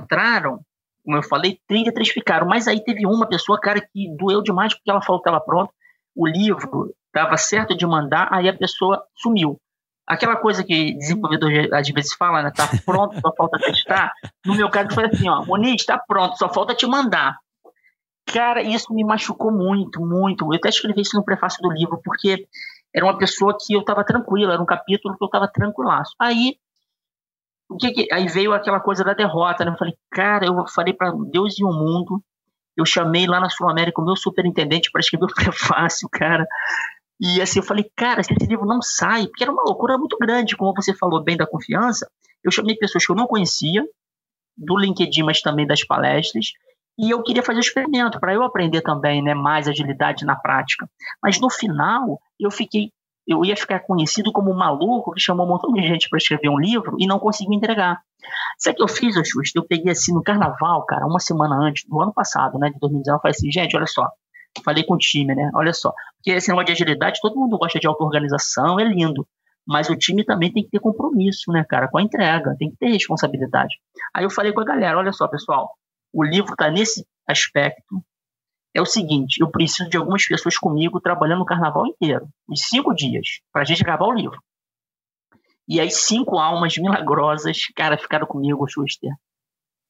entraram, 0.00 0.60
como 1.04 1.18
eu 1.18 1.22
falei, 1.22 1.60
33 1.68 2.08
ficaram. 2.08 2.46
Mas 2.46 2.66
aí 2.66 2.82
teve 2.82 3.04
uma 3.04 3.28
pessoa, 3.28 3.60
cara, 3.60 3.82
que 3.82 4.08
doeu 4.16 4.42
demais 4.42 4.72
porque 4.72 4.90
ela 4.90 5.02
falou 5.02 5.20
que 5.20 5.28
estava 5.28 5.44
pronta. 5.44 5.74
O 6.16 6.26
livro 6.26 6.94
estava 7.14 7.36
certo 7.36 7.76
de 7.76 7.86
mandar, 7.86 8.28
aí 8.32 8.48
a 8.48 8.56
pessoa 8.56 9.04
sumiu. 9.14 9.60
Aquela 10.06 10.36
coisa 10.36 10.62
que 10.62 10.94
desenvolvedor 10.98 11.50
às 11.72 11.88
vezes 11.88 12.14
fala, 12.14 12.42
né? 12.42 12.50
Tá 12.54 12.68
pronto, 12.84 13.18
só 13.20 13.34
falta 13.34 13.58
testar. 13.58 14.12
No 14.44 14.54
meu 14.54 14.68
caso 14.68 14.92
foi 14.92 15.06
assim, 15.06 15.28
ó, 15.28 15.44
Moniz, 15.44 15.80
está 15.80 15.98
pronto, 15.98 16.36
só 16.36 16.52
falta 16.52 16.74
te 16.74 16.86
mandar. 16.86 17.38
Cara, 18.26 18.62
isso 18.62 18.92
me 18.92 19.04
machucou 19.04 19.50
muito, 19.50 20.00
muito. 20.00 20.44
Eu 20.44 20.56
até 20.56 20.68
escrevi 20.68 21.02
isso 21.02 21.16
no 21.16 21.24
prefácio 21.24 21.62
do 21.62 21.72
livro, 21.72 22.00
porque 22.02 22.46
era 22.94 23.04
uma 23.04 23.18
pessoa 23.18 23.56
que 23.58 23.74
eu 23.74 23.80
estava 23.80 24.04
tranquila, 24.04 24.54
era 24.54 24.62
um 24.62 24.66
capítulo 24.66 25.16
que 25.16 25.24
eu 25.24 25.26
estava 25.26 25.48
tranquilaço. 25.48 26.14
Aí, 26.20 26.56
o 27.68 27.76
que, 27.76 27.90
que 27.92 28.12
aí 28.12 28.26
veio 28.28 28.52
aquela 28.52 28.80
coisa 28.80 29.02
da 29.02 29.14
derrota, 29.14 29.64
né? 29.64 29.72
Eu 29.72 29.76
falei, 29.76 29.94
cara, 30.10 30.46
eu 30.46 30.66
falei 30.68 30.94
para 30.94 31.12
Deus 31.30 31.58
e 31.58 31.64
o 31.64 31.72
mundo. 31.72 32.22
Eu 32.76 32.84
chamei 32.84 33.26
lá 33.26 33.40
na 33.40 33.48
Sul 33.48 33.68
América 33.68 34.00
o 34.00 34.04
meu 34.04 34.16
superintendente 34.16 34.90
para 34.90 35.00
escrever 35.00 35.24
o 35.24 35.28
prefácio, 35.34 36.08
cara. 36.10 36.46
E 37.20 37.40
assim, 37.40 37.60
eu 37.60 37.64
falei, 37.64 37.90
cara, 37.96 38.22
se 38.22 38.32
esse 38.32 38.46
livro 38.46 38.66
não 38.66 38.82
sai, 38.82 39.26
porque 39.26 39.44
era 39.44 39.52
uma 39.52 39.62
loucura 39.62 39.96
muito 39.96 40.16
grande, 40.18 40.56
como 40.56 40.74
você 40.74 40.94
falou 40.94 41.22
bem 41.22 41.36
da 41.36 41.46
confiança. 41.46 42.10
Eu 42.42 42.50
chamei 42.50 42.76
pessoas 42.76 43.06
que 43.06 43.12
eu 43.12 43.16
não 43.16 43.26
conhecia, 43.26 43.84
do 44.56 44.76
LinkedIn, 44.76 45.22
mas 45.22 45.40
também 45.40 45.66
das 45.66 45.84
palestras, 45.84 46.52
e 46.98 47.10
eu 47.10 47.22
queria 47.22 47.42
fazer 47.42 47.58
o 47.58 47.60
experimento 47.60 48.20
para 48.20 48.34
eu 48.34 48.42
aprender 48.42 48.80
também, 48.80 49.22
né, 49.22 49.34
mais 49.34 49.66
agilidade 49.66 50.24
na 50.24 50.36
prática. 50.36 50.88
Mas 51.22 51.40
no 51.40 51.50
final, 51.50 52.20
eu 52.38 52.50
fiquei, 52.50 52.92
eu 53.26 53.44
ia 53.44 53.56
ficar 53.56 53.80
conhecido 53.80 54.30
como 54.30 54.52
um 54.52 54.56
maluco 54.56 55.12
que 55.12 55.20
chamou 55.20 55.44
um 55.44 55.48
montão 55.48 55.72
de 55.72 55.82
gente 55.82 56.08
para 56.08 56.18
escrever 56.18 56.48
um 56.48 56.58
livro 56.58 56.96
e 56.98 57.06
não 57.06 57.18
conseguiu 57.18 57.54
entregar. 57.54 58.00
Sabe 58.58 58.74
o 58.74 58.76
que 58.76 58.82
eu 58.84 58.88
fiz, 58.88 59.14
Xuxa? 59.28 59.52
Eu 59.56 59.66
peguei 59.66 59.90
assim 59.90 60.14
no 60.14 60.22
carnaval, 60.22 60.84
cara, 60.86 61.04
uma 61.06 61.18
semana 61.18 61.56
antes, 61.56 61.84
do 61.88 62.00
ano 62.00 62.12
passado, 62.12 62.58
né, 62.58 62.70
de 62.70 62.78
2019, 62.78 63.16
eu 63.16 63.20
falei 63.20 63.34
assim, 63.36 63.50
gente, 63.50 63.76
olha 63.76 63.86
só, 63.86 64.08
falei 64.62 64.84
com 64.84 64.94
o 64.94 64.98
time, 64.98 65.34
né, 65.34 65.50
olha 65.54 65.72
só, 65.72 65.92
porque 66.16 66.30
esse 66.30 66.48
negócio 66.48 66.66
de 66.66 66.72
agilidade, 66.72 67.20
todo 67.20 67.38
mundo 67.38 67.58
gosta 67.58 67.78
de 67.78 67.86
auto-organização, 67.86 68.78
é 68.78 68.84
lindo, 68.84 69.26
mas 69.66 69.88
o 69.88 69.96
time 69.96 70.24
também 70.24 70.52
tem 70.52 70.62
que 70.62 70.70
ter 70.70 70.80
compromisso, 70.80 71.50
né, 71.50 71.64
cara, 71.64 71.88
com 71.88 71.98
a 71.98 72.02
entrega, 72.02 72.54
tem 72.58 72.70
que 72.70 72.76
ter 72.76 72.88
responsabilidade. 72.88 73.74
Aí 74.14 74.24
eu 74.24 74.30
falei 74.30 74.52
com 74.52 74.60
a 74.60 74.64
galera, 74.64 74.98
olha 74.98 75.12
só, 75.12 75.26
pessoal, 75.26 75.74
o 76.12 76.22
livro 76.22 76.52
está 76.52 76.70
nesse 76.70 77.06
aspecto. 77.26 78.04
É 78.74 78.80
o 78.80 78.86
seguinte: 78.86 79.40
eu 79.40 79.50
preciso 79.50 79.88
de 79.88 79.96
algumas 79.96 80.26
pessoas 80.26 80.56
comigo 80.58 81.00
trabalhando 81.00 81.42
o 81.42 81.46
carnaval 81.46 81.86
inteiro, 81.86 82.28
os 82.48 82.60
cinco 82.60 82.94
dias, 82.94 83.40
para 83.52 83.62
a 83.62 83.64
gente 83.64 83.82
gravar 83.82 84.06
o 84.06 84.12
livro. 84.12 84.40
E 85.66 85.80
aí, 85.80 85.90
cinco 85.90 86.38
almas 86.38 86.76
milagrosas, 86.76 87.66
cara, 87.74 87.96
ficaram 87.96 88.26
comigo, 88.26 88.68
Schuster, 88.68 89.10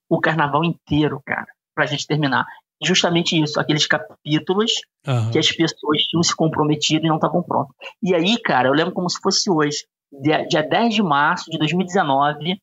o 0.07 0.21
carnaval 0.21 0.63
inteiro, 0.63 1.21
cara, 1.25 1.47
para 1.73 1.83
a 1.83 1.87
gente 1.87 2.07
terminar. 2.07 2.45
Justamente 2.85 3.41
isso, 3.41 3.59
aqueles 3.59 3.87
capítulos 3.87 4.73
uhum. 5.07 5.31
que 5.31 5.39
as 5.39 5.51
pessoas 5.51 6.03
tinham 6.03 6.23
se 6.23 6.35
comprometido 6.35 7.05
e 7.05 7.09
não 7.09 7.15
estavam 7.15 7.41
prontos. 7.41 7.75
E 8.01 8.13
aí, 8.13 8.39
cara, 8.39 8.67
eu 8.67 8.73
lembro 8.73 8.93
como 8.93 9.09
se 9.09 9.19
fosse 9.21 9.49
hoje, 9.49 9.85
dia, 10.21 10.45
dia 10.45 10.61
10 10.61 10.95
de 10.95 11.03
março 11.03 11.49
de 11.49 11.57
2019, 11.57 12.59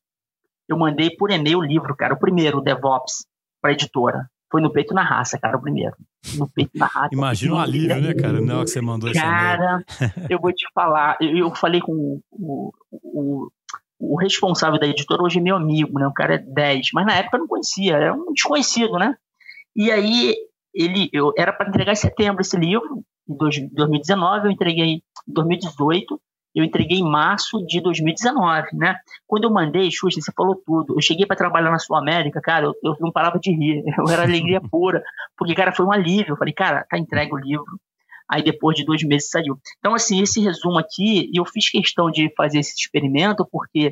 eu 0.67 0.77
mandei 0.77 1.09
por 1.11 1.31
e-mail 1.31 1.59
o 1.59 1.63
livro, 1.63 1.95
cara, 1.95 2.13
o 2.13 2.19
primeiro, 2.19 2.59
o 2.59 2.61
DevOps 2.61 3.25
para 3.61 3.73
editora. 3.73 4.29
Foi 4.51 4.61
no 4.61 4.71
peito 4.71 4.93
na 4.93 5.01
raça, 5.01 5.39
cara, 5.39 5.57
o 5.57 5.61
primeiro. 5.61 5.95
No 6.35 6.47
peito 6.47 6.71
na 6.75 6.85
raça. 6.85 7.09
Imagina 7.11 7.53
o 7.53 7.57
um 7.57 7.59
alívio, 7.59 7.99
né, 7.99 8.13
cara? 8.13 8.39
Não 8.39 8.61
é 8.61 8.63
que 8.63 8.69
você 8.69 8.81
mandou 8.81 9.11
Cara, 9.11 9.83
eu 10.29 10.39
vou 10.39 10.53
te 10.53 10.67
falar, 10.75 11.17
eu, 11.19 11.35
eu 11.35 11.55
falei 11.55 11.81
com 11.81 12.21
o, 12.31 12.71
o, 12.91 13.51
o, 13.99 14.15
responsável 14.15 14.79
da 14.79 14.85
editora, 14.85 15.23
hoje 15.23 15.39
é 15.39 15.41
meu 15.41 15.55
amigo, 15.55 15.97
né? 15.97 16.05
O 16.05 16.13
cara 16.13 16.35
é 16.35 16.37
10, 16.37 16.89
mas 16.93 17.05
na 17.05 17.15
época 17.15 17.37
eu 17.37 17.39
não 17.41 17.47
conhecia, 17.47 17.95
era 17.95 18.13
um 18.13 18.31
desconhecido, 18.31 18.93
né? 18.99 19.15
E 19.75 19.91
aí, 19.91 20.35
ele, 20.73 21.09
eu 21.11 21.33
era 21.37 21.53
para 21.53 21.69
entregar 21.69 21.91
em 21.91 21.95
setembro 21.95 22.41
esse 22.41 22.57
livro, 22.57 23.03
em 23.27 23.35
2019, 23.35 24.47
eu 24.47 24.51
entreguei 24.51 24.85
em 24.85 25.03
2018, 25.27 26.19
eu 26.55 26.63
entreguei 26.63 26.99
em 26.99 27.09
março 27.09 27.65
de 27.65 27.81
2019, 27.81 28.67
né? 28.73 28.95
Quando 29.25 29.45
eu 29.45 29.51
mandei, 29.51 29.89
Xuxa, 29.89 30.21
você 30.21 30.31
falou 30.35 30.61
tudo. 30.63 30.93
Eu 30.95 31.01
cheguei 31.01 31.25
para 31.25 31.35
trabalhar 31.35 31.71
na 31.71 31.79
Sul 31.79 31.95
América, 31.95 32.39
cara, 32.41 32.65
eu, 32.65 32.75
eu, 32.83 32.95
não 32.99 33.11
parava 33.11 33.39
de 33.39 33.51
rir. 33.51 33.83
Eu 33.97 34.07
era 34.07 34.23
alegria 34.23 34.61
pura. 34.69 35.01
Porque, 35.35 35.55
cara, 35.55 35.71
foi 35.71 35.85
um 35.85 35.91
alívio. 35.91 36.33
Eu 36.33 36.37
falei, 36.37 36.53
cara, 36.53 36.85
tá 36.87 36.97
entregue 36.97 37.33
o 37.33 37.37
livro. 37.37 37.79
Aí 38.29 38.43
depois 38.43 38.75
de 38.75 38.85
dois 38.85 39.03
meses 39.03 39.29
saiu. 39.29 39.57
Então, 39.79 39.95
assim, 39.95 40.21
esse 40.21 40.39
resumo 40.41 40.77
aqui, 40.77 41.29
eu 41.33 41.43
fiz 41.45 41.69
questão 41.69 42.11
de 42.11 42.31
fazer 42.35 42.59
esse 42.59 42.75
experimento 42.75 43.47
porque 43.51 43.91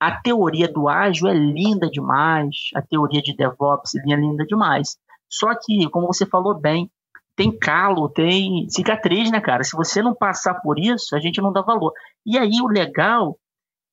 a 0.00 0.12
teoria 0.12 0.68
do 0.68 0.88
ágil 0.88 1.26
é 1.26 1.34
linda 1.34 1.90
demais, 1.90 2.56
a 2.74 2.80
teoria 2.80 3.20
de 3.20 3.36
DevOps 3.36 3.94
é 3.96 4.16
linda 4.16 4.44
demais. 4.46 4.96
Só 5.28 5.54
que, 5.54 5.88
como 5.90 6.06
você 6.06 6.26
falou 6.26 6.58
bem, 6.58 6.90
tem 7.36 7.56
calo, 7.56 8.08
tem 8.08 8.68
cicatriz, 8.68 9.30
né, 9.30 9.40
cara? 9.40 9.62
Se 9.62 9.76
você 9.76 10.02
não 10.02 10.14
passar 10.14 10.54
por 10.54 10.78
isso, 10.78 11.14
a 11.14 11.20
gente 11.20 11.40
não 11.40 11.52
dá 11.52 11.62
valor. 11.62 11.92
E 12.26 12.36
aí 12.36 12.60
o 12.60 12.66
legal, 12.66 13.38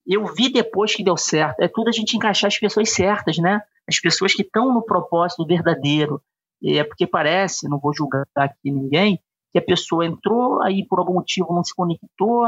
eu 0.08 0.26
vi 0.34 0.52
depois 0.52 0.96
que 0.96 1.04
deu 1.04 1.16
certo, 1.16 1.60
é 1.60 1.68
tudo 1.68 1.90
a 1.90 1.92
gente 1.92 2.18
encaixar 2.18 2.48
as 2.48 2.58
pessoas 2.58 2.90
certas, 2.92 3.38
né? 3.38 3.62
As 3.88 4.00
pessoas 4.00 4.34
que 4.34 4.42
estão 4.42 4.74
no 4.74 4.82
propósito 4.82 5.46
verdadeiro. 5.46 6.22
É 6.64 6.84
porque 6.84 7.06
parece, 7.06 7.70
não 7.70 7.80
vou 7.80 7.94
julgar 7.94 8.26
aqui 8.36 8.72
ninguém, 8.72 9.20
que 9.52 9.60
a 9.60 9.62
pessoa 9.62 10.06
entrou, 10.06 10.62
aí 10.64 10.84
por 10.84 11.00
algum 11.00 11.14
motivo 11.14 11.54
não 11.54 11.64
se 11.64 11.76
conectou. 11.76 12.48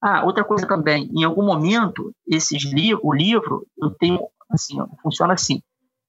Ah, 0.00 0.24
outra 0.24 0.42
coisa 0.42 0.66
também, 0.66 1.08
em 1.16 1.22
algum 1.22 1.44
momento, 1.44 2.12
esses 2.26 2.64
li 2.64 2.92
o 2.94 3.12
livro, 3.12 3.64
eu 3.80 3.90
tenho, 3.90 4.18
assim, 4.50 4.76
funciona 5.00 5.34
assim, 5.34 5.62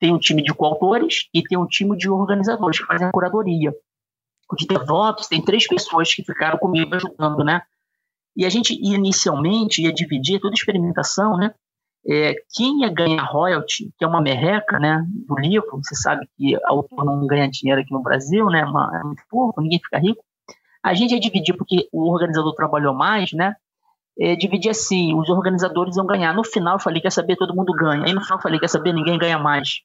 tem 0.03 0.13
um 0.13 0.19
time 0.19 0.43
de 0.43 0.53
coautores 0.53 1.29
e 1.33 1.41
tem 1.41 1.57
um 1.57 1.65
time 1.65 1.95
de 1.95 2.09
organizadores 2.09 2.77
que 2.77 2.85
fazem 2.85 3.07
a 3.07 3.11
curadoria 3.11 3.73
de 4.57 4.67
DevOps, 4.67 5.29
tem 5.29 5.41
três 5.41 5.65
pessoas 5.65 6.13
que 6.13 6.21
ficaram 6.21 6.59
comigo 6.59 6.93
ajudando, 6.93 7.41
né? 7.41 7.61
E 8.35 8.45
a 8.45 8.49
gente 8.49 8.73
inicialmente 8.73 9.81
ia 9.81 9.93
dividir 9.93 10.41
toda 10.41 10.53
a 10.53 10.59
experimentação, 10.59 11.37
né? 11.37 11.53
É, 12.05 12.35
quem 12.53 12.81
ia 12.81 12.89
ganhar 12.89 13.23
royalty, 13.23 13.93
que 13.97 14.03
é 14.03 14.07
uma 14.07 14.21
merreca, 14.21 14.77
né, 14.77 15.05
do 15.25 15.35
livro, 15.39 15.81
você 15.81 15.95
sabe 15.95 16.27
que 16.35 16.53
autor 16.65 17.05
não 17.05 17.25
ganha 17.25 17.49
dinheiro 17.49 17.79
aqui 17.79 17.93
no 17.93 18.03
Brasil, 18.03 18.45
né, 18.47 18.59
é 18.59 19.03
muito 19.05 19.23
pouco, 19.29 19.61
ninguém 19.61 19.79
fica 19.79 19.99
rico. 19.99 20.21
A 20.83 20.93
gente 20.93 21.13
ia 21.13 21.19
dividir 21.19 21.55
porque 21.55 21.87
o 21.93 22.11
organizador 22.11 22.53
trabalhou 22.55 22.93
mais, 22.93 23.31
né, 23.31 23.55
é, 24.19 24.35
dividir 24.35 24.71
assim, 24.71 25.17
os 25.17 25.29
organizadores 25.29 25.95
iam 25.95 26.05
ganhar. 26.05 26.33
No 26.33 26.43
final 26.43 26.75
eu 26.75 26.81
falei, 26.81 27.01
quer 27.01 27.09
saber, 27.09 27.37
todo 27.37 27.55
mundo 27.55 27.71
ganha. 27.71 28.03
Aí 28.03 28.13
no 28.13 28.21
final 28.21 28.37
eu 28.37 28.41
falei, 28.41 28.59
quer 28.59 28.67
saber, 28.67 28.91
ninguém 28.91 29.17
ganha 29.17 29.39
mais 29.39 29.81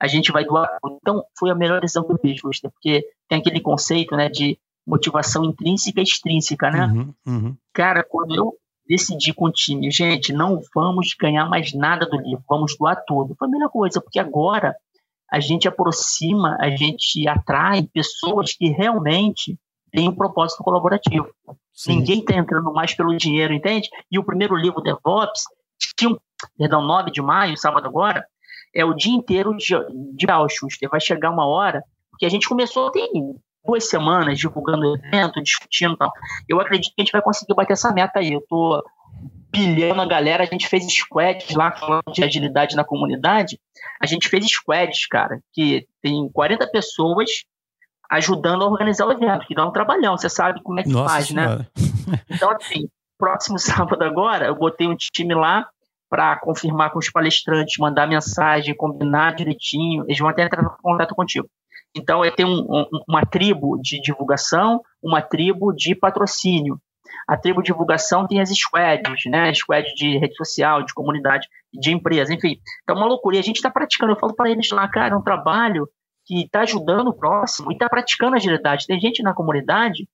a 0.00 0.06
gente 0.06 0.32
vai 0.32 0.44
doar. 0.44 0.68
Então, 1.00 1.24
foi 1.38 1.50
a 1.50 1.54
melhor 1.54 1.80
decisão 1.80 2.04
que 2.04 2.12
eu 2.12 2.18
fiz, 2.18 2.40
Justa, 2.40 2.70
porque 2.70 3.06
tem 3.28 3.38
aquele 3.38 3.60
conceito 3.60 4.16
né, 4.16 4.28
de 4.28 4.58
motivação 4.86 5.44
intrínseca 5.44 6.00
e 6.00 6.02
extrínseca, 6.02 6.70
né? 6.70 6.86
Uhum, 6.86 7.14
uhum. 7.26 7.56
Cara, 7.72 8.04
quando 8.08 8.34
eu 8.34 8.52
decidi 8.88 9.32
com 9.32 9.46
o 9.46 9.52
time, 9.52 9.90
gente, 9.90 10.32
não 10.32 10.60
vamos 10.74 11.14
ganhar 11.18 11.48
mais 11.48 11.72
nada 11.72 12.04
do 12.04 12.16
livro, 12.16 12.44
vamos 12.48 12.76
doar 12.76 13.02
tudo. 13.06 13.34
Foi 13.38 13.48
a 13.48 13.50
melhor 13.50 13.70
coisa, 13.70 14.00
porque 14.00 14.18
agora 14.18 14.74
a 15.30 15.40
gente 15.40 15.66
aproxima, 15.66 16.56
a 16.60 16.68
gente 16.70 17.26
atrai 17.26 17.84
pessoas 17.94 18.52
que 18.54 18.68
realmente 18.68 19.56
têm 19.90 20.08
um 20.08 20.14
propósito 20.14 20.62
colaborativo. 20.62 21.28
Sim. 21.72 21.96
Ninguém 21.96 22.20
está 22.20 22.34
entrando 22.34 22.72
mais 22.72 22.94
pelo 22.94 23.16
dinheiro, 23.16 23.54
entende? 23.54 23.88
E 24.10 24.18
o 24.18 24.24
primeiro 24.24 24.56
livro, 24.56 24.82
DevOps, 24.82 25.44
tinha, 25.96 26.16
perdão, 26.58 26.82
9 26.82 27.10
de 27.10 27.22
maio, 27.22 27.56
sábado 27.56 27.86
agora, 27.86 28.26
é 28.74 28.84
o 28.84 28.94
dia 28.94 29.12
inteiro 29.12 29.56
de, 29.56 29.74
de. 30.14 30.26
Vai 30.88 31.00
chegar 31.00 31.30
uma 31.30 31.46
hora, 31.46 31.82
porque 32.10 32.26
a 32.26 32.28
gente 32.28 32.48
começou 32.48 32.90
tem 32.90 33.10
duas 33.64 33.88
semanas 33.88 34.38
divulgando 34.38 34.86
o 34.86 34.96
evento, 34.96 35.42
discutindo 35.42 35.94
e 35.94 35.98
tal. 35.98 36.10
Eu 36.48 36.60
acredito 36.60 36.94
que 36.94 37.00
a 37.00 37.04
gente 37.04 37.12
vai 37.12 37.22
conseguir 37.22 37.54
bater 37.54 37.74
essa 37.74 37.92
meta 37.92 38.18
aí. 38.18 38.32
Eu 38.32 38.44
tô 38.48 38.82
pilhando 39.52 40.00
a 40.00 40.06
galera, 40.06 40.42
a 40.42 40.46
gente 40.46 40.66
fez 40.66 40.84
squads 40.90 41.54
lá, 41.54 41.70
falando 41.72 42.10
de 42.12 42.24
agilidade 42.24 42.74
na 42.74 42.84
comunidade, 42.84 43.60
a 44.00 44.06
gente 44.06 44.28
fez 44.28 44.46
squads, 44.50 45.06
cara, 45.06 45.40
que 45.52 45.86
tem 46.00 46.28
40 46.32 46.66
pessoas 46.68 47.30
ajudando 48.10 48.62
a 48.62 48.66
organizar 48.66 49.06
o 49.06 49.12
evento, 49.12 49.46
que 49.46 49.54
dá 49.54 49.66
um 49.66 49.72
trabalhão, 49.72 50.16
você 50.16 50.28
sabe 50.28 50.62
como 50.62 50.80
é 50.80 50.82
que 50.82 50.88
Nossa 50.88 51.14
faz, 51.14 51.30
né? 51.30 51.42
senhora. 51.42 51.70
né? 52.08 52.20
Então, 52.30 52.50
assim, 52.50 52.88
próximo 53.18 53.58
sábado 53.60 54.02
agora, 54.02 54.46
eu 54.46 54.54
botei 54.54 54.86
um 54.86 54.96
time 54.96 55.34
lá 55.34 55.68
para 56.12 56.36
confirmar 56.36 56.92
com 56.92 56.98
os 56.98 57.10
palestrantes, 57.10 57.78
mandar 57.78 58.06
mensagem, 58.06 58.76
combinar 58.76 59.34
direitinho, 59.34 60.04
eles 60.06 60.18
vão 60.18 60.28
até 60.28 60.42
entrar 60.42 60.62
em 60.62 60.82
contato 60.82 61.14
contigo. 61.14 61.48
Então, 61.96 62.22
eu 62.22 62.30
tenho 62.30 62.50
um, 62.50 62.82
um, 62.82 62.86
uma 63.08 63.24
tribo 63.24 63.80
de 63.80 63.98
divulgação, 63.98 64.82
uma 65.02 65.22
tribo 65.22 65.72
de 65.72 65.94
patrocínio. 65.94 66.78
A 67.26 67.34
tribo 67.34 67.62
de 67.62 67.68
divulgação 67.68 68.26
tem 68.26 68.42
as 68.42 68.50
squads, 68.50 69.24
né? 69.24 69.54
Squad 69.54 69.88
de 69.94 70.18
rede 70.18 70.34
social, 70.36 70.82
de 70.82 70.92
comunidade, 70.92 71.48
de 71.72 71.92
empresa, 71.92 72.34
enfim. 72.34 72.58
Então, 72.82 72.94
uma 72.94 73.06
loucura. 73.06 73.36
E 73.36 73.38
a 73.38 73.42
gente 73.42 73.56
está 73.56 73.70
praticando. 73.70 74.12
Eu 74.12 74.18
falo 74.18 74.34
para 74.34 74.50
eles 74.50 74.70
lá, 74.70 74.86
cara, 74.88 75.14
é 75.14 75.16
um 75.16 75.22
trabalho 75.22 75.88
que 76.26 76.44
está 76.44 76.60
ajudando 76.60 77.08
o 77.08 77.14
próximo 77.14 77.72
e 77.72 77.74
está 77.74 77.88
praticando 77.88 78.36
agilidade. 78.36 78.86
Tem 78.86 79.00
gente 79.00 79.22
na 79.22 79.32
comunidade 79.32 80.06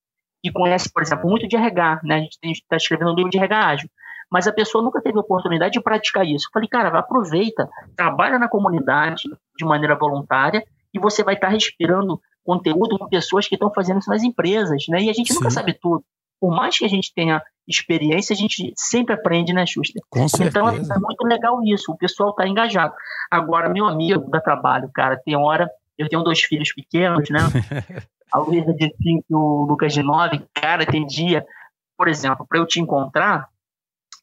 que 0.45 0.53
conhece, 0.53 0.93
por 0.93 1.03
exemplo, 1.03 1.29
muito 1.29 1.49
de 1.49 1.57
RH, 1.57 2.03
né? 2.05 2.15
A 2.15 2.21
gente 2.21 2.39
está 2.45 2.77
escrevendo 2.77 3.11
um 3.11 3.17
livro 3.17 3.31
de 3.31 3.39
RH 3.39 3.67
ágil. 3.67 3.91
Mas 4.31 4.47
a 4.47 4.53
pessoa 4.53 4.85
nunca 4.85 5.01
teve 5.01 5.19
oportunidade 5.19 5.73
de 5.73 5.81
praticar 5.81 6.27
isso. 6.27 6.49
Eu 6.49 6.53
falei, 6.53 6.69
cara, 6.69 6.99
aproveita, 6.99 7.69
trabalha 7.97 8.39
na 8.39 8.49
comunidade 8.49 9.23
de 9.57 9.65
maneira 9.65 9.97
voluntária 9.97 10.63
e 10.93 10.99
você 10.99 11.23
vai 11.23 11.35
estar 11.35 11.49
respirando 11.49 12.21
conteúdo 12.45 12.99
com 12.99 13.09
pessoas 13.09 13.47
que 13.47 13.55
estão 13.55 13.73
fazendo 13.73 14.01
isso 14.01 14.11
nas 14.11 14.23
empresas, 14.23 14.85
né? 14.89 15.03
E 15.03 15.11
a 15.11 15.13
gente 15.13 15.33
Sim. 15.33 15.35
nunca 15.35 15.51
sabe 15.51 15.75
tudo. 15.75 16.05
Por 16.41 16.51
mais 16.51 16.79
que 16.79 16.85
a 16.85 16.89
gente 16.89 17.13
tenha 17.15 17.43
experiência, 17.67 18.33
a 18.33 18.37
gente 18.37 18.73
sempre 18.77 19.15
aprende, 19.15 19.53
né, 19.53 19.67
Schuster? 19.67 20.01
Com 20.09 20.27
então 20.41 20.69
é 20.69 20.99
muito 20.99 21.25
legal 21.25 21.61
isso, 21.65 21.93
o 21.93 21.99
pessoal 21.99 22.31
está 22.31 22.47
engajado. 22.47 22.95
Agora, 23.31 23.69
meu 23.69 23.87
amigo 23.87 24.31
da 24.31 24.41
trabalho, 24.41 24.91
cara, 24.95 25.21
tem 25.23 25.37
hora. 25.37 25.69
Eu 25.99 26.09
tenho 26.09 26.23
dois 26.23 26.41
filhos 26.41 26.73
pequenos, 26.73 27.29
né? 27.29 27.41
a 28.33 28.39
Luísa 28.39 28.73
de 28.73 28.95
5 29.03 29.25
e 29.29 29.35
o 29.35 29.65
Lucas 29.65 29.93
de 29.93 30.03
9, 30.03 30.43
cara, 30.55 30.87
tem 30.87 31.07
dia, 31.07 31.45
por 31.97 32.09
exemplo, 32.09 32.47
para 32.49 32.59
eu 32.59 32.67
te 32.67 32.81
encontrar, 32.81 33.49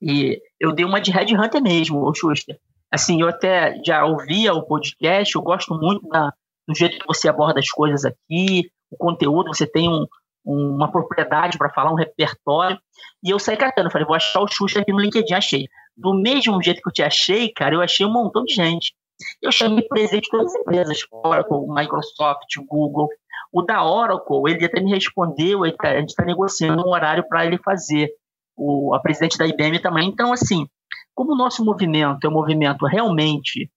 e 0.02 0.40
eu 0.60 0.72
dei 0.72 0.86
uma 0.86 1.02
de 1.02 1.12
Red 1.12 1.36
Hunter 1.36 1.62
mesmo, 1.62 2.00
o 2.00 2.14
Schuster. 2.14 2.58
Assim, 2.92 3.22
eu 3.22 3.28
até 3.28 3.82
já 3.86 4.06
ouvia 4.06 4.54
o 4.54 4.64
podcast, 4.64 5.36
eu 5.36 5.42
gosto 5.42 5.74
muito 5.76 6.08
da, 6.08 6.32
do 6.68 6.76
jeito 6.76 7.00
que 7.00 7.08
você 7.08 7.28
aborda 7.28 7.60
as 7.60 7.70
coisas 7.70 8.06
aqui, 8.06 8.70
o 8.92 8.98
conteúdo, 8.98 9.54
você 9.54 9.68
tem 9.68 9.90
um, 9.90 10.06
uma 10.46 10.92
propriedade 10.92 11.58
para 11.58 11.72
falar, 11.72 11.92
um 11.92 11.96
repertório. 11.96 12.80
E 13.24 13.30
eu 13.30 13.40
saí 13.40 13.58
catando, 13.58 13.92
falei, 13.92 14.06
vou 14.06 14.16
achar 14.16 14.42
o 14.42 14.48
Xuxa 14.48 14.80
aqui 14.80 14.92
no 14.92 15.00
LinkedIn, 15.00 15.34
achei. 15.34 15.68
Do 15.98 16.14
mesmo 16.14 16.62
jeito 16.62 16.82
que 16.82 16.90
eu 16.90 16.94
te 16.94 17.04
achei, 17.04 17.52
cara, 17.52 17.76
eu 17.76 17.82
achei 17.82 18.06
um 18.06 18.12
montão 18.12 18.44
de 18.44 18.54
gente. 18.54 18.94
Eu 19.42 19.52
chamei 19.52 19.82
presente 19.84 20.30
todas 20.30 20.54
as 20.54 20.62
empresas, 20.62 21.00
Oracle, 21.12 21.68
Microsoft, 21.68 22.56
Google. 22.68 23.08
O 23.52 23.62
da 23.62 23.86
Oracle, 23.86 24.52
ele 24.52 24.66
até 24.66 24.82
me 24.82 24.92
respondeu, 24.92 25.62
tá, 25.78 25.90
a 25.92 26.00
gente 26.00 26.10
está 26.10 26.26
negociando 26.26 26.86
um 26.86 26.90
horário 26.90 27.26
para 27.28 27.46
ele 27.46 27.58
fazer. 27.58 28.10
O, 28.58 28.96
a 28.96 29.00
presidente 29.00 29.38
da 29.38 29.46
IBM 29.46 29.80
também. 29.80 30.08
Então, 30.08 30.32
assim, 30.32 30.68
como 31.14 31.34
o 31.34 31.38
nosso 31.38 31.64
movimento 31.64 32.26
é 32.26 32.30
um 32.30 32.34
movimento 32.34 32.86
realmente 32.86 33.70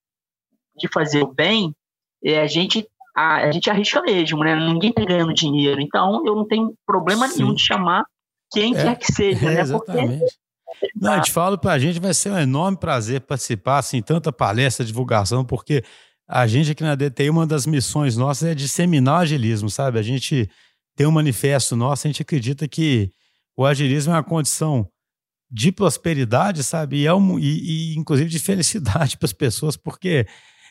de 0.77 0.89
fazer 0.89 1.23
o 1.23 1.33
bem, 1.33 1.75
é, 2.25 2.41
a 2.41 2.47
gente 2.47 2.87
a, 3.17 3.49
a, 3.49 3.51
gente 3.51 3.69
arrisca 3.69 4.01
mesmo, 4.01 4.45
né? 4.45 4.55
Ninguém 4.55 4.91
está 4.91 5.05
ganhando 5.05 5.35
dinheiro. 5.35 5.81
Então, 5.81 6.23
eu 6.25 6.37
não 6.37 6.47
tenho 6.47 6.73
problema 6.87 7.27
Sim. 7.27 7.39
nenhum 7.39 7.55
de 7.55 7.63
chamar 7.63 8.05
quem 8.53 8.77
é, 8.77 8.83
quer 8.83 8.97
que 8.97 9.13
seja, 9.13 9.51
é, 9.51 9.55
né? 9.55 9.61
Exatamente. 9.61 10.19
Porque... 10.21 10.89
Não, 10.95 11.17
eu 11.17 11.23
te 11.23 11.33
falo 11.33 11.59
para 11.59 11.73
a 11.73 11.79
gente 11.79 11.99
vai 11.99 12.15
ser 12.15 12.31
um 12.31 12.39
enorme 12.39 12.79
prazer 12.79 13.23
participar 13.23 13.79
assim 13.79 14.01
tanta 14.01 14.33
palestra, 14.33 14.85
divulgação, 14.85 15.45
porque 15.45 15.83
a 16.29 16.47
gente 16.47 16.71
aqui 16.71 16.83
na 16.83 16.95
DTI 16.95 17.31
uma 17.31 17.47
das 17.47 17.67
missões 17.67 18.17
nossas 18.17 18.51
é 18.51 18.55
disseminar 18.55 19.21
o 19.21 19.23
agilismo, 19.23 19.69
sabe? 19.69 19.99
A 19.99 20.03
gente 20.03 20.49
tem 20.95 21.07
um 21.07 21.11
manifesto 21.11 21.75
nosso, 21.75 22.07
a 22.07 22.11
gente 22.11 22.23
acredita 22.23 22.69
que 22.69 23.11
o 23.59 23.67
agilismo 23.67 24.13
é 24.13 24.17
uma 24.17 24.23
condição 24.23 24.89
de 25.51 25.73
prosperidade, 25.73 26.63
sabe? 26.63 26.99
E, 26.99 27.07
é 27.07 27.13
um, 27.13 27.37
e, 27.41 27.93
e 27.93 27.99
inclusive 27.99 28.31
de 28.31 28.39
felicidade 28.39 29.17
para 29.19 29.27
as 29.27 29.33
pessoas, 29.33 29.77
porque 29.77 30.29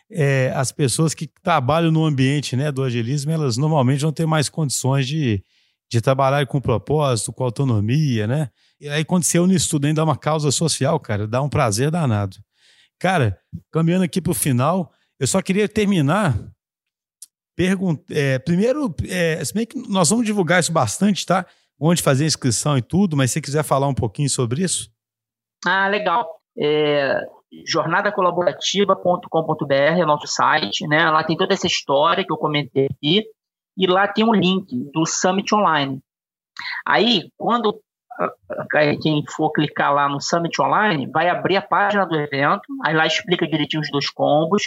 é, 0.10 0.54
as 0.56 0.72
pessoas 0.72 1.14
que 1.14 1.28
trabalham 1.44 1.92
no 1.92 2.06
ambiente 2.06 2.56
né, 2.56 2.72
do 2.72 2.82
agilismo, 2.82 3.30
elas 3.30 3.58
normalmente 3.58 4.04
vão 4.04 4.14
ter 4.14 4.26
mais 4.26 4.48
condições 4.48 5.06
de, 5.06 5.44
de 5.92 6.00
trabalhar 6.00 6.48
com 6.48 6.62
propósito, 6.62 7.34
com 7.34 7.44
autonomia, 7.44 8.26
né? 8.26 8.50
E 8.80 8.88
aí, 8.88 9.04
quando 9.04 9.24
você 9.24 9.38
une 9.38 9.56
isso 9.56 9.70
tudo, 9.70 9.86
ainda 9.86 9.98
dá 10.00 10.06
uma 10.06 10.18
causa 10.18 10.50
social, 10.50 10.98
cara, 10.98 11.28
dá 11.28 11.42
um 11.42 11.50
prazer 11.50 11.92
danado. 11.92 12.38
Cara, 12.98 13.38
caminhando 13.70 14.06
aqui 14.06 14.22
para 14.22 14.32
o 14.32 14.36
final, 14.36 14.94
eu 15.20 15.28
só 15.28 15.42
queria 15.42 15.68
terminar. 15.68 16.40
Pergun 17.54 17.98
é, 18.12 18.40
primeiro, 18.40 18.96
é, 19.10 19.44
se 19.44 19.54
bem 19.54 19.66
que 19.66 19.78
nós 19.90 20.10
vamos 20.10 20.26
divulgar 20.26 20.62
isso 20.62 20.72
bastante, 20.72 21.26
tá? 21.26 21.46
Onde 21.80 22.02
fazer 22.02 22.26
inscrição 22.26 22.78
e 22.78 22.82
tudo, 22.82 23.16
mas 23.16 23.32
se 23.32 23.42
quiser 23.42 23.64
falar 23.64 23.88
um 23.88 23.94
pouquinho 23.94 24.30
sobre 24.30 24.64
isso. 24.64 24.90
Ah, 25.66 25.88
legal. 25.88 26.28
É, 26.58 27.22
jornadacolaborativa.com.br 27.66 29.74
é 29.74 30.06
nosso 30.06 30.28
site, 30.28 30.88
né? 30.88 31.10
Lá 31.10 31.24
tem 31.24 31.38
toda 31.38 31.54
essa 31.54 31.68
história 31.68 32.26
que 32.26 32.32
eu 32.32 32.38
comentei 32.38 32.86
aqui 32.86 33.26
e 33.78 33.86
lá 33.86 34.08
tem 34.08 34.26
um 34.26 34.34
link 34.34 34.68
do 34.92 35.06
Summit 35.06 35.54
Online. 35.54 36.00
Aí, 36.86 37.30
quando 37.38 37.80
quem 39.02 39.24
for 39.30 39.52
clicar 39.52 39.94
lá 39.94 40.10
no 40.10 40.20
Summit 40.20 40.60
Online, 40.60 41.08
vai 41.08 41.30
abrir 41.30 41.58
a 41.58 41.62
página 41.62 42.06
do 42.06 42.16
evento, 42.16 42.64
aí 42.84 42.96
lá 42.96 43.06
explica 43.06 43.48
direitinho 43.48 43.82
os 43.82 43.92
dois 43.92 44.10
combos. 44.10 44.64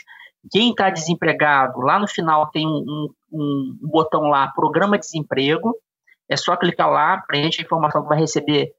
Quem 0.50 0.70
está 0.70 0.88
desempregado, 0.88 1.80
lá 1.80 1.98
no 1.98 2.06
final 2.06 2.48
tem 2.50 2.66
um, 2.66 2.70
um, 2.70 3.08
um, 3.32 3.78
botão 3.82 4.22
lá, 4.22 4.48
Programa 4.54 4.98
Desemprego. 4.98 5.74
É 6.30 6.36
só 6.36 6.56
clicar 6.56 6.88
lá, 6.88 7.22
preenche 7.26 7.60
a 7.60 7.64
informação 7.64 8.02
que 8.02 8.08
vai 8.08 8.18
receber 8.18 8.72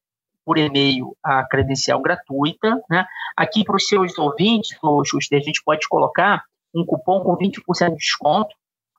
por 0.45 0.58
e-mail 0.58 1.16
a 1.24 1.43
credencial 1.43 2.02
gratuita. 2.02 2.82
Né? 2.89 3.06
Aqui 3.38 3.64
para 3.64 3.76
os 3.76 3.88
seus 3.88 4.18
ouvintes, 4.18 4.78
Justo, 5.06 5.36
a 5.36 5.39
gente 5.39 5.62
pode 5.64 5.88
colocar 5.88 6.43
um 6.74 6.86
cupom 6.86 7.22
com 7.22 7.38
20% 7.38 7.89
de 7.89 7.95
desconto. 7.97 8.56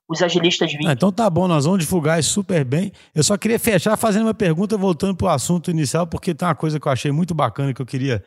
Os 0.08 0.20
agilistas 0.20 0.70
20. 0.70 0.86
Ah, 0.86 0.92
então 0.92 1.10
tá 1.10 1.30
bom, 1.30 1.48
nós 1.48 1.64
vamos 1.64 1.80
divulgar 1.80 2.20
isso 2.20 2.30
super 2.30 2.64
bem. 2.64 2.92
Eu 3.14 3.22
só 3.22 3.38
queria 3.38 3.58
fechar 3.58 3.96
fazendo 3.96 4.26
uma 4.26 4.34
pergunta, 4.34 4.76
voltando 4.76 5.16
para 5.16 5.26
o 5.26 5.30
assunto 5.30 5.70
inicial, 5.70 6.06
porque 6.06 6.34
tem 6.34 6.46
uma 6.46 6.54
coisa 6.54 6.78
que 6.78 6.86
eu 6.86 6.92
achei 6.92 7.10
muito 7.10 7.32
bacana 7.32 7.72
que 7.72 7.80
eu 7.80 7.86
queria 7.86 8.22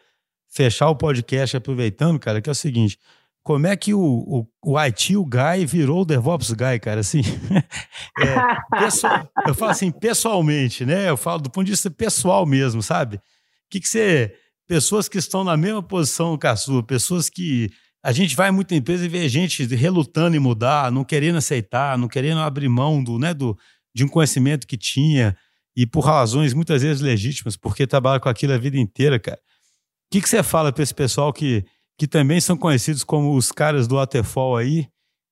fechar 0.50 0.90
o 0.90 0.96
podcast 0.96 1.56
aproveitando, 1.58 2.18
cara, 2.18 2.42
que 2.42 2.50
é 2.50 2.52
o 2.52 2.56
seguinte 2.56 2.98
como 3.46 3.68
é 3.68 3.76
que 3.76 3.93
o, 3.93 4.02
o, 4.02 4.48
o 4.74 4.80
IT, 4.80 5.16
o 5.16 5.24
Guy, 5.24 5.68
virou 5.68 6.02
o 6.02 6.06
DevOps 6.06 6.52
Guy, 6.52 6.80
cara, 6.80 7.02
assim. 7.02 7.22
é, 8.20 8.80
pessoal, 8.80 9.30
eu 9.46 9.54
falo 9.54 9.70
assim, 9.70 9.91
pessoalmente, 9.91 10.84
né? 10.84 11.08
Eu 11.08 11.16
falo 11.16 11.43
do 11.43 11.52
ponto 11.52 11.64
de 11.64 11.72
vista 11.72 11.91
pessoal 11.91 12.43
mesmo, 12.43 12.82
sabe? 12.82 13.18
O 13.18 13.22
que, 13.70 13.80
que 13.80 13.88
você. 13.88 14.34
Pessoas 14.68 15.08
que 15.08 15.20
estão 15.20 15.43
na 15.43 15.56
mesma 15.56 15.84
posição 15.84 16.36
que 16.39 16.48
a 16.48 16.56
sua, 16.56 16.82
pessoas 16.82 17.30
que. 17.30 17.70
A 18.04 18.12
gente 18.12 18.36
vai 18.36 18.50
muito 18.50 18.74
em 18.74 18.78
empresa 18.78 19.06
e 19.06 19.10
vê 19.10 19.30
gente 19.30 19.64
relutando 19.76 20.36
em 20.36 20.39
mudar, 20.39 20.91
não 20.91 21.04
querendo 21.04 21.38
aceitar, 21.38 22.00
não 22.00 22.08
querendo 22.08 22.39
abrir 22.39 22.68
mão 22.68 23.04
do, 23.04 23.20
né, 23.20 23.32
do, 23.32 23.56
de 23.93 24.04
um 24.04 24.08
conhecimento 24.08 24.66
que 24.66 24.78
tinha, 24.78 25.38
e 25.76 25.86
por 25.86 26.02
razões 26.02 26.52
muitas 26.54 26.82
vezes 26.82 27.00
legítimas, 27.00 27.56
porque 27.56 27.86
trabalha 27.86 28.20
com 28.20 28.30
aquilo 28.30 28.54
a 28.54 28.58
vida 28.58 28.78
inteira, 28.78 29.20
cara. 29.20 29.38
O 29.38 30.12
que, 30.12 30.22
que 30.22 30.30
você 30.30 30.41
fala 30.41 30.72
para 30.72 30.82
esse 30.82 30.93
pessoal 30.93 31.32
que 31.32 31.64
que 31.98 32.08
também 32.08 32.41
são 32.41 32.58
conhecidos 32.58 33.04
como 33.04 33.36
os 33.36 33.52
caras 33.52 33.88
do 33.88 33.96
waterfall 33.96 34.58
aí 34.58 34.88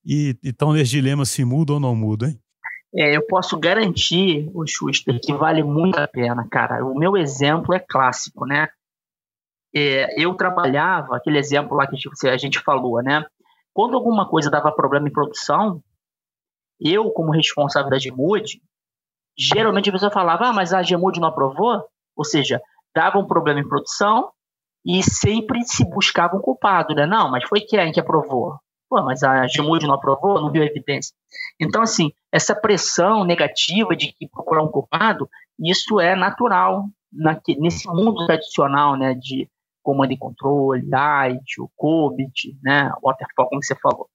e 0.05 0.37
estão 0.43 0.73
nesse 0.73 0.91
dilema 0.91 1.25
se 1.25 1.43
muda 1.43 1.73
ou 1.73 1.79
não 1.79 1.95
muda, 1.95 2.27
hein? 2.27 2.39
É, 2.95 3.15
eu 3.15 3.25
posso 3.25 3.57
garantir, 3.57 4.51
o 4.53 4.67
Schuster, 4.67 5.19
que 5.19 5.33
vale 5.33 5.63
muito 5.63 5.97
a 5.97 6.07
pena, 6.07 6.47
cara. 6.49 6.85
O 6.85 6.93
meu 6.93 7.17
exemplo 7.17 7.73
é 7.73 7.79
clássico, 7.79 8.45
né? 8.45 8.67
É, 9.75 10.21
eu 10.21 10.35
trabalhava, 10.35 11.17
aquele 11.17 11.39
exemplo 11.39 11.75
lá 11.75 11.87
que 11.87 11.97
a 12.27 12.37
gente 12.37 12.59
falou, 12.59 13.01
né? 13.01 13.25
Quando 13.73 13.95
alguma 13.95 14.29
coisa 14.29 14.51
dava 14.51 14.71
problema 14.71 15.07
em 15.07 15.11
produção, 15.11 15.81
eu, 16.79 17.09
como 17.09 17.31
responsável 17.31 17.89
da 17.89 17.97
Gmood, 17.97 18.61
geralmente 19.35 19.89
a 19.89 19.93
pessoa 19.93 20.11
falava, 20.11 20.49
ah, 20.49 20.53
mas 20.53 20.71
a 20.71 20.83
Gmood 20.83 21.19
não 21.19 21.29
aprovou? 21.29 21.83
Ou 22.15 22.23
seja, 22.23 22.61
dava 22.95 23.17
um 23.17 23.25
problema 23.25 23.59
em 23.59 23.67
produção, 23.67 24.31
e 24.85 25.01
sempre 25.03 25.63
se 25.63 25.87
buscava 25.89 26.35
um 26.35 26.41
culpado, 26.41 26.93
né? 26.93 27.05
Não, 27.05 27.31
mas 27.31 27.47
foi 27.47 27.61
quem 27.61 27.91
que 27.91 27.99
aprovou? 27.99 28.57
Pô, 28.89 29.01
mas 29.01 29.23
a 29.23 29.47
Gemude 29.47 29.87
não 29.87 29.95
aprovou, 29.95 30.41
não 30.41 30.51
viu 30.51 30.63
evidência. 30.63 31.15
Então, 31.59 31.81
assim, 31.81 32.11
essa 32.31 32.53
pressão 32.53 33.23
negativa 33.23 33.95
de 33.95 34.13
que 34.13 34.27
procurar 34.27 34.61
um 34.61 34.71
culpado, 34.71 35.27
isso 35.59 35.99
é 35.99 36.15
natural 36.15 36.85
nesse 37.59 37.87
mundo 37.87 38.25
tradicional, 38.25 38.95
né, 38.95 39.13
de 39.13 39.49
comando 39.81 40.11
e 40.11 40.17
controle, 40.17 40.83
IT, 40.83 41.61
o 41.61 41.69
COBIT, 41.75 42.57
né, 42.63 42.91
Waterfall, 43.01 43.49
como 43.49 43.63
você 43.63 43.75
falou. 43.75 44.07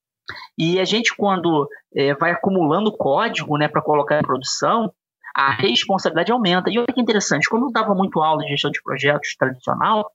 E 0.57 0.79
a 0.81 0.85
gente, 0.85 1.15
quando 1.17 1.69
é, 1.95 2.15
vai 2.15 2.33
acumulando 2.33 2.97
código, 2.97 3.57
né, 3.57 3.69
para 3.69 3.83
colocar 3.83 4.19
em 4.19 4.23
produção, 4.23 4.93
a 5.35 5.53
responsabilidade 5.53 6.33
aumenta. 6.33 6.71
E 6.71 6.79
olha 6.79 6.93
que 6.93 7.01
interessante, 7.01 7.49
quando 7.49 7.67
eu 7.67 7.73
dava 7.73 7.95
muito 7.95 8.21
aula 8.21 8.43
de 8.43 8.51
gestão 8.51 8.71
de 8.71 8.83
projetos 8.83 9.37
tradicional, 9.37 10.11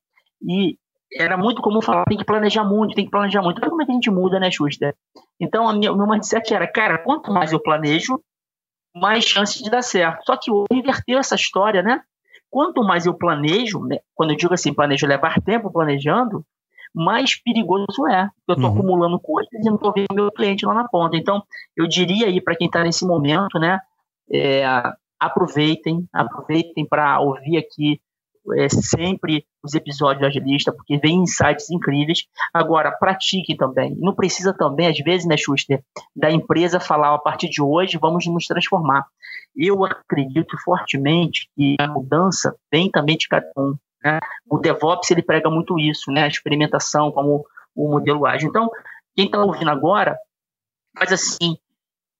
E 0.47 0.77
era 1.15 1.37
muito 1.37 1.61
comum 1.61 1.81
falar, 1.81 2.05
tem 2.05 2.17
que 2.17 2.25
planejar 2.25 2.63
muito, 2.63 2.95
tem 2.95 3.05
que 3.05 3.11
planejar 3.11 3.41
muito. 3.41 3.59
Olha 3.61 3.69
como 3.69 3.81
é 3.81 3.85
que 3.85 3.91
a 3.91 3.95
gente 3.95 4.11
muda, 4.11 4.39
né, 4.39 4.49
Schuster? 4.51 4.95
Então, 5.39 5.67
a 5.67 5.73
minha, 5.73 5.91
o 5.91 5.97
meu 5.97 6.07
mindset 6.07 6.53
era, 6.53 6.67
cara, 6.67 6.97
quanto 6.97 7.31
mais 7.31 7.51
eu 7.51 7.59
planejo, 7.59 8.19
mais 8.95 9.23
chances 9.23 9.61
de 9.61 9.69
dar 9.69 9.81
certo. 9.81 10.23
Só 10.25 10.37
que 10.37 10.51
hoje 10.51 10.67
inverteu 10.71 11.19
essa 11.19 11.35
história, 11.35 11.81
né? 11.81 12.01
Quanto 12.49 12.83
mais 12.83 13.05
eu 13.05 13.13
planejo, 13.13 13.79
né? 13.85 13.97
quando 14.13 14.31
eu 14.31 14.37
digo 14.37 14.53
assim, 14.53 14.73
planejo 14.73 15.07
levar 15.07 15.41
tempo 15.41 15.71
planejando, 15.71 16.45
mais 16.93 17.35
perigoso 17.41 18.07
é. 18.07 18.29
Eu 18.47 18.53
estou 18.53 18.69
uhum. 18.69 18.77
acumulando 18.77 19.19
coisas 19.19 19.51
e 19.51 19.65
não 19.65 19.75
estou 19.75 19.91
vendo 19.91 20.13
meu 20.13 20.31
cliente 20.31 20.65
lá 20.65 20.73
na 20.73 20.87
ponta. 20.87 21.17
Então, 21.17 21.41
eu 21.75 21.87
diria 21.87 22.27
aí 22.27 22.39
para 22.39 22.55
quem 22.55 22.67
está 22.67 22.83
nesse 22.83 23.05
momento, 23.05 23.57
né? 23.57 23.79
É, 24.31 24.63
aproveitem, 25.19 26.07
aproveitem 26.13 26.85
para 26.85 27.19
ouvir 27.19 27.57
aqui 27.57 27.99
é, 28.57 28.67
sempre 28.69 29.45
os 29.63 29.73
episódios 29.73 30.21
do 30.21 30.27
Agilista, 30.27 30.71
porque 30.71 30.97
vem 30.97 31.23
insights 31.23 31.69
incríveis. 31.69 32.25
Agora, 32.53 32.91
pratique 32.91 33.55
também. 33.55 33.95
Não 33.97 34.13
precisa 34.13 34.53
também, 34.53 34.87
às 34.87 34.97
vezes, 34.99 35.25
né, 35.25 35.37
Schuster, 35.37 35.83
da 36.15 36.29
empresa 36.31 36.79
falar 36.79 37.13
a 37.13 37.19
partir 37.19 37.49
de 37.49 37.61
hoje 37.61 37.97
vamos 37.97 38.25
nos 38.27 38.45
transformar. 38.45 39.05
Eu 39.55 39.85
acredito 39.85 40.57
fortemente 40.63 41.49
que 41.55 41.75
a 41.79 41.87
mudança 41.87 42.55
vem 42.71 42.89
também 42.89 43.17
de 43.17 43.27
cada 43.27 43.49
um. 43.57 43.75
Né? 44.03 44.19
O 44.49 44.57
DevOps 44.57 45.09
ele 45.11 45.21
prega 45.21 45.49
muito 45.49 45.79
isso, 45.79 46.11
né? 46.11 46.23
a 46.23 46.27
experimentação 46.27 47.11
como 47.11 47.45
o 47.75 47.89
modelo 47.89 48.25
ágil. 48.25 48.49
Então, 48.49 48.69
quem 49.15 49.25
está 49.25 49.41
ouvindo 49.41 49.69
agora, 49.69 50.17
faz 50.97 51.11
assim, 51.11 51.57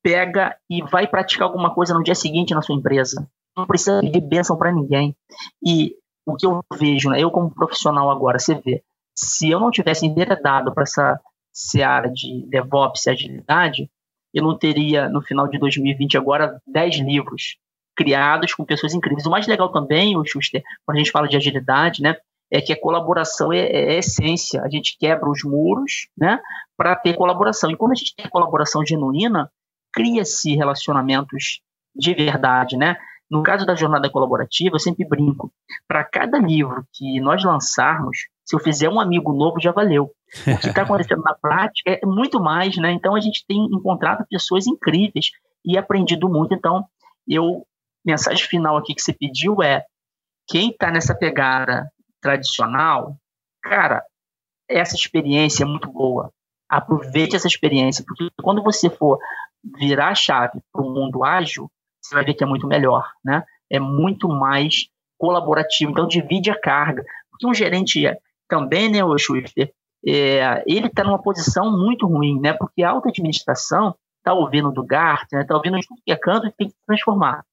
pega 0.02 0.56
e 0.70 0.82
vai 0.84 1.08
praticar 1.08 1.48
alguma 1.48 1.74
coisa 1.74 1.94
no 1.94 2.04
dia 2.04 2.16
seguinte 2.16 2.54
na 2.54 2.62
sua 2.62 2.76
empresa. 2.76 3.28
Não 3.56 3.66
precisa 3.66 4.02
de 4.02 4.20
bênção 4.20 4.58
para 4.58 4.72
ninguém. 4.72 5.16
E 5.64 5.96
o 6.26 6.36
que 6.36 6.46
eu 6.46 6.64
vejo, 6.78 7.10
né, 7.10 7.20
eu 7.20 7.32
como 7.32 7.54
profissional 7.54 8.10
agora, 8.10 8.40
você 8.40 8.56
vê, 8.56 8.84
se 9.16 9.50
eu 9.50 9.60
não 9.60 9.72
tivesse 9.72 10.06
enveredado 10.06 10.74
para 10.74 10.84
essa 10.84 11.20
seara 11.52 12.10
de 12.10 12.46
DevOps 12.50 13.06
e 13.06 13.10
agilidade, 13.10 13.90
eu 14.34 14.44
não 14.44 14.58
teria, 14.58 15.08
no 15.10 15.22
final 15.22 15.48
de 15.48 15.60
2020 15.60 16.18
agora, 16.18 16.60
10 16.68 17.00
livros 17.00 17.58
criados 17.96 18.54
com 18.56 18.66
pessoas 18.66 18.96
incríveis. 18.96 19.28
O 19.28 19.30
mais 19.30 19.46
legal 19.46 19.72
também, 19.72 20.18
o 20.18 20.26
Schuster, 20.26 20.64
quando 20.86 20.98
a 20.98 21.00
gente 21.00 21.12
fala 21.12 21.28
de 21.28 21.38
agilidade, 21.38 22.02
né, 22.02 22.16
é 22.52 22.60
que 22.62 22.74
a 22.74 22.80
colaboração 22.80 23.54
é, 23.54 23.60
é, 23.60 23.94
é 23.94 23.98
essência. 24.00 24.62
A 24.64 24.70
gente 24.70 24.98
quebra 24.98 25.30
os 25.30 25.44
muros, 25.44 26.08
né, 26.18 26.40
para 26.76 26.96
ter 26.96 27.14
colaboração. 27.16 27.70
E 27.70 27.78
quando 27.78 27.92
a 27.92 27.96
gente 27.96 28.16
tem 28.16 28.28
colaboração 28.28 28.86
genuína, 28.86 29.52
cria-se 29.92 30.56
relacionamentos 30.56 31.62
de 31.96 32.14
verdade, 32.16 32.76
né? 32.76 32.98
No 33.34 33.42
caso 33.42 33.66
da 33.66 33.74
jornada 33.74 34.12
colaborativa, 34.12 34.76
eu 34.76 34.80
sempre 34.80 35.04
brinco. 35.04 35.52
Para 35.88 36.04
cada 36.04 36.38
livro 36.38 36.86
que 36.94 37.20
nós 37.20 37.44
lançarmos, 37.44 38.28
se 38.46 38.56
eu 38.56 38.60
fizer 38.60 38.88
um 38.88 39.00
amigo 39.00 39.34
novo, 39.34 39.60
já 39.60 39.72
valeu. 39.72 40.12
O 40.46 40.60
que 40.60 40.68
está 40.68 40.84
acontecendo 40.86 41.24
na 41.24 41.34
prática 41.34 42.00
é 42.00 42.06
muito 42.06 42.40
mais, 42.40 42.78
né? 42.78 42.92
Então 42.92 43.16
a 43.16 43.20
gente 43.20 43.44
tem 43.48 43.58
encontrado 43.72 44.24
pessoas 44.30 44.68
incríveis 44.68 45.32
e 45.66 45.80
aprendido 45.80 46.30
muito. 46.30 46.54
Então, 46.54 46.86
eu 47.28 47.66
mensagem 48.06 48.46
final 48.46 48.78
aqui 48.78 48.94
que 48.94 49.02
você 49.02 49.12
pediu 49.12 49.64
é 49.64 49.84
quem 50.48 50.70
está 50.70 50.92
nessa 50.92 51.16
pegada 51.16 51.90
tradicional, 52.22 53.18
cara, 53.64 54.04
essa 54.70 54.94
experiência 54.94 55.64
é 55.64 55.66
muito 55.66 55.92
boa. 55.92 56.32
Aproveite 56.70 57.36
essa 57.36 57.48
experiência, 57.48 58.06
porque 58.08 58.30
quando 58.44 58.62
você 58.62 58.92
for 58.92 59.18
virar 59.80 60.10
a 60.10 60.16
chave 60.16 60.62
para 60.72 60.84
o 60.84 60.94
mundo 60.94 61.24
ágil, 61.24 61.68
você 62.04 62.16
vai 62.16 62.26
ver 62.26 62.34
que 62.34 62.44
é 62.44 62.48
muito 62.48 62.68
melhor, 62.68 63.10
né? 63.24 63.44
É 63.70 63.80
muito 63.80 64.28
mais 64.28 64.88
colaborativo. 65.18 65.92
Então, 65.92 66.08
divide 66.08 66.52
a 66.52 66.60
carga. 66.60 67.04
Porque 67.30 67.48
um 67.48 67.54
gerente 67.54 68.04
também, 68.48 68.90
né, 68.92 69.04
o 69.04 69.18
Schwifter, 69.18 69.74
é, 70.06 70.64
ele 70.68 70.88
está 70.88 71.04
numa 71.04 71.22
posição 71.22 71.72
muito 71.72 72.06
ruim, 72.06 72.40
né? 72.40 72.54
Porque 72.54 72.84
a 72.84 72.90
alta 72.90 73.10
administração 73.10 73.96
está 74.18 74.34
ouvindo 74.34 74.72
do 74.72 74.84
Gartner, 74.84 75.42
está 75.42 75.56
ouvindo 75.56 75.80
de 75.80 75.88
tudo 75.88 76.02
que 76.06 76.12
é 76.12 76.16
canto 76.16 76.48
e 76.48 76.52
tem 76.52 76.70
que 76.70 76.76
transformar. 76.86 77.44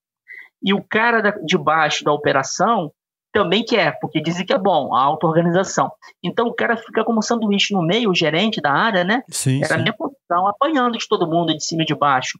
E 0.62 0.74
o 0.74 0.82
cara 0.82 1.20
da, 1.20 1.30
de 1.30 1.57
baixo 1.57 2.05
da 2.05 2.12
operação 2.12 2.92
também 3.32 3.64
quer, 3.64 3.98
porque 4.01 4.20
dizem 4.20 4.44
que 4.44 4.53
é 4.53 4.59
bom, 4.59 4.94
a 4.94 5.03
auto-organização. 5.03 5.90
Então 6.22 6.48
o 6.48 6.55
cara 6.55 6.76
fica 6.76 7.05
como 7.05 7.22
sanduíche 7.22 7.72
no 7.72 7.82
meio, 7.82 8.11
o 8.11 8.14
gerente 8.14 8.61
da 8.61 8.72
área, 8.72 9.05
né? 9.05 9.22
Sim, 9.28 9.59
Era 9.59 9.68
sim. 9.68 9.74
a 9.74 9.78
minha 9.78 9.92
posição, 9.92 10.48
apanhando 10.48 10.98
de 10.98 11.09
todo 11.09 11.28
mundo 11.28 11.55
de 11.57 11.64
cima 11.64 11.82
e 11.82 11.86
de 11.86 11.94
baixo. 11.94 12.38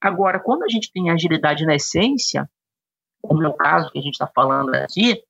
Agora, 0.00 0.38
quando 0.38 0.64
a 0.64 0.68
gente 0.68 0.92
tem 0.92 1.10
agilidade 1.10 1.64
na 1.64 1.74
essência, 1.74 2.48
como 3.22 3.42
é 3.42 3.48
o 3.48 3.54
caso 3.54 3.90
que 3.90 3.98
a 3.98 4.02
gente 4.02 4.14
está 4.14 4.26
falando 4.26 4.74
aqui, 4.74 5.22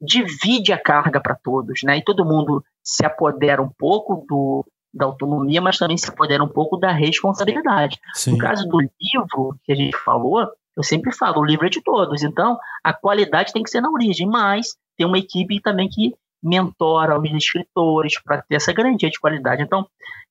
divide 0.00 0.72
a 0.72 0.78
carga 0.78 1.20
para 1.20 1.34
todos, 1.34 1.82
né? 1.82 1.98
E 1.98 2.04
todo 2.04 2.24
mundo 2.24 2.64
se 2.82 3.04
apodera 3.04 3.62
um 3.62 3.68
pouco 3.68 4.24
do, 4.28 4.64
da 4.92 5.06
autonomia, 5.06 5.60
mas 5.60 5.78
também 5.78 5.96
se 5.96 6.08
apodera 6.08 6.42
um 6.42 6.48
pouco 6.48 6.76
da 6.76 6.90
responsabilidade. 6.92 7.98
Sim. 8.14 8.32
No 8.32 8.38
caso 8.38 8.66
do 8.68 8.80
livro 8.80 9.58
que 9.64 9.72
a 9.72 9.74
gente 9.76 9.96
falou, 9.96 10.48
eu 10.76 10.82
sempre 10.82 11.12
falo, 11.12 11.40
o 11.40 11.44
livro 11.44 11.66
é 11.66 11.70
de 11.70 11.82
todos, 11.82 12.22
então 12.22 12.58
a 12.84 12.92
qualidade 12.92 13.52
tem 13.52 13.62
que 13.62 13.70
ser 13.70 13.80
na 13.80 13.90
origem, 13.90 14.26
mas 14.26 14.76
tem 14.96 15.06
uma 15.06 15.18
equipe 15.18 15.60
também 15.60 15.88
que 15.88 16.14
mentora 16.42 17.18
os 17.18 17.30
escritores 17.32 18.20
para 18.22 18.42
ter 18.42 18.56
essa 18.56 18.72
garantia 18.72 19.10
de 19.10 19.18
qualidade. 19.18 19.62
Então, 19.62 19.86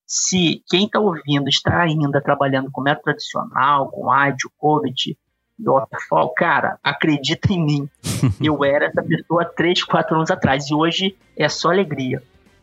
se 0.05 0.63
quem 0.69 0.85
está 0.85 0.99
ouvindo 0.99 1.49
está 1.49 1.81
ainda 1.81 2.21
trabalhando 2.21 2.71
com 2.71 2.81
método 2.81 3.03
tradicional, 3.03 3.89
com 3.89 4.09
ágil, 4.09 4.49
COVID, 4.57 5.17
waterfall, 5.59 6.33
cara, 6.33 6.77
acredita 6.83 7.51
em 7.51 7.63
mim. 7.63 7.89
Eu 8.41 8.63
era 8.63 8.85
essa 8.85 9.03
pessoa 9.03 9.43
três, 9.43 9.83
quatro 9.83 10.15
anos 10.15 10.31
atrás 10.31 10.69
e 10.69 10.73
hoje 10.73 11.15
é 11.35 11.49
só 11.49 11.71
alegria. 11.71 12.21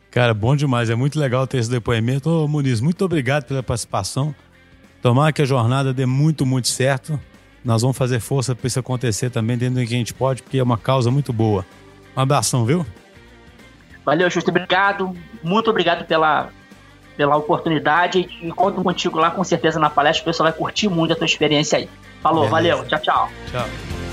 Cara, 0.09 0.33
bom 0.33 0.55
demais. 0.55 0.89
É 0.89 0.95
muito 0.95 1.19
legal 1.19 1.45
ter 1.45 1.57
esse 1.57 1.69
depoimento. 1.69 2.29
Ô, 2.29 2.47
Muniz, 2.47 2.79
muito 2.79 3.03
obrigado 3.03 3.43
pela 3.43 3.61
participação. 3.61 4.33
Tomara 5.01 5.31
que 5.33 5.41
a 5.41 5.45
jornada 5.45 5.93
dê 5.93 6.05
muito, 6.05 6.45
muito 6.45 6.69
certo. 6.69 7.19
Nós 7.63 7.81
vamos 7.81 7.97
fazer 7.97 8.19
força 8.19 8.55
para 8.55 8.65
isso 8.65 8.79
acontecer 8.79 9.29
também 9.29 9.57
dentro 9.57 9.75
do 9.75 9.85
que 9.85 9.93
a 9.93 9.97
gente 9.97 10.13
pode, 10.13 10.41
porque 10.41 10.57
é 10.57 10.63
uma 10.63 10.77
causa 10.77 11.11
muito 11.11 11.33
boa. 11.33 11.65
Um 12.15 12.21
abração, 12.21 12.65
viu? 12.65 12.85
Valeu, 14.05 14.29
Justo. 14.29 14.51
Obrigado. 14.51 15.15
Muito 15.43 15.69
obrigado 15.69 16.05
pela, 16.05 16.49
pela 17.17 17.35
oportunidade 17.35 18.29
e 18.41 18.51
conto 18.51 18.81
contigo 18.83 19.17
lá 19.17 19.31
com 19.31 19.43
certeza 19.43 19.79
na 19.79 19.89
palestra. 19.89 20.21
O 20.21 20.25
pessoal 20.25 20.49
vai 20.49 20.57
curtir 20.57 20.87
muito 20.87 21.13
a 21.13 21.15
tua 21.15 21.25
experiência 21.25 21.79
aí. 21.79 21.89
Falou, 22.21 22.47
Beleza. 22.49 22.51
valeu. 22.51 22.87
Tchau, 22.87 22.99
tchau. 22.99 23.29
Tchau. 23.51 24.04